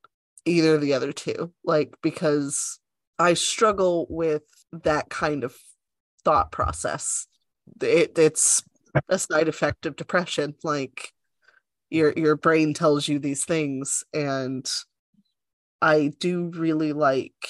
either 0.44 0.78
the 0.78 0.94
other 0.94 1.12
two, 1.12 1.52
like 1.64 1.94
because 2.02 2.78
I 3.18 3.34
struggle 3.34 4.06
with 4.08 4.42
that 4.72 5.08
kind 5.10 5.44
of 5.44 5.54
thought 6.24 6.52
process. 6.52 7.26
It, 7.80 8.18
it's 8.18 8.62
a 9.08 9.18
side 9.18 9.48
effect 9.48 9.86
of 9.86 9.96
depression. 9.96 10.54
Like 10.62 11.12
your 11.90 12.12
your 12.16 12.36
brain 12.36 12.74
tells 12.74 13.08
you 13.08 13.18
these 13.18 13.44
things, 13.44 14.04
and 14.12 14.68
I 15.82 16.12
do 16.18 16.50
really 16.54 16.92
like. 16.92 17.48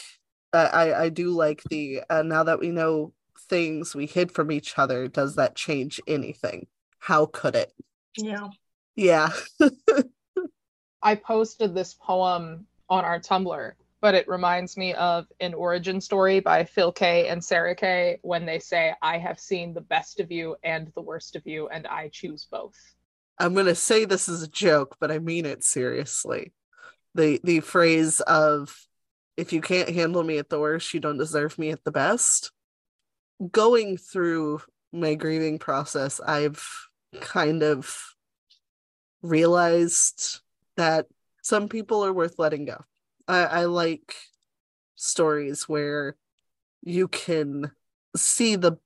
I 0.53 0.66
I, 0.66 1.03
I 1.05 1.09
do 1.09 1.31
like 1.31 1.62
the 1.64 2.03
uh, 2.11 2.22
now 2.22 2.44
that 2.44 2.61
we 2.61 2.70
know 2.70 3.12
things 3.48 3.94
we 3.94 4.07
hid 4.07 4.33
from 4.33 4.50
each 4.50 4.79
other. 4.79 5.07
Does 5.07 5.37
that 5.37 5.55
change 5.55 6.00
anything? 6.07 6.66
How 6.98 7.27
could 7.27 7.55
it? 7.55 7.72
Yeah. 8.16 8.48
Yeah. 8.96 9.30
I 11.02 11.14
posted 11.16 11.74
this 11.74 11.94
poem 11.94 12.66
on 12.88 13.04
our 13.04 13.20
Tumblr, 13.20 13.72
but 14.00 14.14
it 14.14 14.28
reminds 14.28 14.76
me 14.76 14.94
of 14.94 15.26
an 15.40 15.54
origin 15.54 16.00
story 16.00 16.40
by 16.40 16.64
Phil 16.64 16.92
Kaye 16.92 17.28
and 17.28 17.42
Sarah 17.42 17.74
Kay 17.74 18.18
when 18.22 18.46
they 18.46 18.59
say, 18.59 18.94
I 19.02 19.18
have 19.18 19.38
seen 19.38 19.74
the 19.74 19.80
best 19.80 20.20
of 20.20 20.30
you 20.30 20.57
and 20.62 20.90
the 20.94 21.02
worst 21.02 21.37
of 21.37 21.46
you, 21.46 21.68
and 21.68 21.87
I 21.87 22.09
choose 22.12 22.46
both. 22.50 22.76
I'm 23.38 23.54
gonna 23.54 23.74
say 23.74 24.04
this 24.04 24.28
is 24.28 24.42
a 24.42 24.48
joke, 24.48 24.96
but 25.00 25.11
I 25.11 25.18
mean 25.18 25.44
it 25.44 25.64
seriously. 25.64 26.52
The 27.14 27.40
the 27.42 27.61
phrase 27.61 28.20
of 28.20 28.74
if 29.37 29.52
you 29.52 29.61
can't 29.61 29.88
handle 29.88 30.22
me 30.22 30.38
at 30.38 30.48
the 30.48 30.61
worst, 30.61 30.94
you 30.94 31.00
don't 31.00 31.18
deserve 31.18 31.59
me 31.59 31.70
at 31.70 31.83
the 31.85 31.90
best. 31.90 32.52
Going 33.50 33.96
through 33.96 34.61
my 34.92 35.16
grieving 35.16 35.59
process, 35.59 36.20
I've 36.20 36.64
kind 37.20 37.62
of 37.64 38.13
realized 39.24 40.40
that 40.76 41.06
some 41.42 41.68
people 41.68 42.04
are 42.04 42.12
worth 42.12 42.38
letting 42.38 42.66
go. 42.66 42.84
I, 43.26 43.44
I 43.44 43.64
like 43.64 44.14
stories 44.96 45.68
where 45.68 46.16
you 46.82 47.08
can 47.08 47.72
see 48.14 48.56
the 48.56 48.76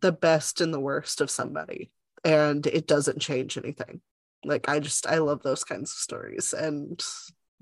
the 0.00 0.12
best 0.12 0.60
and 0.60 0.72
the 0.72 0.80
worst 0.80 1.22
of 1.22 1.30
somebody 1.30 1.90
and 2.22 2.66
it 2.66 2.86
doesn't 2.86 3.20
change 3.20 3.56
anything. 3.56 4.02
Like 4.44 4.68
I 4.68 4.80
just 4.80 5.06
I 5.06 5.18
love 5.18 5.42
those 5.42 5.64
kinds 5.64 5.90
of 5.90 5.96
stories 5.96 6.52
and 6.52 7.02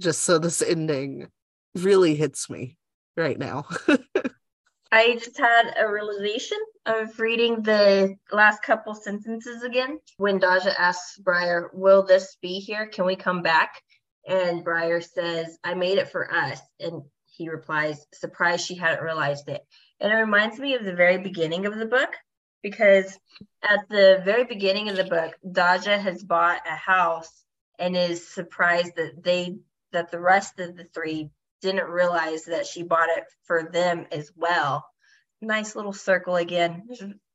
just 0.00 0.22
so 0.22 0.38
this 0.38 0.60
ending 0.60 1.28
really 1.76 2.16
hits 2.16 2.50
me 2.50 2.76
right 3.16 3.38
now. 3.38 3.66
I 4.92 5.14
just 5.14 5.38
had 5.38 5.74
a 5.78 5.90
realization 5.90 6.58
of 6.86 7.18
reading 7.18 7.62
the 7.62 8.16
last 8.32 8.62
couple 8.62 8.94
sentences 8.94 9.62
again. 9.62 9.98
When 10.16 10.38
Daja 10.38 10.80
asks 10.80 11.18
Briar, 11.18 11.70
Will 11.74 12.04
this 12.04 12.36
be 12.40 12.60
here? 12.60 12.86
Can 12.86 13.04
we 13.04 13.16
come 13.16 13.42
back? 13.42 13.82
And 14.26 14.64
Briar 14.64 15.00
says, 15.00 15.58
I 15.62 15.74
made 15.74 15.98
it 15.98 16.10
for 16.10 16.32
us. 16.32 16.60
And 16.80 17.02
he 17.26 17.48
replies, 17.48 18.06
Surprised 18.14 18.66
she 18.66 18.76
hadn't 18.76 19.04
realized 19.04 19.48
it. 19.48 19.62
And 20.00 20.12
it 20.12 20.16
reminds 20.16 20.58
me 20.58 20.74
of 20.74 20.84
the 20.84 20.94
very 20.94 21.18
beginning 21.18 21.66
of 21.66 21.76
the 21.76 21.86
book 21.86 22.10
because 22.62 23.18
at 23.62 23.88
the 23.88 24.22
very 24.24 24.44
beginning 24.44 24.88
of 24.88 24.96
the 24.96 25.04
book, 25.04 25.34
Daja 25.50 25.98
has 25.98 26.22
bought 26.22 26.62
a 26.66 26.76
house 26.76 27.44
and 27.78 27.96
is 27.96 28.26
surprised 28.26 28.96
that 28.96 29.22
they 29.22 29.56
that 29.92 30.10
the 30.10 30.20
rest 30.20 30.58
of 30.60 30.76
the 30.76 30.86
three 30.92 31.30
didn't 31.62 31.88
realize 31.88 32.44
that 32.44 32.66
she 32.66 32.82
bought 32.82 33.08
it 33.16 33.24
for 33.46 33.70
them 33.72 34.06
as 34.12 34.30
well. 34.36 34.84
Nice 35.46 35.76
little 35.76 35.92
circle 35.92 36.34
again. 36.34 36.88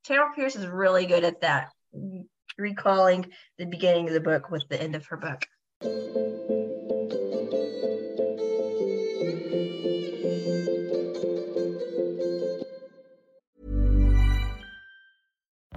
Tamora 0.06 0.36
Pierce 0.36 0.58
is 0.58 0.68
really 0.68 1.06
good 1.06 1.24
at 1.24 1.40
that. 1.42 1.72
recalling 2.58 3.32
the 3.58 3.66
beginning 3.66 4.10
of 4.10 4.14
the 4.14 4.20
book 4.20 4.52
with 4.52 4.68
the 4.68 4.80
end 4.80 4.96
of 4.96 5.06
her 5.06 5.16
book. 5.16 6.61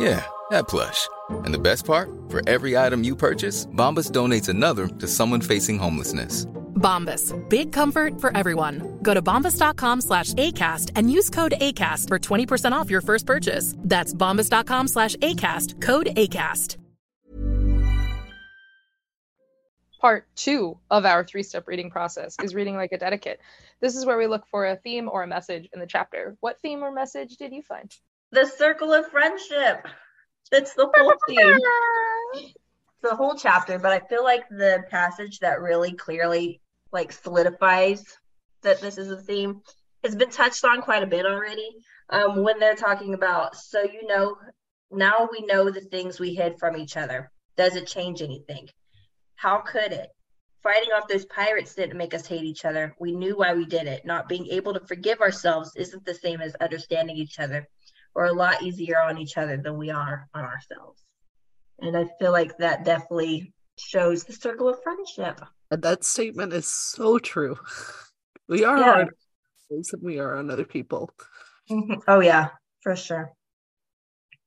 Yeah, 0.00 0.24
that 0.48 0.66
plush. 0.66 1.08
And 1.44 1.52
the 1.52 1.58
best 1.58 1.84
part? 1.84 2.10
For 2.30 2.40
every 2.48 2.74
item 2.74 3.04
you 3.04 3.14
purchase, 3.14 3.66
Bombas 3.66 4.10
donates 4.10 4.48
another 4.48 4.88
to 4.88 5.06
someone 5.06 5.42
facing 5.42 5.78
homelessness. 5.78 6.46
Bombas. 6.80 7.36
Big 7.50 7.70
comfort 7.70 8.18
for 8.18 8.34
everyone. 8.34 8.98
Go 9.02 9.12
to 9.12 9.20
bombas.com 9.20 10.00
slash 10.00 10.32
ACAST 10.32 10.92
and 10.96 11.12
use 11.12 11.28
code 11.28 11.52
ACAST 11.60 12.08
for 12.08 12.18
20% 12.18 12.72
off 12.72 12.88
your 12.88 13.02
first 13.02 13.26
purchase. 13.26 13.74
That's 13.78 14.14
bombas.com 14.14 14.88
slash 14.88 15.16
ACAST. 15.16 15.82
Code 15.82 16.06
ACAST. 16.16 16.78
Part 20.00 20.26
two 20.34 20.78
of 20.90 21.04
our 21.04 21.22
three 21.24 21.42
step 21.42 21.68
reading 21.68 21.90
process 21.90 22.34
is 22.42 22.54
reading 22.54 22.74
like 22.74 22.92
a 22.92 22.96
dedicate. 22.96 23.38
This 23.80 23.96
is 23.96 24.06
where 24.06 24.16
we 24.16 24.26
look 24.26 24.46
for 24.50 24.64
a 24.64 24.76
theme 24.76 25.10
or 25.12 25.24
a 25.24 25.26
message 25.26 25.68
in 25.74 25.80
the 25.80 25.86
chapter. 25.86 26.38
What 26.40 26.58
theme 26.62 26.82
or 26.82 26.90
message 26.90 27.36
did 27.36 27.52
you 27.52 27.60
find? 27.60 27.94
The 28.32 28.46
circle 28.46 28.92
of 28.92 29.10
friendship. 29.10 29.86
That's 30.50 30.74
the 30.74 30.90
whole 30.94 31.14
theme. 31.26 31.58
the 33.02 33.16
whole 33.16 33.34
chapter, 33.34 33.78
but 33.78 33.92
I 33.92 34.00
feel 34.08 34.22
like 34.22 34.48
the 34.48 34.84
passage 34.90 35.40
that 35.40 35.60
really 35.60 35.92
clearly 35.92 36.60
like 36.92 37.12
solidifies 37.12 38.04
that 38.62 38.80
this 38.80 38.98
is 38.98 39.10
a 39.10 39.16
theme 39.16 39.62
has 40.04 40.14
been 40.14 40.30
touched 40.30 40.64
on 40.64 40.82
quite 40.82 41.02
a 41.02 41.06
bit 41.06 41.26
already. 41.26 41.68
Um, 42.08 42.42
when 42.42 42.58
they're 42.58 42.74
talking 42.74 43.14
about, 43.14 43.56
so 43.56 43.82
you 43.82 44.06
know, 44.06 44.36
now 44.90 45.28
we 45.30 45.46
know 45.46 45.70
the 45.70 45.80
things 45.80 46.18
we 46.18 46.34
hid 46.34 46.58
from 46.58 46.76
each 46.76 46.96
other. 46.96 47.30
Does 47.56 47.76
it 47.76 47.86
change 47.86 48.22
anything? 48.22 48.68
How 49.36 49.58
could 49.58 49.92
it? 49.92 50.08
Fighting 50.62 50.90
off 50.92 51.08
those 51.08 51.24
pirates 51.24 51.74
didn't 51.74 51.96
make 51.96 52.12
us 52.12 52.26
hate 52.26 52.44
each 52.44 52.64
other. 52.64 52.94
We 52.98 53.12
knew 53.12 53.36
why 53.36 53.54
we 53.54 53.64
did 53.64 53.86
it. 53.86 54.04
Not 54.04 54.28
being 54.28 54.48
able 54.48 54.74
to 54.74 54.86
forgive 54.86 55.20
ourselves 55.20 55.72
isn't 55.76 56.04
the 56.04 56.14
same 56.14 56.40
as 56.40 56.54
understanding 56.56 57.16
each 57.16 57.38
other. 57.38 57.66
We're 58.14 58.26
a 58.26 58.32
lot 58.32 58.62
easier 58.62 59.00
on 59.00 59.18
each 59.18 59.36
other 59.36 59.56
than 59.56 59.78
we 59.78 59.90
are 59.90 60.28
on 60.34 60.44
ourselves. 60.44 61.02
And 61.80 61.96
I 61.96 62.06
feel 62.18 62.32
like 62.32 62.56
that 62.58 62.84
definitely 62.84 63.52
shows 63.78 64.24
the 64.24 64.32
circle 64.32 64.68
of 64.68 64.82
friendship. 64.82 65.40
And 65.70 65.82
that 65.82 66.04
statement 66.04 66.52
is 66.52 66.66
so 66.66 67.18
true. 67.18 67.58
We 68.48 68.64
are 68.64 68.76
Yeah. 68.78 68.92
hard 68.92 69.14
than 69.70 69.82
we 70.02 70.18
are 70.18 70.36
on 70.36 70.50
other 70.50 70.64
people. 70.64 71.08
Mhm. 71.70 72.02
Oh 72.08 72.18
yeah, 72.18 72.48
for 72.82 72.96
sure. 72.96 73.32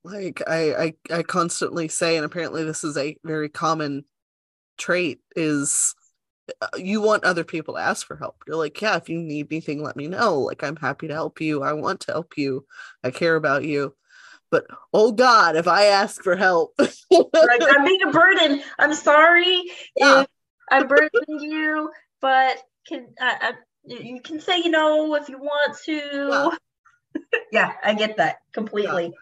Like 0.03 0.41
I, 0.45 0.73
I 1.09 1.17
I 1.19 1.23
constantly 1.23 1.87
say, 1.87 2.17
and 2.17 2.25
apparently 2.25 2.65
this 2.65 2.83
is 2.83 2.97
a 2.97 3.15
very 3.23 3.47
common 3.47 4.03
trait, 4.77 5.21
is 5.37 5.95
Uh, 6.61 6.67
you 6.77 7.01
want 7.01 7.23
other 7.23 7.43
people 7.43 7.75
to 7.75 7.79
ask 7.79 8.05
for 8.05 8.17
help. 8.17 8.43
You're 8.47 8.57
like, 8.57 8.81
yeah, 8.81 8.97
if 8.97 9.07
you 9.07 9.19
need 9.21 9.47
anything, 9.51 9.81
let 9.81 9.95
me 9.95 10.07
know. 10.07 10.39
Like 10.39 10.63
I'm 10.63 10.75
happy 10.75 11.07
to 11.07 11.13
help 11.13 11.39
you. 11.39 11.63
I 11.63 11.73
want 11.73 12.01
to 12.01 12.11
help 12.11 12.37
you. 12.37 12.65
I 13.03 13.11
care 13.11 13.35
about 13.35 13.63
you. 13.63 13.95
But 14.51 14.67
oh 14.93 15.11
God, 15.11 15.55
if 15.55 15.67
I 15.67 15.85
ask 15.85 16.21
for 16.21 16.35
help, 16.35 16.75
like 16.79 16.91
I'm 17.11 17.85
being 17.85 18.03
a 18.07 18.11
burden. 18.11 18.61
I'm 18.77 18.93
sorry 18.93 19.63
Yeah. 19.95 20.21
if 20.21 20.27
I'm 20.69 20.87
burdening 20.87 21.39
you, 21.39 21.91
but 22.21 22.57
can 22.87 23.07
I, 23.19 23.37
I, 23.41 23.53
you 23.85 24.21
can 24.21 24.39
say 24.39 24.61
no 24.61 25.15
if 25.15 25.29
you 25.29 25.39
want 25.39 25.77
to. 25.85 26.57
Yeah, 27.51 27.71
I 27.83 27.93
get 27.93 28.17
that 28.17 28.37
completely. 28.51 29.13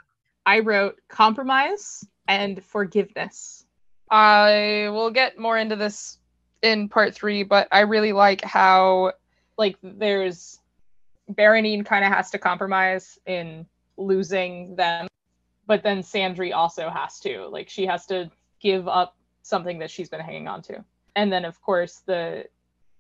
I 0.46 0.60
wrote 0.60 1.00
compromise 1.10 2.04
and 2.28 2.64
forgiveness. 2.64 3.66
I 4.10 4.90
will 4.92 5.12
get 5.12 5.38
more 5.38 5.58
into 5.58 5.76
this 5.76 6.18
in 6.62 6.90
part 6.90 7.14
three, 7.16 7.44
but 7.44 7.68
I 7.72 7.82
really 7.82 8.14
like 8.14 8.44
how 8.44 9.14
like 9.58 9.78
there's 9.82 10.60
Berenene 11.32 11.86
kind 11.86 12.04
of 12.04 12.12
has 12.12 12.32
to 12.32 12.38
compromise 12.38 13.20
in 13.26 13.66
losing 13.98 14.76
them, 14.76 15.08
but 15.68 15.84
then 15.84 16.00
Sandry 16.00 16.54
also 16.54 16.90
has 16.90 17.20
to. 17.22 17.48
Like 17.48 17.70
she 17.70 17.86
has 17.86 18.06
to 18.08 18.30
give 18.60 18.88
up 18.88 19.16
something 19.44 19.80
that 19.80 19.90
she's 19.90 20.10
been 20.10 20.20
hanging 20.20 20.48
on 20.48 20.62
to. 20.64 20.84
And 21.16 21.32
then 21.32 21.46
of 21.46 21.62
course 21.62 22.02
the 22.06 22.46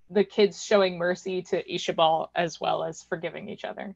the 0.09 0.24
kids 0.26 0.64
showing 0.64 0.97
mercy 0.97 1.41
to 1.41 1.64
Ishabal 1.64 2.28
as 2.36 2.59
well 2.59 2.84
as 2.84 3.01
forgiving 3.03 3.47
each 3.47 3.64
other. 3.64 3.95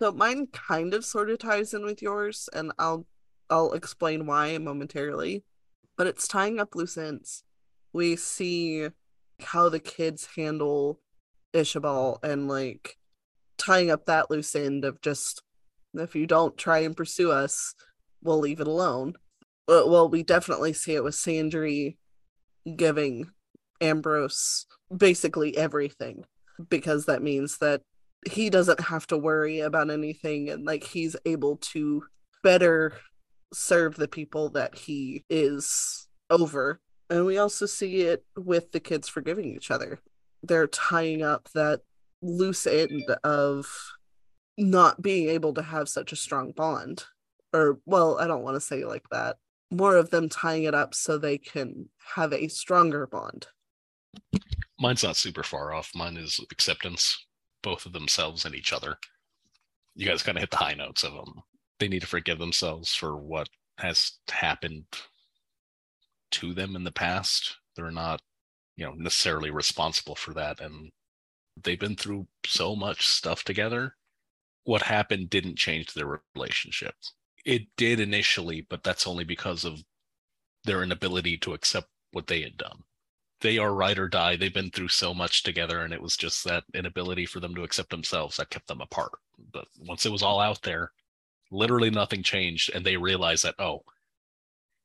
So 0.00 0.10
mine 0.12 0.48
kind 0.48 0.94
of 0.94 1.04
sort 1.04 1.30
of 1.30 1.38
ties 1.38 1.74
in 1.74 1.84
with 1.84 2.02
yours, 2.02 2.48
and 2.52 2.72
I'll 2.78 3.06
I'll 3.50 3.72
explain 3.72 4.26
why 4.26 4.56
momentarily. 4.58 5.44
But 5.96 6.06
it's 6.06 6.28
tying 6.28 6.58
up 6.58 6.74
loose 6.74 6.98
ends. 6.98 7.44
We 7.92 8.16
see 8.16 8.88
how 9.40 9.68
the 9.68 9.80
kids 9.80 10.28
handle 10.36 11.00
Ishabal 11.54 12.18
and 12.22 12.48
like 12.48 12.96
tying 13.58 13.90
up 13.90 14.06
that 14.06 14.30
loose 14.30 14.54
end 14.54 14.84
of 14.84 15.00
just 15.00 15.42
if 15.94 16.14
you 16.14 16.26
don't 16.26 16.58
try 16.58 16.80
and 16.80 16.96
pursue 16.96 17.30
us, 17.30 17.74
we'll 18.22 18.38
leave 18.38 18.60
it 18.60 18.66
alone. 18.66 19.14
Well, 19.66 20.08
we 20.08 20.22
definitely 20.22 20.72
see 20.72 20.94
it 20.94 21.02
with 21.02 21.14
Sandry 21.14 21.96
giving 22.76 23.30
Ambrose 23.80 24.66
basically 24.94 25.56
everything 25.56 26.24
because 26.68 27.06
that 27.06 27.22
means 27.22 27.58
that 27.58 27.82
he 28.30 28.50
doesn't 28.50 28.80
have 28.80 29.06
to 29.08 29.18
worry 29.18 29.60
about 29.60 29.90
anything 29.90 30.50
and 30.50 30.64
like 30.64 30.84
he's 30.84 31.16
able 31.24 31.56
to 31.58 32.04
better 32.42 32.94
serve 33.52 33.96
the 33.96 34.08
people 34.08 34.50
that 34.50 34.76
he 34.76 35.24
is 35.28 36.08
over 36.30 36.80
and 37.10 37.24
we 37.26 37.38
also 37.38 37.66
see 37.66 38.02
it 38.02 38.24
with 38.36 38.72
the 38.72 38.80
kids 38.80 39.08
forgiving 39.08 39.54
each 39.54 39.70
other 39.70 40.00
they're 40.42 40.66
tying 40.66 41.22
up 41.22 41.48
that 41.54 41.80
loose 42.22 42.66
end 42.66 43.04
of 43.24 43.66
not 44.58 45.02
being 45.02 45.28
able 45.28 45.52
to 45.52 45.62
have 45.62 45.88
such 45.88 46.12
a 46.12 46.16
strong 46.16 46.52
bond 46.52 47.04
or 47.52 47.78
well 47.86 48.18
i 48.18 48.26
don't 48.26 48.42
want 48.42 48.54
to 48.54 48.60
say 48.60 48.84
like 48.84 49.08
that 49.10 49.36
more 49.70 49.96
of 49.96 50.10
them 50.10 50.28
tying 50.28 50.64
it 50.64 50.74
up 50.74 50.94
so 50.94 51.18
they 51.18 51.36
can 51.36 51.88
have 52.14 52.32
a 52.32 52.48
stronger 52.48 53.06
bond 53.06 53.46
Mine's 54.78 55.02
not 55.02 55.16
super 55.16 55.42
far 55.42 55.72
off. 55.72 55.90
Mine 55.94 56.16
is 56.16 56.40
acceptance, 56.50 57.26
both 57.62 57.86
of 57.86 57.92
themselves 57.92 58.44
and 58.44 58.54
each 58.54 58.72
other. 58.72 58.98
You 59.94 60.06
guys 60.06 60.22
kind 60.22 60.36
of 60.36 60.42
hit 60.42 60.50
the 60.50 60.58
high 60.58 60.74
notes 60.74 61.02
of 61.02 61.12
them. 61.12 61.42
They 61.78 61.88
need 61.88 62.02
to 62.02 62.06
forgive 62.06 62.38
themselves 62.38 62.94
for 62.94 63.16
what 63.16 63.48
has 63.78 64.12
happened 64.30 64.84
to 66.32 66.54
them 66.54 66.76
in 66.76 66.84
the 66.84 66.92
past. 66.92 67.56
They're 67.74 67.90
not, 67.90 68.20
you 68.76 68.84
know, 68.84 68.92
necessarily 68.92 69.50
responsible 69.50 70.14
for 70.14 70.34
that. 70.34 70.60
And 70.60 70.90
they've 71.62 71.78
been 71.78 71.96
through 71.96 72.26
so 72.44 72.76
much 72.76 73.06
stuff 73.06 73.44
together. 73.44 73.96
What 74.64 74.82
happened 74.82 75.30
didn't 75.30 75.56
change 75.56 75.92
their 75.92 76.20
relationship. 76.34 76.94
It 77.44 77.68
did 77.76 78.00
initially, 78.00 78.66
but 78.68 78.82
that's 78.82 79.06
only 79.06 79.24
because 79.24 79.64
of 79.64 79.82
their 80.64 80.82
inability 80.82 81.38
to 81.38 81.54
accept 81.54 81.88
what 82.10 82.26
they 82.26 82.42
had 82.42 82.56
done. 82.56 82.82
They 83.40 83.58
are 83.58 83.72
ride 83.72 83.98
or 83.98 84.08
die. 84.08 84.36
They've 84.36 84.52
been 84.52 84.70
through 84.70 84.88
so 84.88 85.14
much 85.14 85.42
together, 85.42 85.80
and 85.80 85.92
it 85.92 86.02
was 86.02 86.16
just 86.16 86.42
that 86.44 86.64
inability 86.74 87.26
for 87.26 87.38
them 87.38 87.54
to 87.54 87.62
accept 87.62 87.90
themselves 87.90 88.38
that 88.38 88.50
kept 88.50 88.66
them 88.66 88.80
apart. 88.80 89.12
But 89.52 89.68
once 89.78 90.06
it 90.06 90.12
was 90.12 90.22
all 90.22 90.40
out 90.40 90.62
there, 90.62 90.90
literally 91.50 91.90
nothing 91.90 92.22
changed, 92.22 92.70
and 92.74 92.84
they 92.84 92.96
realized 92.96 93.44
that, 93.44 93.54
oh, 93.58 93.84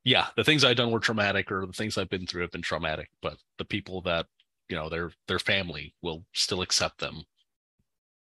yeah, 0.04 0.28
the 0.36 0.44
things 0.44 0.64
I've 0.64 0.78
done 0.78 0.92
were 0.92 1.00
traumatic, 1.00 1.52
or 1.52 1.66
the 1.66 1.74
things 1.74 1.98
I've 1.98 2.10
been 2.10 2.26
through 2.28 2.42
have 2.44 2.52
been 2.52 2.62
traumatic. 2.62 3.10
But 3.22 3.38
the 3.58 3.66
people 3.66 4.02
that 4.02 4.28
you 4.70 4.76
know 4.76 4.90
their 4.90 5.12
their 5.28 5.40
family 5.40 5.94
will 6.02 6.26
still 6.34 6.62
accept 6.62 7.00
them, 7.00 7.24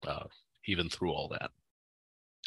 uh, 0.08 0.26
even 0.68 0.90
through 0.90 1.12
all 1.12 1.28
that. 1.30 1.52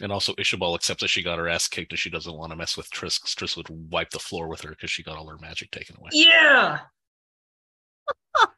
And 0.01 0.13
also, 0.13 0.33
Ishabel 0.35 0.77
accepts 0.77 1.03
that 1.03 1.09
she 1.09 1.23
got 1.25 1.39
her 1.39 1.49
ass 1.49 1.67
kicked 1.67 1.91
and 1.93 1.99
she 1.99 2.09
doesn't 2.11 2.37
want 2.37 2.53
to 2.53 2.57
mess 2.57 2.77
with 2.77 2.89
Triss. 2.91 3.21
'cause 3.21 3.35
Triss 3.35 3.57
would 3.57 3.69
wipe 3.91 4.11
the 4.11 4.21
floor 4.21 4.47
with 4.49 4.61
her 4.61 4.71
because 4.71 4.91
she 4.91 5.03
got 5.03 5.17
all 5.17 5.29
her 5.29 5.39
magic 5.39 5.71
taken 5.73 5.97
away. 5.97 6.11
Yeah. 6.13 6.81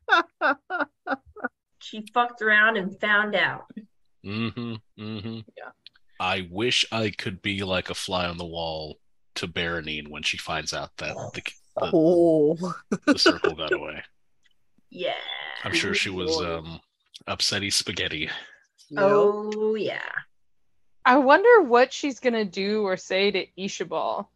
she 1.79 2.05
fucked 2.13 2.43
around 2.43 2.77
and 2.77 2.99
found 3.01 3.35
out. 3.35 3.67
Mm-hmm. 4.25 4.75
Mm-hmm. 5.03 5.39
Yeah. 5.57 5.71
I 6.19 6.47
wish 6.51 6.85
I 6.93 7.11
could 7.11 7.41
be 7.41 7.63
like 7.65 7.89
a 7.89 7.95
fly 7.95 8.27
on 8.27 8.37
the 8.37 8.45
wall 8.45 8.99
to 9.37 9.49
Berenene 9.49 10.09
when 10.09 10.23
she 10.23 10.37
finds 10.37 10.73
out 10.73 10.91
that 10.99 11.15
the, 11.35 11.43
the, 11.77 11.91
Oh. 11.93 12.75
the 13.07 13.19
circle 13.19 13.55
got 13.55 13.73
away. 13.73 14.03
Yeah. 14.93 15.15
I'm 15.63 15.73
sure 15.73 15.95
she 15.95 16.11
was 16.11 16.37
um 16.41 16.81
upsetty 17.29 17.73
spaghetti. 17.73 18.29
Oh 18.97 19.77
yeah. 19.77 20.01
I 21.05 21.19
wonder 21.19 21.63
what 21.63 21.93
she's 21.93 22.19
gonna 22.19 22.45
do 22.45 22.83
or 22.83 22.97
say 22.97 23.31
to 23.31 23.47
Ishabal. 23.57 24.27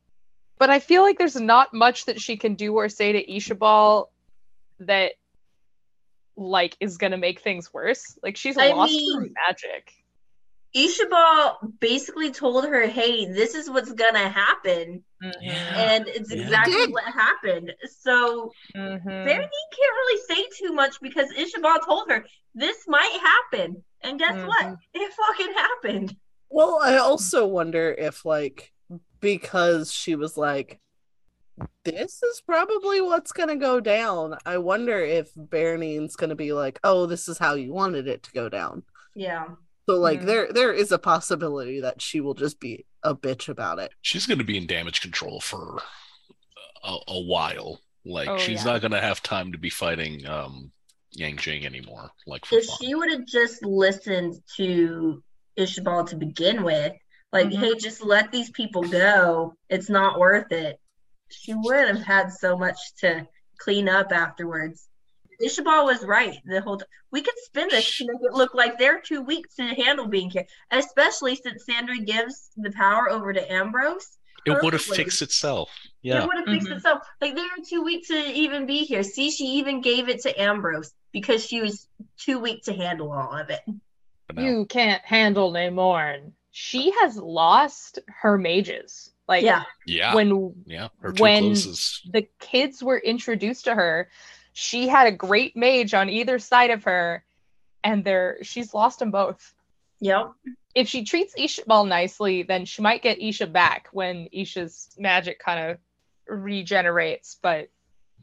But 0.58 0.70
I 0.70 0.78
feel 0.78 1.02
like 1.02 1.18
there's 1.18 1.34
not 1.34 1.74
much 1.74 2.04
that 2.06 2.20
she 2.20 2.36
can 2.36 2.54
do 2.54 2.74
or 2.74 2.88
say 2.88 3.10
to 3.12 3.26
Ishabal 3.26 4.06
that 4.78 5.14
like 6.36 6.76
is 6.78 6.96
gonna 6.96 7.18
make 7.18 7.40
things 7.40 7.74
worse. 7.74 8.16
Like 8.22 8.36
she's 8.36 8.56
I 8.56 8.68
lost 8.68 8.94
her 9.16 9.26
magic. 9.48 9.92
Ishabal 10.74 11.78
basically 11.78 12.32
told 12.32 12.64
her, 12.66 12.86
"Hey, 12.86 13.26
this 13.26 13.54
is 13.54 13.70
what's 13.70 13.92
gonna 13.92 14.28
happen," 14.28 15.04
and 15.22 16.08
it's 16.08 16.32
Yeah. 16.32 16.42
exactly 16.42 16.74
Did. 16.74 16.92
what 16.92 17.04
happened. 17.04 17.72
So 18.00 18.52
Mhm. 18.74 19.04
Berenene 19.04 19.70
can't 19.76 19.96
really 19.96 20.20
say 20.28 20.48
too 20.58 20.72
much 20.72 21.00
because 21.00 21.32
Ishabal 21.32 21.84
told 21.84 22.10
her 22.10 22.26
this 22.54 22.86
might 22.88 23.20
happen, 23.20 23.84
and 24.00 24.18
guess 24.18 24.34
what? 24.46 24.76
It 24.94 25.12
fucking 25.12 25.52
happened. 25.54 26.16
Well, 26.50 26.78
I 26.82 26.98
also 26.98 27.46
wonder 27.46 27.92
if, 27.92 28.24
like, 28.24 28.72
because 29.20 29.92
she 29.92 30.14
was 30.14 30.36
like, 30.36 30.80
this 31.84 32.22
is 32.22 32.40
probably 32.40 33.00
what's 33.00 33.32
going 33.32 33.48
to 33.48 33.56
go 33.56 33.80
down. 33.80 34.36
I 34.44 34.58
wonder 34.58 34.98
if 35.00 35.30
Berenene's 35.34 36.16
going 36.16 36.30
to 36.30 36.36
be 36.36 36.52
like, 36.52 36.78
oh, 36.84 37.06
this 37.06 37.28
is 37.28 37.38
how 37.38 37.54
you 37.54 37.72
wanted 37.72 38.06
it 38.08 38.22
to 38.24 38.32
go 38.32 38.48
down. 38.48 38.84
Yeah. 39.14 39.46
So, 39.86 39.96
like, 39.98 40.22
there 40.22 40.50
there 40.52 40.72
is 40.72 40.92
a 40.92 40.98
possibility 40.98 41.80
that 41.80 42.00
she 42.00 42.20
will 42.20 42.34
just 42.34 42.58
be 42.60 42.86
a 43.02 43.14
bitch 43.14 43.48
about 43.48 43.78
it. 43.78 43.92
She's 44.02 44.26
going 44.26 44.38
to 44.38 44.44
be 44.44 44.56
in 44.56 44.66
damage 44.66 45.00
control 45.02 45.40
for 45.40 45.82
a, 46.82 46.96
a 47.08 47.20
while. 47.20 47.80
Like 48.06 48.28
Oh, 48.28 48.38
she's 48.38 48.64
yeah. 48.64 48.72
not 48.72 48.80
going 48.82 48.92
to 48.92 49.00
have 49.00 49.22
time 49.22 49.52
to 49.52 49.58
be 49.58 49.70
fighting 49.70 50.26
um 50.26 50.70
Yanjing 51.18 51.64
anymore. 51.64 52.10
Like 52.26 52.44
for 52.44 52.58
If 52.58 52.66
fun. 52.66 52.76
she 52.80 52.94
would 52.94 53.10
have 53.10 53.26
just 53.26 53.64
listened 53.64 54.34
to 54.56 55.22
Ishabal 55.58 56.08
to 56.08 56.16
begin 56.16 56.64
with, 56.64 56.92
like, 57.32 57.46
Mhm. 57.48 57.56
hey, 57.58 57.74
just 57.76 58.02
let 58.02 58.32
these 58.32 58.50
people 58.50 58.82
go. 58.82 59.54
It's 59.68 59.88
not 59.88 60.18
worth 60.18 60.50
it. 60.50 60.80
She 61.30 61.54
would 61.54 61.88
have 61.88 62.02
had 62.02 62.32
so 62.32 62.56
much 62.58 62.76
to 62.98 63.26
clean 63.58 63.88
up 63.88 64.10
afterwards. 64.12 64.88
Ishabal 65.42 65.84
was 65.84 66.04
right 66.04 66.38
the 66.44 66.60
whole 66.60 66.76
time. 66.78 66.88
We 67.10 67.22
could 67.22 67.34
spin 67.44 67.68
this 67.70 67.96
to 67.98 68.06
make 68.06 68.22
it 68.22 68.32
look 68.34 68.54
like 68.54 68.78
they're 68.78 69.00
too 69.00 69.22
weak 69.22 69.46
to 69.56 69.62
handle 69.62 70.06
being 70.06 70.30
here, 70.30 70.46
especially 70.70 71.36
since 71.36 71.64
Sandry 71.64 72.04
gives 72.04 72.50
the 72.56 72.70
power 72.72 73.10
over 73.10 73.32
to 73.32 73.52
Ambrose. 73.52 74.18
it 74.46 74.62
would 74.62 74.74
have 74.74 74.82
fixed 74.82 75.22
itself. 75.22 75.70
Yeah. 76.02 76.22
It 76.22 76.26
would 76.26 76.36
have 76.36 76.44
fixed 76.46 76.68
Mhm. 76.68 76.76
itself. 76.76 77.02
Like 77.22 77.34
they 77.34 77.40
were 77.42 77.64
too 77.66 77.82
weak 77.82 78.06
to 78.08 78.14
even 78.14 78.66
be 78.66 78.84
here. 78.84 79.02
See, 79.02 79.30
she 79.30 79.44
even 79.44 79.80
gave 79.80 80.10
it 80.10 80.20
to 80.22 80.38
Ambrose 80.38 80.92
because 81.12 81.46
she 81.46 81.62
was 81.62 81.88
too 82.18 82.38
weak 82.38 82.62
to 82.64 82.74
handle 82.74 83.10
all 83.10 83.32
of 83.34 83.48
it. 83.48 83.60
You 84.36 84.66
can't 84.66 85.02
handle 85.02 85.50
Namorn. 85.52 86.32
She 86.50 86.90
has 87.00 87.16
lost 87.16 88.00
her 88.06 88.36
mages. 88.36 89.10
Like 89.26 89.42
Yeah. 89.44 89.64
yeah. 89.86 90.14
when 90.14 90.52
yeah. 90.66 90.88
Her 91.00 91.12
two 91.12 91.22
when 91.22 91.42
closest. 91.44 92.12
the 92.12 92.28
kids 92.40 92.82
were 92.82 92.98
introduced 92.98 93.64
to 93.64 93.74
her, 93.74 94.10
she 94.54 94.88
had 94.88 95.08
a 95.08 95.12
great 95.12 95.56
mage 95.56 95.92
on 95.92 96.08
either 96.08 96.38
side 96.38 96.70
of 96.70 96.84
her, 96.84 97.24
and 97.82 98.04
they're 98.04 98.38
she's 98.42 98.72
lost 98.72 99.00
them 99.00 99.10
both. 99.10 99.52
Yep. 100.00 100.32
If 100.74 100.88
she 100.88 101.04
treats 101.04 101.34
Ishabal 101.34 101.86
nicely, 101.88 102.44
then 102.44 102.64
she 102.64 102.80
might 102.80 103.02
get 103.02 103.20
Isha 103.20 103.48
back 103.48 103.88
when 103.92 104.28
Isha's 104.32 104.94
magic 104.98 105.38
kind 105.38 105.70
of 105.70 105.78
regenerates. 106.28 107.36
But 107.42 107.68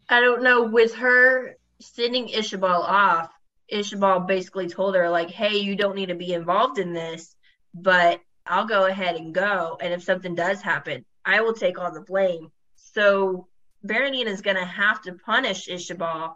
I 0.09 0.21
don't 0.21 0.41
know. 0.41 0.63
With 0.63 0.95
her 0.95 1.57
sending 1.79 2.29
Ishabal 2.29 2.79
off, 2.79 3.29
Ishabal 3.71 4.25
basically 4.25 4.69
told 4.69 4.95
her, 4.95 5.09
like, 5.09 5.29
hey, 5.29 5.57
you 5.57 5.75
don't 5.75 5.95
need 5.95 6.09
to 6.09 6.15
be 6.15 6.33
involved 6.33 6.79
in 6.79 6.93
this, 6.93 7.35
but 7.73 8.21
I'll 8.45 8.67
go 8.67 8.85
ahead 8.85 9.15
and 9.15 9.33
go. 9.33 9.77
And 9.81 9.93
if 9.93 10.03
something 10.03 10.35
does 10.35 10.61
happen, 10.61 11.05
I 11.25 11.41
will 11.41 11.53
take 11.53 11.77
all 11.77 11.91
the 11.91 12.01
blame. 12.01 12.51
So 12.75 13.47
Berenene 13.85 14.27
is 14.27 14.41
going 14.41 14.57
to 14.57 14.65
have 14.65 15.01
to 15.03 15.13
punish 15.13 15.67
Ishabal 15.67 16.35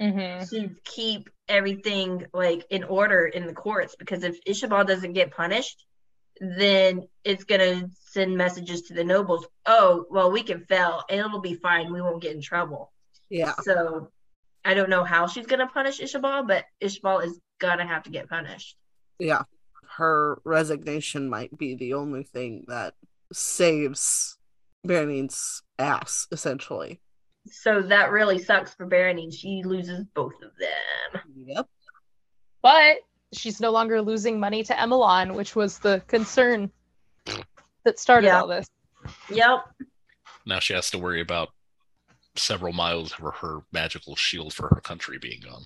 mhm. 0.00 0.48
to 0.50 0.70
keep 0.84 1.30
everything 1.48 2.26
like 2.32 2.66
in 2.70 2.84
order 2.84 3.26
in 3.26 3.46
the 3.46 3.52
courts 3.52 3.94
because 3.98 4.24
if 4.24 4.42
Ishabal 4.44 4.86
doesn't 4.86 5.12
get 5.12 5.30
punished, 5.30 5.84
then 6.40 7.06
it's 7.24 7.44
gonna 7.44 7.88
send 8.10 8.36
messages 8.36 8.82
to 8.82 8.94
the 8.94 9.04
nobles. 9.04 9.46
Oh, 9.66 10.06
well, 10.10 10.32
we 10.32 10.42
can 10.42 10.64
fail 10.64 11.02
and 11.08 11.20
it'll 11.20 11.40
be 11.40 11.54
fine. 11.54 11.92
We 11.92 12.00
won't 12.00 12.22
get 12.22 12.34
in 12.34 12.42
trouble. 12.42 12.92
Yeah. 13.28 13.54
So 13.62 14.10
I 14.64 14.74
don't 14.74 14.90
know 14.90 15.04
how 15.04 15.26
she's 15.26 15.46
gonna 15.46 15.68
punish 15.68 16.00
Ishabal, 16.00 16.48
but 16.48 16.64
Ishabal 16.82 17.24
is 17.24 17.38
gonna 17.60 17.86
have 17.86 18.04
to 18.04 18.10
get 18.10 18.28
punished. 18.28 18.76
Yeah. 19.18 19.42
Her 19.96 20.40
resignation 20.44 21.28
might 21.28 21.56
be 21.56 21.74
the 21.74 21.94
only 21.94 22.24
thing 22.24 22.64
that 22.68 22.94
saves 23.32 24.38
Berenene's 24.86 25.62
ass, 25.78 26.26
essentially. 26.32 27.00
So 27.46 27.82
that 27.82 28.10
really 28.10 28.38
sucks 28.38 28.74
for 28.74 28.86
Berenene. 28.86 29.32
She 29.34 29.62
loses 29.64 30.04
both 30.14 30.34
of 30.42 30.50
them. 30.58 31.22
Yep. 31.46 31.66
but 32.62 32.96
she's 33.32 33.60
no 33.60 33.70
longer 33.70 34.00
losing 34.00 34.38
money 34.38 34.62
to 34.64 34.72
Emelan, 34.74 35.34
which 35.34 35.56
was 35.56 35.78
the 35.80 36.02
concern 36.06 36.70
that 37.84 37.98
started 37.98 38.28
Yeah. 38.28 38.40
all 38.40 38.46
this. 38.46 38.66
Yep. 39.30 39.64
Now 40.46 40.58
she 40.60 40.74
has 40.74 40.90
to 40.90 40.98
worry 40.98 41.20
about 41.20 41.48
several 42.36 42.72
miles 42.72 43.12
of 43.12 43.34
her 43.36 43.60
magical 43.72 44.14
shield 44.16 44.52
for 44.54 44.68
her 44.68 44.80
country 44.80 45.18
being 45.18 45.40
gone. 45.40 45.64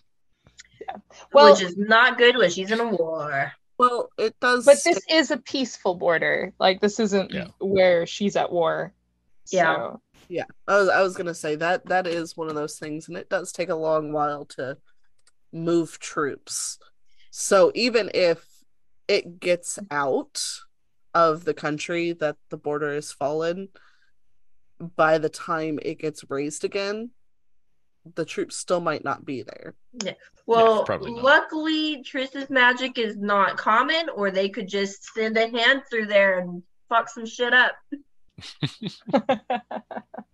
Well- 1.32 1.52
Which 1.52 1.62
is 1.62 1.76
not 1.76 2.16
good 2.18 2.36
when 2.36 2.50
she's 2.50 2.70
in 2.70 2.80
a 2.80 2.86
war. 2.88 3.52
Well, 3.78 4.08
it 4.16 4.34
does. 4.40 4.64
But 4.64 4.78
this 4.84 5.02
is 5.10 5.30
a 5.30 5.36
peaceful 5.36 5.94
border. 5.96 6.54
Like 6.58 6.80
this 6.80 6.98
isn't 6.98 7.30
Yeah. 7.32 7.48
where 7.58 8.06
she's 8.06 8.36
at 8.36 8.50
war. 8.50 8.94
Yeah. 9.53 9.76
So, 9.76 10.01
Yeah, 10.28 10.44
I 10.66 10.78
was 10.78 10.88
I 10.88 11.03
was 11.03 11.16
gonna 11.16 11.34
say 11.34 11.57
that 11.57 11.86
that 11.86 12.07
is 12.07 12.36
one 12.36 12.49
of 12.49 12.55
those 12.55 12.78
things, 12.78 13.09
and 13.09 13.16
it 13.16 13.28
does 13.28 13.53
take 13.53 13.68
a 13.68 13.74
long 13.74 14.12
while 14.12 14.44
to 14.57 14.78
move 15.53 15.99
troops. 15.99 16.78
So 17.30 17.70
even 17.74 18.11
if 18.14 18.44
it 19.09 19.40
gets 19.40 19.78
out 19.90 20.42
of 21.14 21.44
the 21.44 21.55
country 21.55 22.12
that 22.12 22.36
the 22.51 22.57
border 22.57 22.92
is 22.92 23.12
fallen, 23.12 23.68
by 24.97 25.18
the 25.18 25.28
time 25.28 25.78
it 25.82 25.99
gets 25.99 26.24
raised 26.28 26.64
again, 26.64 27.11
the 28.14 28.24
troops 28.24 28.57
still 28.57 28.80
might 28.80 29.05
not 29.05 29.24
be 29.24 29.42
there. 29.42 29.74
Yeah. 30.05 30.12
Well, 30.47 30.84
probably 30.84 31.11
luckily 31.11 32.03
Triss's 32.05 32.51
magic 32.51 32.99
is 32.99 33.16
not 33.16 33.57
common, 33.57 34.09
or 34.14 34.30
they 34.30 34.49
could 34.49 34.68
just 34.68 35.12
send 35.14 35.36
a 35.36 35.49
hand 35.49 35.82
through 35.90 36.07
there 36.07 36.38
and 36.38 36.62
fuck 36.88 37.09
some 37.09 37.26
shit 37.26 37.53
up. 37.53 37.74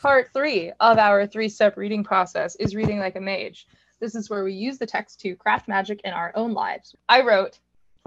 part 0.00 0.32
three 0.32 0.72
of 0.80 0.98
our 0.98 1.26
three-step 1.26 1.76
reading 1.76 2.02
process 2.02 2.56
is 2.56 2.74
reading 2.74 2.98
like 2.98 3.16
a 3.16 3.20
mage. 3.20 3.66
This 4.00 4.14
is 4.14 4.30
where 4.30 4.44
we 4.44 4.54
use 4.54 4.78
the 4.78 4.86
text 4.86 5.20
to 5.20 5.36
craft 5.36 5.68
magic 5.68 6.00
in 6.04 6.12
our 6.12 6.32
own 6.34 6.54
lives. 6.54 6.94
I 7.08 7.22
wrote, 7.22 7.58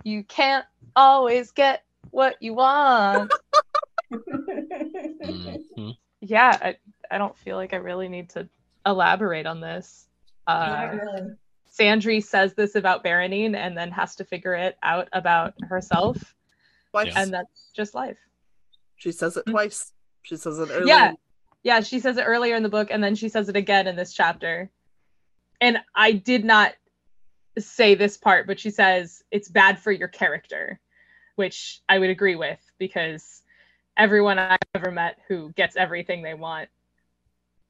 You 0.03 0.23
can't 0.23 0.65
always 0.95 1.51
get 1.51 1.83
what 2.11 2.41
you 2.41 2.55
want. 2.55 3.31
Mm-hmm. 4.11 5.89
yeah, 6.21 6.55
I, 6.61 6.75
I 7.09 7.17
don't 7.17 7.35
feel 7.35 7.55
like 7.55 7.73
I 7.73 7.77
really 7.77 8.09
need 8.09 8.29
to 8.31 8.47
elaborate 8.85 9.47
on 9.47 9.59
this. 9.59 10.07
Uh, 10.45 10.67
Not 10.67 10.93
really. 10.93 11.31
Sandry 11.77 12.23
says 12.23 12.53
this 12.53 12.75
about 12.75 13.03
Berenene 13.03 13.55
and 13.55 13.77
then 13.77 13.91
has 13.91 14.15
to 14.15 14.25
figure 14.25 14.53
it 14.53 14.77
out 14.83 15.09
about 15.11 15.53
herself. 15.63 16.35
Twice. 16.91 17.13
And 17.15 17.33
that's 17.33 17.71
just 17.75 17.95
life. 17.95 18.17
She 18.97 19.11
says 19.11 19.37
it 19.37 19.41
mm-hmm. 19.41 19.51
twice. 19.51 19.91
She 20.21 20.37
says 20.37 20.59
it 20.59 20.69
earlier. 20.71 20.85
Yeah. 20.85 21.13
Yeah, 21.63 21.79
she 21.79 21.99
says 21.99 22.17
it 22.17 22.23
earlier 22.23 22.55
in 22.55 22.63
the 22.63 22.69
book 22.69 22.89
and 22.91 23.03
then 23.03 23.15
she 23.15 23.29
says 23.29 23.49
it 23.49 23.55
again 23.55 23.87
in 23.87 23.95
this 23.95 24.13
chapter. 24.13 24.69
And 25.61 25.79
I 25.95 26.11
did 26.11 26.43
not 26.43 26.73
say 27.57 27.95
this 27.95 28.17
part, 28.17 28.47
but 28.47 28.59
she 28.59 28.69
says 28.69 29.23
it's 29.31 29.47
bad 29.47 29.79
for 29.79 29.91
your 29.91 30.09
character, 30.09 30.79
which 31.35 31.81
I 31.87 31.99
would 31.99 32.09
agree 32.09 32.35
with 32.35 32.59
because 32.77 33.41
everyone 33.95 34.39
I've 34.39 34.57
ever 34.75 34.91
met 34.91 35.19
who 35.27 35.51
gets 35.53 35.75
everything 35.75 36.21
they 36.21 36.33
want, 36.33 36.69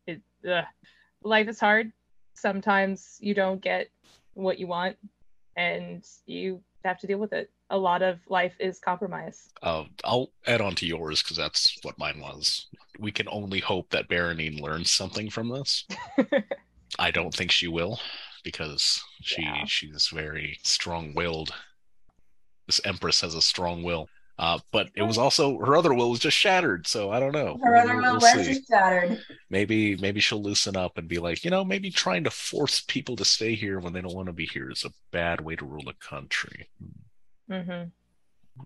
it, 0.07 0.21
ugh. 0.49 0.65
life 1.23 1.47
is 1.47 1.59
hard. 1.59 1.91
Sometimes 2.33 3.17
you 3.19 3.33
don't 3.33 3.61
get 3.61 3.89
what 4.33 4.59
you 4.59 4.67
want 4.67 4.97
and 5.55 6.03
you 6.25 6.61
have 6.83 6.99
to 6.99 7.07
deal 7.07 7.19
with 7.19 7.33
it. 7.33 7.49
A 7.69 7.77
lot 7.77 8.01
of 8.01 8.19
life 8.27 8.55
is 8.59 8.79
compromise. 8.79 9.49
Uh, 9.61 9.85
I'll 10.03 10.31
add 10.45 10.61
on 10.61 10.75
to 10.75 10.85
yours 10.85 11.23
because 11.23 11.37
that's 11.37 11.77
what 11.83 11.97
mine 11.97 12.19
was. 12.19 12.67
We 12.99 13.11
can 13.11 13.27
only 13.29 13.59
hope 13.59 13.89
that 13.89 14.09
Berenene 14.09 14.59
learns 14.59 14.91
something 14.91 15.29
from 15.29 15.49
this. 15.49 15.85
I 16.99 17.11
don't 17.11 17.33
think 17.33 17.51
she 17.51 17.67
will 17.67 17.99
because 18.43 19.01
she 19.21 19.47
she's 19.65 20.09
very 20.13 20.59
strong-willed. 20.63 21.53
This 22.67 22.81
Empress 22.85 23.21
has 23.21 23.35
a 23.35 23.41
strong 23.41 23.83
will. 23.83 24.07
Uh, 24.39 24.57
but 24.71 24.89
it 24.95 25.03
was 25.03 25.17
also 25.17 25.59
her 25.59 25.75
other 25.75 25.93
will 25.93 26.09
was 26.09 26.19
just 26.19 26.35
shattered, 26.35 26.87
so 26.87 27.11
I 27.11 27.19
don't 27.19 27.33
know. 27.33 27.59
Her 27.61 27.75
other 27.75 27.95
will 27.95 28.01
we'll 28.01 28.13
was 28.15 28.47
just 28.47 28.67
shattered. 28.67 29.19
Maybe 29.49 29.95
maybe 29.97 30.19
she'll 30.19 30.41
loosen 30.41 30.75
up 30.75 30.97
and 30.97 31.07
be 31.07 31.19
like, 31.19 31.45
you 31.45 31.51
know, 31.51 31.63
maybe 31.63 31.91
trying 31.91 32.23
to 32.23 32.31
force 32.31 32.81
people 32.81 33.15
to 33.17 33.25
stay 33.25 33.53
here 33.53 33.79
when 33.79 33.93
they 33.93 34.01
don't 34.01 34.15
want 34.15 34.27
to 34.27 34.33
be 34.33 34.47
here 34.47 34.71
is 34.71 34.85
a 34.85 34.91
bad 35.11 35.41
way 35.41 35.55
to 35.55 35.65
rule 35.65 35.87
a 35.87 35.93
country. 35.93 36.67
Mm-hmm. 37.49 37.89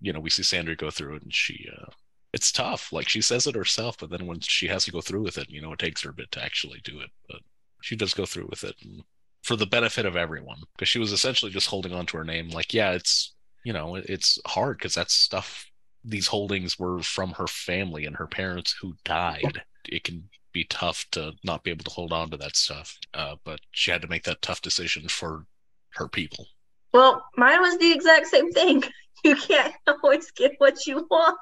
you 0.01 0.13
know, 0.13 0.19
we 0.19 0.29
see 0.29 0.43
Sandry 0.43 0.77
go 0.77 0.89
through 0.89 1.15
it 1.15 1.23
and 1.23 1.33
she 1.33 1.69
uh 1.75 1.91
it's 2.33 2.51
tough. 2.51 2.93
Like 2.93 3.09
she 3.09 3.21
says 3.21 3.47
it 3.47 3.55
herself, 3.55 3.97
but 3.97 4.09
then 4.09 4.27
when 4.27 4.39
she 4.39 4.67
has 4.67 4.85
to 4.85 4.91
go 4.91 5.01
through 5.01 5.23
with 5.23 5.37
it, 5.37 5.49
you 5.49 5.61
know, 5.61 5.73
it 5.73 5.79
takes 5.79 6.03
her 6.03 6.11
a 6.11 6.13
bit 6.13 6.31
to 6.33 6.43
actually 6.43 6.79
do 6.83 6.99
it. 6.99 7.09
But 7.27 7.39
she 7.81 7.95
does 7.95 8.13
go 8.13 8.25
through 8.25 8.47
with 8.49 8.63
it 8.63 8.75
and 8.83 9.03
for 9.43 9.55
the 9.55 9.65
benefit 9.65 10.05
of 10.05 10.15
everyone. 10.15 10.59
Because 10.75 10.89
she 10.89 10.99
was 10.99 11.11
essentially 11.11 11.51
just 11.51 11.67
holding 11.67 11.93
on 11.93 12.05
to 12.07 12.17
her 12.17 12.23
name. 12.23 12.49
Like, 12.49 12.73
yeah, 12.73 12.91
it's 12.91 13.33
you 13.63 13.73
know, 13.73 13.95
it's 13.95 14.39
hard 14.45 14.77
because 14.77 14.95
that's 14.95 15.13
stuff 15.13 15.69
these 16.03 16.27
holdings 16.27 16.79
were 16.79 17.01
from 17.01 17.31
her 17.33 17.47
family 17.47 18.05
and 18.05 18.15
her 18.15 18.27
parents 18.27 18.75
who 18.79 18.95
died. 19.03 19.61
It 19.89 20.03
can 20.03 20.29
be 20.53 20.63
tough 20.63 21.05
to 21.11 21.33
not 21.43 21.63
be 21.63 21.71
able 21.71 21.83
to 21.83 21.91
hold 21.91 22.13
on 22.13 22.29
to 22.31 22.37
that 22.37 22.55
stuff. 22.55 22.97
Uh, 23.13 23.35
but 23.43 23.59
she 23.71 23.91
had 23.91 24.01
to 24.03 24.07
make 24.07 24.23
that 24.23 24.41
tough 24.41 24.61
decision 24.61 25.07
for 25.09 25.45
her 25.91 26.07
people. 26.07 26.47
Well, 26.93 27.25
mine 27.35 27.59
was 27.61 27.77
the 27.77 27.91
exact 27.91 28.27
same 28.27 28.51
thing. 28.51 28.83
You 29.23 29.35
can't 29.35 29.73
always 30.03 30.29
get 30.29 30.51
what 30.59 30.85
you 30.85 31.07
want. 31.09 31.39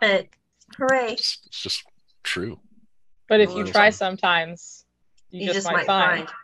Hooray. 0.77 1.11
It's 1.11 1.39
just 1.51 1.83
true. 2.23 2.57
But 3.27 3.41
if 3.41 3.49
you 3.49 3.63
Well, 3.65 3.67
try 3.67 3.89
sometimes, 3.89 4.85
you, 5.29 5.41
You 5.41 5.45
just, 5.47 5.57
just 5.57 5.65
might, 5.67 5.79
might 5.79 5.85
find. 5.85 6.27
find. 6.27 6.37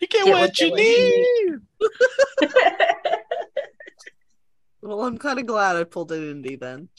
You 0.00 0.08
get, 0.08 0.24
Get 0.24 0.32
what, 0.32 0.40
what 0.40 0.58
you 0.58 0.68
you 0.68 1.60
need. 1.90 2.50
Well, 4.86 5.02
I'm 5.02 5.18
kind 5.18 5.40
of 5.40 5.46
glad 5.46 5.76
I 5.76 5.82
pulled 5.82 6.12
it 6.12 6.20
indie 6.20 6.58
then. 6.58 6.90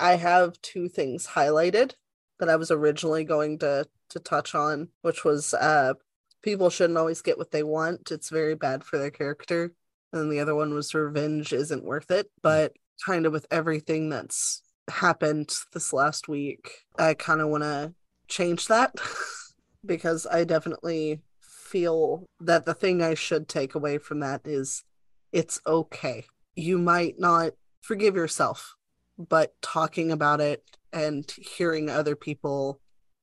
I 0.00 0.16
have 0.16 0.60
two 0.60 0.88
things 0.88 1.28
highlighted 1.28 1.92
that 2.40 2.48
I 2.48 2.56
was 2.56 2.72
originally 2.72 3.22
going 3.22 3.58
to 3.60 3.86
to 4.08 4.18
touch 4.18 4.54
on, 4.54 4.88
which 5.02 5.24
was 5.24 5.54
uh 5.54 5.94
people 6.42 6.68
shouldn't 6.68 6.98
always 6.98 7.22
get 7.22 7.38
what 7.38 7.52
they 7.52 7.62
want. 7.62 8.10
It's 8.10 8.28
very 8.28 8.56
bad 8.56 8.82
for 8.82 8.98
their 8.98 9.12
character. 9.12 9.72
And 10.12 10.30
the 10.32 10.40
other 10.40 10.56
one 10.56 10.74
was 10.74 10.94
revenge 10.94 11.52
isn't 11.52 11.84
worth 11.84 12.10
it. 12.10 12.28
But 12.42 12.72
kind 13.06 13.24
of 13.24 13.32
with 13.32 13.46
everything 13.50 14.08
that's 14.08 14.62
happened 14.90 15.54
this 15.72 15.92
last 15.92 16.26
week, 16.26 16.84
I 16.98 17.14
kind 17.14 17.40
of 17.40 17.48
want 17.48 17.62
to 17.62 17.94
change 18.26 18.66
that 18.66 18.96
because 19.86 20.26
I 20.26 20.42
definitely 20.42 21.20
feel 21.40 22.26
that 22.40 22.66
the 22.66 22.74
thing 22.74 23.00
I 23.00 23.14
should 23.14 23.48
take 23.48 23.76
away 23.76 23.98
from 23.98 24.18
that 24.20 24.40
is 24.44 24.82
it's 25.30 25.60
okay. 25.66 26.26
You 26.54 26.78
might 26.78 27.18
not 27.18 27.52
forgive 27.80 28.14
yourself, 28.16 28.74
but 29.18 29.54
talking 29.62 30.10
about 30.10 30.40
it 30.40 30.64
and 30.92 31.30
hearing 31.30 31.88
other 31.88 32.16
people, 32.16 32.80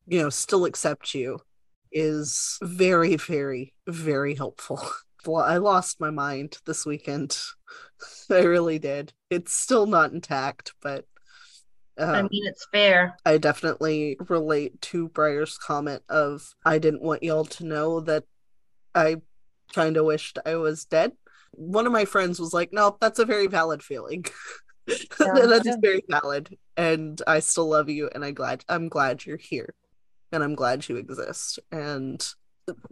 you 0.08 0.22
know, 0.22 0.30
still 0.30 0.66
accept 0.66 1.14
you 1.14 1.40
is 1.92 2.58
very, 2.62 3.16
very, 3.16 3.74
very 3.88 4.36
helpful. 4.36 4.82
Well, 5.26 5.44
I 5.44 5.58
lost 5.58 6.00
my 6.00 6.12
mind 6.12 6.60
this 6.66 6.86
weekend. 6.86 7.38
I 8.32 8.40
really 8.40 8.80
did. 8.80 9.12
It's 9.30 9.52
still 9.52 9.86
not 9.86 10.14
intact, 10.14 10.72
but 10.82 11.04
I 12.00 12.20
um, 12.20 12.30
mean, 12.32 12.48
it's 12.48 12.66
fair. 12.72 13.18
I 13.26 13.38
definitely 13.38 14.16
relate 14.30 14.80
to 14.84 15.10
Briar's 15.10 15.58
comment 15.58 16.04
of 16.08 16.56
I 16.66 16.78
didn't 16.78 17.02
want 17.02 17.24
y'all 17.24 17.44
to 17.44 17.66
know 17.66 18.00
that 18.00 18.24
I 18.96 19.18
kind 19.74 19.98
of 19.98 20.06
wished 20.06 20.40
I 20.46 20.56
was 20.56 20.86
dead. 20.86 21.12
One 21.60 21.86
of 21.86 21.92
my 21.92 22.06
friends 22.06 22.40
was 22.40 22.54
like, 22.54 22.72
"No, 22.72 22.98
that's 23.02 23.20
a 23.20 23.26
very 23.26 23.48
valid 23.48 23.84
feeling. 23.84 24.26
that 24.88 25.64
is 25.66 25.78
very 25.82 26.04
valid, 26.08 26.58
and 26.78 27.22
I 27.28 27.40
still 27.40 27.70
love 27.70 27.90
you, 27.90 28.10
and 28.14 28.24
I 28.24 28.32
glad 28.32 28.64
I'm 28.70 28.88
glad 28.88 29.26
you're 29.26 29.38
here, 29.38 29.74
and 30.32 30.44
I'm 30.44 30.56
glad 30.56 30.88
you 30.88 30.96
exist. 30.96 31.60
And 31.72 32.26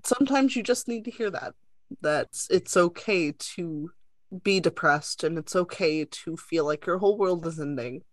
sometimes 0.03 0.55
you 0.55 0.63
just 0.63 0.88
need 0.88 1.05
to 1.05 1.11
hear 1.11 1.30
that. 1.32 1.53
That 2.01 2.28
it's 2.49 2.76
okay 2.76 3.32
to 3.55 3.89
be 4.43 4.59
depressed, 4.59 5.24
and 5.24 5.38
it's 5.38 5.55
okay 5.55 6.05
to 6.05 6.36
feel 6.36 6.65
like 6.65 6.86
your 6.86 6.97
whole 6.97 7.18
world 7.18 7.45
is 7.47 7.59
ending, 7.59 8.03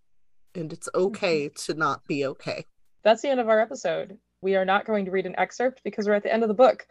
and 0.55 0.73
it's 0.73 0.89
okay 0.95 1.47
mm-hmm. 1.47 1.73
to 1.73 1.79
not 1.79 2.05
be 2.07 2.27
okay. 2.27 2.65
That's 3.03 3.23
the 3.23 3.29
end 3.29 3.41
of 3.41 3.49
our 3.49 3.61
episode. 3.61 4.19
We 4.41 4.57
are 4.57 4.65
not 4.65 4.87
going 4.87 5.07
to 5.07 5.11
read 5.11 5.27
an 5.27 5.39
excerpt 5.39 5.83
because 5.85 6.07
we're 6.07 6.15
at 6.15 6.23
the 6.23 6.33
end 6.33 6.43
of 6.43 6.49
the 6.49 6.55
book. 6.55 6.87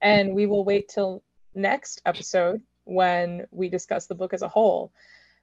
And 0.00 0.34
we 0.34 0.46
will 0.46 0.64
wait 0.64 0.88
till 0.88 1.22
next 1.54 2.00
episode 2.06 2.60
when 2.84 3.46
we 3.50 3.68
discuss 3.68 4.06
the 4.06 4.14
book 4.14 4.34
as 4.34 4.42
a 4.42 4.48
whole 4.48 4.92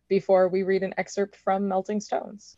before 0.07 0.47
we 0.47 0.63
read 0.63 0.83
an 0.83 0.93
excerpt 0.97 1.35
from 1.35 1.67
Melting 1.67 1.99
Stones. 1.99 2.57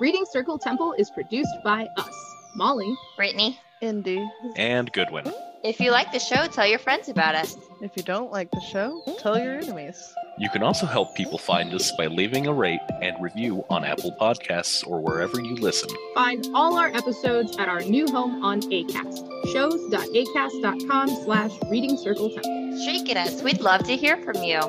Reading 0.00 0.24
Circle 0.30 0.58
Temple 0.58 0.94
is 0.98 1.10
produced 1.10 1.54
by 1.62 1.86
us, 1.98 2.34
Molly, 2.54 2.94
Brittany, 3.16 3.58
Indy. 3.82 4.26
And 4.56 4.90
Goodwin. 4.92 5.30
If 5.62 5.78
you 5.78 5.90
like 5.90 6.10
the 6.12 6.18
show, 6.18 6.46
tell 6.46 6.66
your 6.66 6.78
friends 6.78 7.08
about 7.10 7.34
us. 7.34 7.56
If 7.82 7.96
you 7.96 8.02
don't 8.02 8.32
like 8.32 8.50
the 8.50 8.60
show, 8.60 9.02
tell 9.18 9.38
your 9.38 9.58
enemies. 9.58 10.14
You 10.38 10.48
can 10.48 10.62
also 10.62 10.86
help 10.86 11.14
people 11.14 11.38
find 11.38 11.72
us 11.74 11.92
by 11.92 12.06
leaving 12.06 12.46
a 12.46 12.52
rate 12.52 12.80
and 13.02 13.14
review 13.20 13.64
on 13.68 13.84
Apple 13.84 14.16
Podcasts 14.18 14.86
or 14.86 15.00
wherever 15.00 15.40
you 15.40 15.54
listen. 15.56 15.90
Find 16.14 16.46
all 16.54 16.78
our 16.78 16.88
episodes 16.88 17.56
at 17.58 17.68
our 17.68 17.80
new 17.82 18.06
home 18.06 18.42
on 18.42 18.62
ACAST, 18.62 19.52
shows.acast.com 19.52 21.08
slash 21.24 21.52
reading 21.70 21.96
circle 21.98 22.30
temple. 22.30 22.82
Shake 22.84 23.10
it 23.10 23.16
us. 23.16 23.42
We'd 23.42 23.60
love 23.60 23.84
to 23.84 23.96
hear 23.96 24.16
from 24.18 24.42
you. 24.42 24.60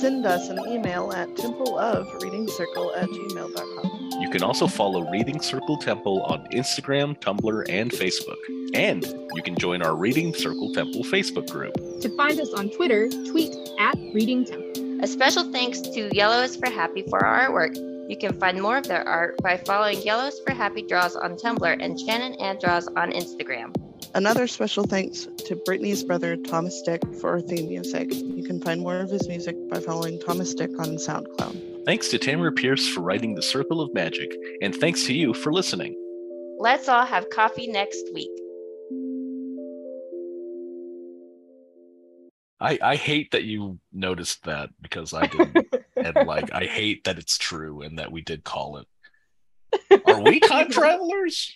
Send 0.00 0.26
us 0.26 0.48
an 0.48 0.60
email 0.68 1.12
at 1.12 1.28
templeofreadingcircle 1.30 2.96
at 2.96 3.08
gmail.com. 3.08 3.96
You 4.20 4.30
can 4.30 4.42
also 4.42 4.66
follow 4.66 5.10
Reading 5.10 5.40
Circle 5.42 5.78
Temple 5.78 6.22
on 6.22 6.46
Instagram, 6.48 7.18
Tumblr, 7.18 7.68
and 7.68 7.90
Facebook. 7.90 8.38
And 8.74 9.04
you 9.34 9.42
can 9.42 9.56
join 9.56 9.82
our 9.82 9.94
Reading 9.94 10.32
Circle 10.34 10.72
Temple 10.72 11.02
Facebook 11.04 11.50
group. 11.50 11.74
To 12.00 12.16
find 12.16 12.40
us 12.40 12.52
on 12.52 12.70
Twitter, 12.70 13.08
tweet 13.30 13.54
at 13.78 13.96
Reading 14.14 14.44
Temple. 14.44 14.65
A 15.02 15.06
special 15.06 15.52
thanks 15.52 15.80
to 15.80 16.08
Yellow 16.16 16.40
is 16.42 16.56
for 16.56 16.70
Happy 16.70 17.02
for 17.02 17.22
our 17.22 17.50
artwork. 17.50 17.76
You 18.08 18.16
can 18.16 18.32
find 18.40 18.62
more 18.62 18.78
of 18.78 18.88
their 18.88 19.06
art 19.06 19.36
by 19.42 19.58
following 19.58 20.00
Yellows 20.00 20.40
for 20.40 20.54
Happy 20.54 20.82
Draws 20.82 21.16
on 21.16 21.36
Tumblr 21.36 21.76
and 21.80 22.00
Shannon 22.00 22.34
and 22.40 22.58
Draws 22.58 22.88
on 22.88 23.12
Instagram. 23.12 23.76
Another 24.14 24.46
special 24.46 24.84
thanks 24.84 25.28
to 25.46 25.56
Brittany's 25.66 26.02
brother 26.02 26.34
Thomas 26.36 26.80
Dick 26.80 27.02
for 27.20 27.28
our 27.28 27.40
theme 27.42 27.68
music. 27.68 28.10
You 28.10 28.42
can 28.42 28.58
find 28.62 28.80
more 28.80 29.00
of 29.00 29.10
his 29.10 29.28
music 29.28 29.54
by 29.68 29.80
following 29.80 30.18
Thomas 30.18 30.54
Dick 30.54 30.70
on 30.78 30.96
SoundCloud. 30.96 31.84
Thanks 31.84 32.08
to 32.08 32.18
Tamora 32.18 32.56
Pierce 32.56 32.88
for 32.88 33.02
writing 33.02 33.34
The 33.34 33.42
Circle 33.42 33.82
of 33.82 33.92
Magic, 33.92 34.34
and 34.62 34.74
thanks 34.74 35.04
to 35.04 35.12
you 35.12 35.34
for 35.34 35.52
listening. 35.52 35.94
Let's 36.58 36.88
all 36.88 37.04
have 37.04 37.28
coffee 37.28 37.66
next 37.66 38.08
week. 38.14 38.30
I, 42.60 42.78
I 42.82 42.96
hate 42.96 43.32
that 43.32 43.44
you 43.44 43.78
noticed 43.92 44.44
that 44.44 44.70
because 44.80 45.12
I 45.12 45.26
didn't. 45.26 45.66
and 45.96 46.16
like, 46.26 46.50
I 46.52 46.64
hate 46.64 47.04
that 47.04 47.18
it's 47.18 47.36
true 47.38 47.82
and 47.82 47.98
that 47.98 48.10
we 48.12 48.22
did 48.22 48.44
call 48.44 48.78
it. 48.78 50.00
Are 50.04 50.20
we 50.20 50.40
time 50.40 50.70
travelers? 50.70 51.52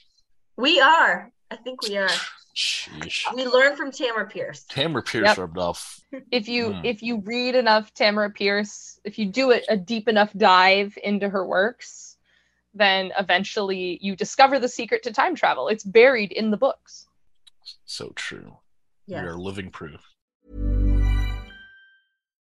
We 0.56 0.80
are. 0.80 1.30
I 1.50 1.56
think 1.56 1.82
we 1.82 1.96
are. 1.96 2.08
Sheesh. 2.54 3.24
We 3.34 3.46
learn 3.46 3.76
from 3.76 3.90
Tamora 3.92 4.28
Pierce. 4.30 4.64
Tamora 4.70 5.04
Pierce 5.06 5.28
Yep. 5.28 5.38
rubbed 5.38 5.58
off. 5.58 6.00
If 6.30 6.48
you 6.48 6.72
Hmm. 6.74 6.84
if 6.84 7.02
you 7.02 7.20
read 7.20 7.54
enough 7.54 7.94
Tamora 7.94 8.34
Pierce, 8.34 8.98
if 9.04 9.18
you 9.18 9.26
do 9.26 9.52
a, 9.52 9.60
a 9.68 9.76
deep 9.76 10.08
enough 10.08 10.32
dive 10.36 10.98
into 11.02 11.28
her 11.28 11.46
works, 11.46 12.18
then 12.74 13.12
eventually 13.18 13.98
you 14.02 14.16
discover 14.16 14.58
the 14.58 14.68
secret 14.68 15.04
to 15.04 15.12
time 15.12 15.34
travel. 15.36 15.68
It's 15.68 15.84
buried 15.84 16.32
in 16.32 16.50
the 16.50 16.56
books. 16.56 17.06
So 17.84 18.12
true. 18.16 18.58
Yes. 19.06 19.22
We 19.22 19.28
are 19.28 19.38
living 19.38 19.70
proof. 19.70 20.04